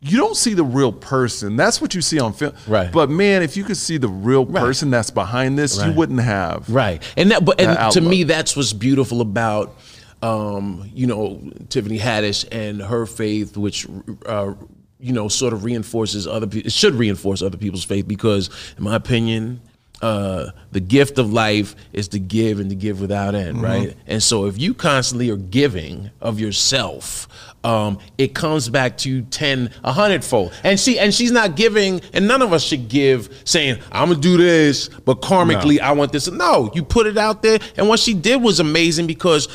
you 0.07 0.19
don't 0.19 0.37
see 0.37 0.53
the 0.53 0.65
real 0.65 0.93
person. 0.93 1.57
That's 1.57 1.81
what 1.81 1.95
you 1.95 2.03
see 2.03 2.21
on 2.21 2.35
film. 2.35 2.55
Right. 2.67 2.93
But 2.93 3.09
man, 3.09 3.43
if 3.43 3.57
you 3.57 3.65
could 3.65 3.79
see 3.79 3.97
the 3.97 4.09
real 4.09 4.45
person 4.45 4.91
that's 4.91 5.11
behind 5.11 5.59
this, 5.59 5.83
you 5.83 5.93
wouldn't 5.93 6.21
have. 6.21 6.69
Right, 6.69 7.03
and 7.17 7.31
that, 7.31 7.45
but 7.45 7.59
and 7.61 7.71
That 7.71 7.93
to 7.93 8.01
me, 8.03 8.25
that's 8.25 8.55
what's 8.55 8.75
beautiful 8.75 9.23
about, 9.23 9.77
um, 10.21 10.91
you 10.95 11.07
know, 11.07 11.41
Tiffany 11.71 11.99
Haddish 11.99 12.47
and 12.53 12.83
her 12.83 13.07
faith, 13.07 13.57
which, 13.57 13.87
uh, 14.27 14.53
you 15.01 15.13
know, 15.13 15.29
sort 15.29 15.55
of 15.55 15.65
reinforces 15.65 16.27
other 16.27 16.47
people. 16.47 16.67
It 16.67 16.73
should 16.73 16.95
reinforce 16.95 17.41
other 17.41 17.57
people's 17.57 17.85
faith 17.85 18.07
because, 18.07 18.51
in 18.77 18.85
my 18.85 18.97
opinion. 18.97 19.63
Uh, 20.05 20.51
the 20.73 20.81
gift 20.81 21.19
of 21.19 21.33
life 21.33 21.75
is 21.95 22.09
to 22.09 22.19
give 22.19 22.61
and 22.61 22.69
to 22.69 22.77
give 22.77 23.01
without 23.01 23.35
end, 23.35 23.57
Mm-hmm. 23.57 23.65
right? 23.65 23.97
And 24.07 24.23
so, 24.23 24.45
if 24.45 24.61
you 24.61 24.75
constantly 24.75 25.31
are 25.31 25.37
giving 25.61 26.11
of 26.21 26.39
yourself, 26.39 27.27
um, 27.65 27.99
it 28.19 28.35
comes 28.35 28.69
back 28.69 28.99
to 28.99 29.09
you 29.09 29.23
ten, 29.23 29.71
a 29.83 29.93
hundredfold. 29.93 30.53
And 30.63 30.79
she 30.79 30.99
and 30.99 31.15
she's 31.15 31.33
not 31.33 31.57
giving, 31.57 32.03
and 32.13 32.29
none 32.29 32.43
of 32.43 32.53
us 32.53 32.63
should 32.63 32.89
give 32.91 33.31
saying, 33.45 33.79
"I'm 33.91 34.09
gonna 34.11 34.21
do 34.21 34.37
this," 34.37 34.91
but 35.07 35.23
karmically, 35.23 35.81
I 35.81 35.93
want 35.93 36.13
this. 36.13 36.31
No, 36.31 36.71
you 36.75 36.83
put 36.85 37.07
it 37.07 37.17
out 37.17 37.41
there, 37.43 37.59
and 37.79 37.89
what 37.89 37.99
she 37.99 38.13
did 38.15 38.43
was 38.43 38.61
amazing 38.61 39.07
because. 39.07 39.49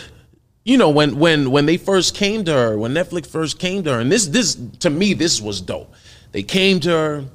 You 0.66 0.78
know 0.78 0.90
when 0.90 1.18
when 1.18 1.50
when 1.52 1.66
they 1.66 1.78
first 1.78 2.14
came 2.16 2.44
to 2.46 2.54
her, 2.54 2.78
when 2.78 2.94
Netflix 2.94 3.26
first 3.28 3.58
came 3.60 3.84
to 3.86 3.94
her, 3.94 4.00
and 4.00 4.12
this 4.12 4.28
this 4.28 4.56
to 4.80 4.90
me 4.90 5.14
this 5.16 5.42
was 5.42 5.62
dope. 5.62 5.92
They 6.32 6.44
came 6.44 6.80
to 6.82 6.90
her, 6.90 7.26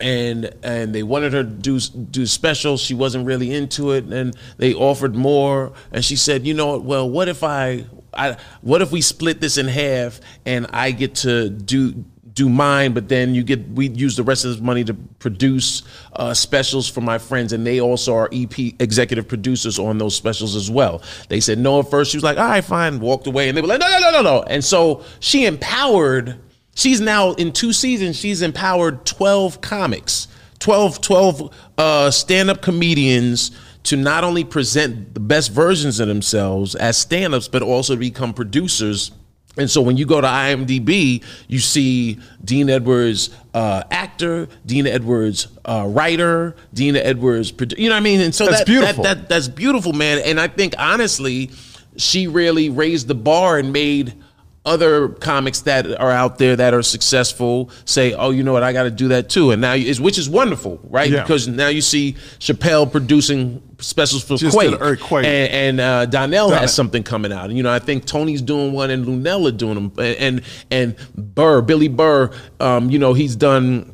and 0.00 0.54
and 0.62 0.94
they 0.94 1.02
wanted 1.02 1.32
her 1.32 1.42
to 1.42 1.48
do 1.48 1.78
do 1.80 2.26
special. 2.26 2.76
She 2.76 2.94
wasn't 2.94 3.26
really 3.26 3.52
into 3.52 3.92
it, 3.92 4.04
and 4.04 4.36
they 4.56 4.74
offered 4.74 5.14
more. 5.14 5.72
And 5.92 6.04
she 6.04 6.16
said, 6.16 6.46
"You 6.46 6.54
know 6.54 6.72
what? 6.72 6.84
Well, 6.84 7.10
what 7.10 7.28
if 7.28 7.42
I, 7.42 7.84
I 8.12 8.36
what 8.62 8.82
if 8.82 8.92
we 8.92 9.00
split 9.00 9.40
this 9.40 9.58
in 9.58 9.68
half, 9.68 10.20
and 10.44 10.66
I 10.72 10.90
get 10.90 11.14
to 11.16 11.50
do." 11.50 12.04
Do 12.34 12.48
mine, 12.48 12.94
but 12.94 13.08
then 13.08 13.32
you 13.32 13.44
get 13.44 13.68
we 13.68 13.90
use 13.90 14.16
the 14.16 14.24
rest 14.24 14.44
of 14.44 14.50
this 14.50 14.60
money 14.60 14.82
to 14.82 14.94
produce 14.94 15.84
uh, 16.14 16.34
specials 16.34 16.90
for 16.90 17.00
my 17.00 17.16
friends, 17.16 17.52
and 17.52 17.64
they 17.64 17.80
also 17.80 18.12
are 18.12 18.28
EP 18.32 18.58
executive 18.80 19.28
producers 19.28 19.78
on 19.78 19.98
those 19.98 20.16
specials 20.16 20.56
as 20.56 20.68
well. 20.68 21.00
They 21.28 21.38
said 21.38 21.58
no 21.58 21.78
at 21.78 21.88
first. 21.88 22.10
She 22.10 22.16
was 22.16 22.24
like, 22.24 22.36
"All 22.36 22.44
right, 22.48 22.64
fine," 22.64 22.98
walked 22.98 23.28
away, 23.28 23.48
and 23.48 23.56
they 23.56 23.62
were 23.62 23.68
like, 23.68 23.78
"No, 23.78 23.88
no, 23.88 24.00
no, 24.00 24.10
no, 24.10 24.22
no." 24.22 24.42
And 24.42 24.64
so 24.64 25.04
she 25.20 25.46
empowered 25.46 26.36
She's 26.74 27.00
now 27.00 27.32
in 27.32 27.52
two 27.52 27.72
seasons, 27.72 28.16
she's 28.16 28.42
empowered 28.42 29.06
12 29.06 29.60
comics, 29.60 30.28
12, 30.58 31.00
12 31.00 31.54
uh, 31.78 32.10
stand 32.10 32.50
up 32.50 32.62
comedians 32.62 33.52
to 33.84 33.96
not 33.96 34.24
only 34.24 34.44
present 34.44 35.14
the 35.14 35.20
best 35.20 35.52
versions 35.52 36.00
of 36.00 36.08
themselves 36.08 36.74
as 36.74 36.96
stand 36.96 37.34
ups, 37.34 37.48
but 37.48 37.62
also 37.62 37.94
to 37.94 38.00
become 38.00 38.32
producers. 38.32 39.12
And 39.56 39.70
so 39.70 39.82
when 39.82 39.96
you 39.96 40.04
go 40.04 40.20
to 40.20 40.26
IMDb, 40.26 41.22
you 41.46 41.60
see 41.60 42.18
Dean 42.44 42.68
Edwards, 42.68 43.30
uh, 43.52 43.84
actor, 43.90 44.48
Dean 44.66 44.86
Edwards, 44.86 45.46
uh, 45.64 45.86
writer, 45.88 46.56
Dean 46.72 46.96
Edwards, 46.96 47.52
produ- 47.52 47.78
you 47.78 47.88
know 47.88 47.94
what 47.94 48.00
I 48.00 48.04
mean? 48.04 48.20
And 48.20 48.34
so 48.34 48.46
That's 48.46 48.60
that, 48.60 48.66
beautiful. 48.66 49.04
That, 49.04 49.18
that, 49.18 49.28
that's 49.28 49.48
beautiful, 49.48 49.92
man. 49.92 50.18
And 50.24 50.40
I 50.40 50.48
think 50.48 50.74
honestly, 50.76 51.50
she 51.96 52.26
really 52.26 52.68
raised 52.68 53.06
the 53.06 53.14
bar 53.14 53.58
and 53.58 53.72
made 53.72 54.14
other 54.64 55.08
comics 55.08 55.60
that 55.62 55.86
are 56.00 56.10
out 56.10 56.38
there 56.38 56.56
that 56.56 56.72
are 56.72 56.82
successful 56.82 57.70
say, 57.84 58.14
"Oh, 58.14 58.30
you 58.30 58.42
know 58.42 58.52
what? 58.52 58.62
I 58.62 58.72
got 58.72 58.84
to 58.84 58.90
do 58.90 59.08
that 59.08 59.28
too." 59.28 59.50
And 59.50 59.60
now, 59.60 59.74
is 59.74 60.00
which 60.00 60.18
is 60.18 60.28
wonderful, 60.28 60.80
right? 60.84 61.10
Yeah. 61.10 61.22
Because 61.22 61.46
now 61.46 61.68
you 61.68 61.82
see 61.82 62.16
Chappelle 62.38 62.90
producing 62.90 63.62
specials 63.78 64.24
for 64.24 64.36
Just 64.36 64.56
Quake, 64.56 64.76
Earthquake. 64.80 65.26
and, 65.26 65.52
and 65.52 65.80
uh, 65.80 66.06
Donnell 66.06 66.50
has 66.50 66.74
something 66.74 67.02
coming 67.02 67.32
out. 67.32 67.46
And 67.46 67.56
you 67.56 67.62
know, 67.62 67.72
I 67.72 67.78
think 67.78 68.06
Tony's 68.06 68.40
doing 68.40 68.72
one, 68.72 68.90
and 68.90 69.04
Luenell 69.04 69.54
doing 69.56 69.74
them, 69.74 69.92
and 69.98 70.16
and, 70.16 70.42
and 70.70 71.34
Burr, 71.34 71.60
Billy 71.60 71.88
Burr, 71.88 72.30
um, 72.60 72.90
you 72.90 72.98
know, 72.98 73.12
he's 73.12 73.36
done. 73.36 73.90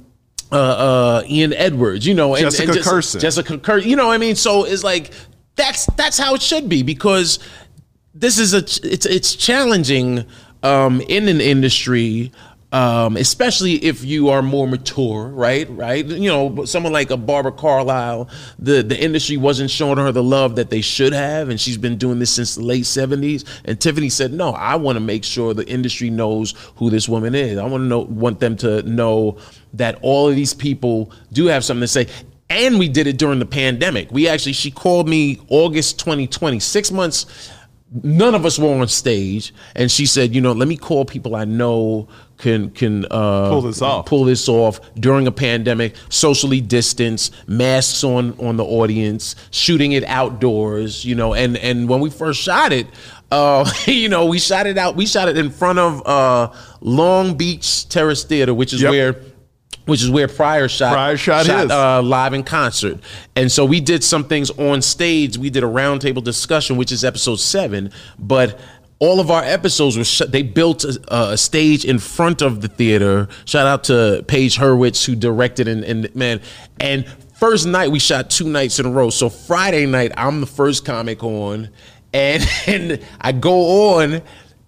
Uh, 0.52 0.56
uh, 0.56 1.22
Ian 1.28 1.52
Edwards, 1.52 2.04
you 2.04 2.12
know, 2.12 2.34
and, 2.34 2.42
Jessica 2.42 2.72
and 2.72 2.80
Kirson. 2.80 3.20
Jessica 3.20 3.56
Kirson, 3.56 3.86
you 3.88 3.94
know 3.94 4.08
what 4.08 4.14
I 4.14 4.18
mean? 4.18 4.34
So 4.34 4.64
it's 4.64 4.82
like 4.82 5.12
that's 5.54 5.86
that's 5.94 6.18
how 6.18 6.34
it 6.34 6.42
should 6.42 6.68
be 6.68 6.82
because 6.82 7.38
this 8.14 8.36
is 8.36 8.52
a 8.52 8.58
it's 8.58 9.06
it's 9.06 9.36
challenging 9.36 10.24
um, 10.62 11.00
in 11.02 11.28
an 11.28 11.40
industry 11.40 12.32
um, 12.72 13.16
especially 13.16 13.84
if 13.84 14.04
you 14.04 14.28
are 14.28 14.42
more 14.42 14.68
mature, 14.68 15.26
right? 15.28 15.68
Right? 15.70 16.06
You 16.06 16.28
know, 16.28 16.64
someone 16.66 16.92
like 16.92 17.10
a 17.10 17.16
Barbara 17.16 17.52
Carlisle, 17.52 18.28
the 18.58 18.82
the 18.82 18.98
industry 18.98 19.36
wasn't 19.36 19.70
showing 19.70 19.98
her 19.98 20.12
the 20.12 20.22
love 20.22 20.56
that 20.56 20.70
they 20.70 20.80
should 20.80 21.12
have, 21.12 21.48
and 21.48 21.60
she's 21.60 21.76
been 21.76 21.96
doing 21.96 22.20
this 22.20 22.30
since 22.30 22.54
the 22.54 22.62
late 22.62 22.84
'70s. 22.84 23.44
And 23.64 23.80
Tiffany 23.80 24.08
said, 24.08 24.32
"No, 24.32 24.50
I 24.50 24.76
want 24.76 24.96
to 24.96 25.00
make 25.00 25.24
sure 25.24 25.52
the 25.52 25.68
industry 25.68 26.10
knows 26.10 26.54
who 26.76 26.90
this 26.90 27.08
woman 27.08 27.34
is. 27.34 27.58
I 27.58 27.64
want 27.64 27.82
to 27.82 27.88
know, 27.88 28.00
want 28.00 28.38
them 28.38 28.56
to 28.58 28.82
know 28.82 29.38
that 29.74 29.98
all 30.02 30.28
of 30.28 30.36
these 30.36 30.54
people 30.54 31.12
do 31.32 31.46
have 31.46 31.64
something 31.64 31.82
to 31.82 31.88
say." 31.88 32.06
And 32.48 32.80
we 32.80 32.88
did 32.88 33.06
it 33.06 33.16
during 33.16 33.38
the 33.38 33.46
pandemic. 33.46 34.10
We 34.10 34.26
actually, 34.26 34.54
she 34.54 34.72
called 34.72 35.08
me 35.08 35.40
August 35.48 36.00
2020, 36.00 36.58
six 36.58 36.90
months 36.90 37.26
none 38.02 38.34
of 38.34 38.46
us 38.46 38.58
were 38.58 38.68
on 38.80 38.86
stage 38.86 39.52
and 39.74 39.90
she 39.90 40.06
said 40.06 40.32
you 40.34 40.40
know 40.40 40.52
let 40.52 40.68
me 40.68 40.76
call 40.76 41.04
people 41.04 41.34
i 41.34 41.44
know 41.44 42.06
can 42.38 42.70
can 42.70 43.04
uh, 43.10 43.48
pull 43.50 43.60
this 43.62 43.82
off 43.82 44.06
pull 44.06 44.24
this 44.24 44.48
off 44.48 44.80
during 44.94 45.26
a 45.26 45.32
pandemic 45.32 45.94
socially 46.08 46.60
distanced 46.60 47.34
masks 47.48 48.04
on 48.04 48.32
on 48.38 48.56
the 48.56 48.64
audience 48.64 49.34
shooting 49.50 49.90
it 49.92 50.04
outdoors 50.04 51.04
you 51.04 51.14
know 51.16 51.34
and 51.34 51.56
and 51.58 51.88
when 51.88 52.00
we 52.00 52.08
first 52.08 52.40
shot 52.40 52.72
it 52.72 52.86
uh, 53.32 53.68
you 53.86 54.08
know 54.08 54.24
we 54.24 54.38
shot 54.38 54.66
it 54.66 54.78
out 54.78 54.94
we 54.94 55.04
shot 55.04 55.28
it 55.28 55.36
in 55.36 55.50
front 55.50 55.78
of 55.78 56.06
uh, 56.06 56.50
long 56.80 57.36
beach 57.36 57.88
terrace 57.88 58.22
theater 58.24 58.54
which 58.54 58.72
is 58.72 58.82
Yep. 58.82 58.90
where 58.90 59.12
which 59.90 60.02
is 60.02 60.08
where 60.08 60.28
Pryor 60.28 60.68
shot, 60.68 60.92
Pryor 60.94 61.16
shot 61.18 61.46
his. 61.46 61.70
uh, 61.70 62.00
live 62.00 62.32
in 62.32 62.42
concert. 62.42 62.98
And 63.36 63.52
so 63.52 63.64
we 63.66 63.80
did 63.80 64.02
some 64.02 64.24
things 64.24 64.50
on 64.52 64.80
stage. 64.80 65.36
We 65.36 65.50
did 65.50 65.62
a 65.62 65.66
roundtable 65.66 66.24
discussion, 66.24 66.76
which 66.78 66.92
is 66.92 67.04
episode 67.04 67.36
seven. 67.40 67.92
But 68.18 68.58
all 69.00 69.18
of 69.20 69.30
our 69.30 69.42
episodes 69.42 69.96
were 69.96 70.04
shut. 70.04 70.30
They 70.32 70.42
built 70.42 70.84
a, 70.84 71.30
a 71.32 71.36
stage 71.36 71.84
in 71.84 71.98
front 71.98 72.40
of 72.42 72.60
the 72.62 72.68
theater. 72.68 73.28
Shout 73.44 73.66
out 73.66 73.84
to 73.84 74.24
Paige 74.28 74.56
Hurwitz 74.58 75.04
who 75.04 75.14
directed 75.16 75.68
and, 75.68 75.84
and 75.84 76.14
man. 76.14 76.40
And 76.78 77.06
first 77.38 77.66
night 77.66 77.90
we 77.90 77.98
shot 77.98 78.30
two 78.30 78.48
nights 78.48 78.78
in 78.78 78.86
a 78.86 78.90
row. 78.90 79.10
So 79.10 79.28
Friday 79.28 79.86
night 79.86 80.12
I'm 80.16 80.40
the 80.40 80.46
first 80.46 80.84
comic 80.84 81.24
on, 81.24 81.70
and, 82.12 82.46
and 82.66 83.00
I 83.20 83.32
go 83.32 83.98
on. 83.98 84.22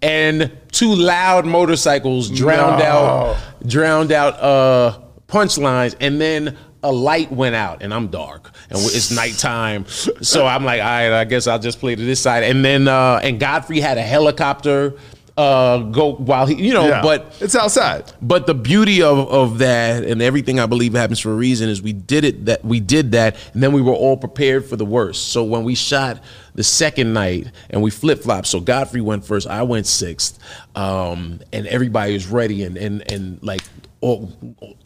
And 0.05 0.51
two 0.73 0.93
loud 0.97 1.47
motorcycles 1.47 2.29
drowned 2.29 2.81
No. 2.81 2.85
out 2.85 3.37
drowned 3.65 4.11
out 4.11 4.35
uh 4.41 4.99
punchlines 5.33 5.95
and 6.01 6.21
then 6.21 6.57
a 6.85 6.93
light 6.93 7.31
went 7.33 7.55
out 7.55 7.83
and 7.83 7.95
I'm 7.95 8.09
dark 8.09 8.51
and 8.69 8.79
it's 8.79 9.11
nighttime. 9.11 9.87
So 9.89 10.47
I'm 10.47 10.65
like, 10.65 10.81
all 10.81 10.87
right, 10.87 11.13
I 11.13 11.25
guess 11.25 11.47
I'll 11.47 11.59
just 11.59 11.79
play 11.81 11.95
to 11.95 12.05
this 12.05 12.21
side. 12.21 12.43
And 12.45 12.65
then 12.65 12.89
uh 12.89 13.21
and 13.23 13.39
Godfrey 13.41 13.81
had 13.81 13.99
a 13.99 14.03
helicopter 14.03 14.95
uh 15.37 15.79
go 15.79 16.13
while 16.17 16.45
he 16.47 16.55
you 16.63 16.75
know, 16.75 16.87
Yeah. 16.89 17.01
but 17.03 17.37
it's 17.41 17.55
outside. 17.57 18.13
but 18.21 18.47
the 18.47 18.55
beauty 18.55 19.01
of, 19.01 19.19
of 19.31 19.59
that 19.59 20.05
and 20.05 20.21
everything 20.21 20.61
I 20.61 20.67
believe 20.67 20.93
happens 20.93 21.21
for 21.21 21.31
a 21.33 21.35
reason 21.37 21.69
is 21.71 21.81
we 21.81 21.95
did 21.95 22.25
it 22.25 22.45
that 22.47 22.63
we 22.65 22.81
did 22.81 23.13
that 23.13 23.37
and 23.55 23.63
then 23.63 23.73
we 23.73 23.81
were 23.81 23.95
all 23.95 24.17
prepared 24.19 24.67
for 24.67 24.77
the 24.77 24.85
worst. 24.85 25.29
So 25.33 25.43
when 25.45 25.65
we 25.65 25.75
shot 25.75 26.21
the 26.55 26.65
second 26.65 27.15
night 27.15 27.47
and 27.71 27.81
we 27.81 27.91
flip 27.91 28.23
flopped, 28.23 28.47
so 28.49 28.61
Godfrey 28.61 29.01
went 29.01 29.25
first, 29.25 29.47
I 29.47 29.63
went 29.63 29.87
sixth, 29.87 30.39
um, 30.77 31.41
and 31.53 31.67
everybody 31.67 32.13
was 32.13 32.27
ready 32.27 32.65
and 32.65 32.77
and 32.77 33.11
and 33.11 33.43
like 33.43 33.63
all, 34.03 34.31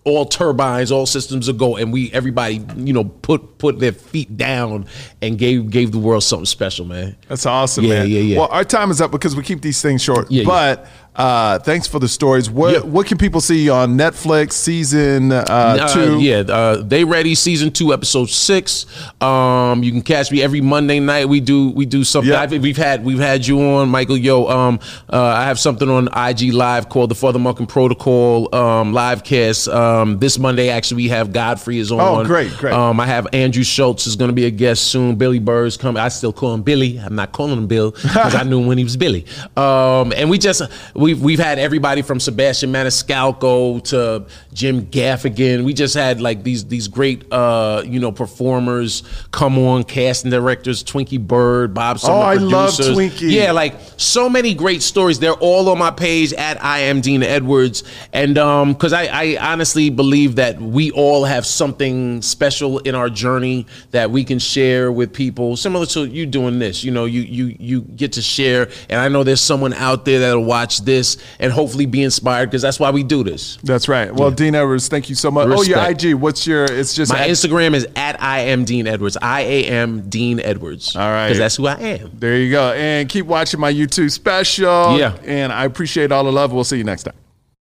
all 0.04 0.26
turbines, 0.26 0.92
all 0.92 1.06
systems 1.06 1.48
a 1.48 1.52
go, 1.52 1.76
and 1.76 1.92
we 1.92 2.12
everybody 2.12 2.64
you 2.76 2.92
know 2.92 3.04
put 3.04 3.58
put 3.58 3.78
their 3.80 3.92
feet 3.92 4.36
down 4.36 4.86
and 5.22 5.38
gave 5.38 5.70
gave 5.70 5.90
the 5.90 5.98
world 5.98 6.22
something 6.22 6.44
special, 6.46 6.84
man. 6.84 7.16
That's 7.28 7.46
awesome, 7.46 7.84
Yeah, 7.84 8.00
man. 8.00 8.10
yeah, 8.10 8.20
yeah. 8.20 8.38
Well, 8.38 8.48
our 8.48 8.62
time 8.64 8.90
is 8.90 9.00
up 9.00 9.10
because 9.10 9.34
we 9.34 9.42
keep 9.42 9.62
these 9.62 9.82
things 9.82 10.02
short. 10.02 10.30
Yeah, 10.30 10.42
yeah. 10.42 10.86
Uh, 11.16 11.58
thanks 11.60 11.86
for 11.86 11.98
the 11.98 12.08
stories. 12.08 12.50
What 12.50 12.72
Yeah. 12.74 12.78
what 12.80 13.06
can 13.06 13.16
people 13.16 13.40
see 13.40 13.70
on 13.70 13.96
Netflix 13.96 14.52
season 14.52 15.32
uh, 15.32 15.44
Uh, 15.48 15.88
two? 15.88 16.20
yeah, 16.20 16.40
uh, 16.40 16.82
they 16.82 17.04
ready 17.04 17.34
season 17.34 17.70
two, 17.70 17.92
episode 17.94 18.28
six. 18.28 18.84
Um, 19.20 19.82
you 19.82 19.92
can 19.92 20.02
catch 20.02 20.30
me 20.30 20.42
every 20.42 20.60
Monday 20.60 21.00
night. 21.00 21.28
We 21.28 21.40
do 21.40 21.70
we 21.70 21.86
do 21.86 22.04
something. 22.04 22.30
Yeah. 22.30 22.46
Think 22.46 22.62
we've 22.62 22.76
had 22.76 23.04
we've 23.04 23.18
had 23.18 23.46
you 23.46 23.60
on, 23.60 23.88
Michael. 23.88 24.16
Yo, 24.16 24.46
um, 24.48 24.78
uh, 25.10 25.16
I 25.22 25.44
have 25.44 25.58
something 25.58 25.88
on 25.88 26.08
IG 26.14 26.52
Live 26.52 26.88
called 26.90 27.10
the 27.10 27.14
Father 27.14 27.38
Monken 27.38 27.66
Protocol 27.66 28.54
um, 28.54 28.92
live 28.92 29.24
cast. 29.24 29.68
Um, 29.68 30.18
this 30.18 30.38
Monday, 30.38 30.68
actually, 30.68 31.04
we 31.04 31.08
have 31.08 31.32
Godfrey 31.32 31.78
is 31.78 31.90
on. 31.90 31.98
Oh, 32.00 32.24
great, 32.24 32.52
great. 32.58 32.74
Um, 32.74 33.00
I 33.00 33.06
have 33.06 33.26
Andrew 33.32 33.64
Schulz 33.64 34.06
is 34.06 34.16
going 34.16 34.28
to 34.28 34.34
be 34.34 34.44
a 34.44 34.50
guest 34.50 34.84
soon. 34.88 35.16
Billy 35.16 35.38
Burr's 35.38 35.76
coming. 35.78 36.00
I 36.00 36.08
still 36.08 36.32
call 36.32 36.52
him 36.54 36.62
Billy. 36.62 36.98
I'm 36.98 37.14
not 37.16 37.32
calling 37.32 37.56
him 37.56 37.66
Bill 37.66 37.90
because 37.92 38.34
I 38.34 38.42
knew 38.42 38.60
him 38.60 38.66
when 38.66 38.76
he 38.78 38.84
was 38.84 38.96
Billy. 38.98 39.24
Um, 39.56 40.12
and 40.14 40.28
we 40.30 40.38
just 40.38 40.60
we've 41.06 41.22
we've 41.22 41.38
had 41.38 41.60
everybody 41.60 42.02
from 42.02 42.18
Sebastian 42.18 42.72
Maniscalco 42.72 43.80
to 43.90 44.26
Jim 44.52 44.86
Gaffigan. 44.86 45.64
We 45.64 45.72
just 45.72 45.94
had 45.94 46.20
like 46.20 46.42
these 46.42 46.64
these 46.66 46.88
great 46.88 47.32
uh, 47.32 47.82
you 47.86 48.00
know 48.00 48.10
performers 48.10 49.04
come 49.30 49.56
on, 49.56 49.84
casting 49.84 50.32
directors, 50.32 50.82
Twinkie 50.82 51.24
Byrd, 51.24 51.72
Bob 51.74 52.00
Sumner, 52.00 52.16
Oh, 52.16 52.20
I 52.20 52.34
love. 52.34 52.70
Twinkie. 52.70 53.30
Yeah, 53.30 53.52
like 53.52 53.74
so 53.96 54.28
many 54.28 54.52
great 54.52 54.82
stories. 54.82 55.20
They're 55.20 55.32
all 55.34 55.68
on 55.68 55.78
my 55.78 55.92
page 55.92 56.32
at 56.32 56.62
I 56.62 56.80
am 56.80 57.00
Dean 57.00 57.22
Edwards, 57.22 57.84
and 58.12 58.36
um, 58.36 58.72
because 58.72 58.92
I, 58.92 59.04
I 59.06 59.52
honestly 59.52 59.90
believe 59.90 60.36
that 60.36 60.60
we 60.60 60.90
all 60.90 61.24
have 61.24 61.46
something 61.46 62.20
special 62.20 62.80
in 62.80 62.96
our 62.96 63.08
journey 63.08 63.66
that 63.92 64.10
we 64.10 64.24
can 64.24 64.40
share 64.40 64.90
with 64.90 65.12
people. 65.12 65.56
Similar 65.56 65.86
to 65.86 66.04
you 66.06 66.26
doing 66.26 66.58
this, 66.58 66.82
you 66.82 66.90
know, 66.90 67.04
you 67.04 67.20
you 67.20 67.54
you 67.60 67.82
get 67.82 68.14
to 68.14 68.22
share, 68.22 68.68
and 68.90 69.00
I 69.00 69.06
know 69.08 69.22
there's 69.22 69.40
someone 69.40 69.72
out 69.72 70.04
there 70.04 70.18
that'll 70.18 70.42
watch 70.44 70.80
this 70.80 70.95
and 71.38 71.52
hopefully 71.52 71.86
be 71.86 72.02
inspired 72.02 72.46
because 72.46 72.62
that's 72.62 72.78
why 72.80 72.90
we 72.90 73.02
do 73.02 73.22
this. 73.24 73.56
That's 73.62 73.88
right. 73.88 74.12
Well, 74.14 74.30
Dean 74.30 74.54
Edwards, 74.54 74.88
thank 74.88 75.08
you 75.08 75.14
so 75.14 75.30
much. 75.30 75.48
Oh, 75.50 75.62
your 75.62 75.78
IG. 75.90 76.14
What's 76.14 76.46
your? 76.46 76.64
It's 76.64 76.94
just 76.94 77.12
My 77.12 77.20
at- 77.24 77.30
Instagram 77.30 77.74
is 77.74 77.86
at 77.96 78.20
I 78.22 78.40
am 78.40 78.64
Dean 78.64 78.86
Edwards. 78.86 79.16
I 79.20 79.40
A 79.42 79.64
M 79.64 80.08
Dean 80.08 80.40
Edwards. 80.40 80.94
All 80.96 81.02
right. 81.02 81.26
because 81.28 81.38
that's 81.38 81.56
who 81.56 81.66
I 81.66 81.74
am. 81.74 82.10
There 82.14 82.36
you 82.36 82.50
go. 82.50 82.72
And 82.72 83.08
keep 83.08 83.26
watching 83.26 83.60
my 83.60 83.72
YouTube 83.72 84.10
special. 84.10 84.98
Yeah. 84.98 85.16
And 85.24 85.52
I 85.52 85.64
appreciate 85.64 86.12
all 86.12 86.24
the 86.24 86.32
love. 86.32 86.52
We'll 86.52 86.64
see 86.64 86.78
you 86.78 86.84
next 86.84 87.02
time. 87.04 87.14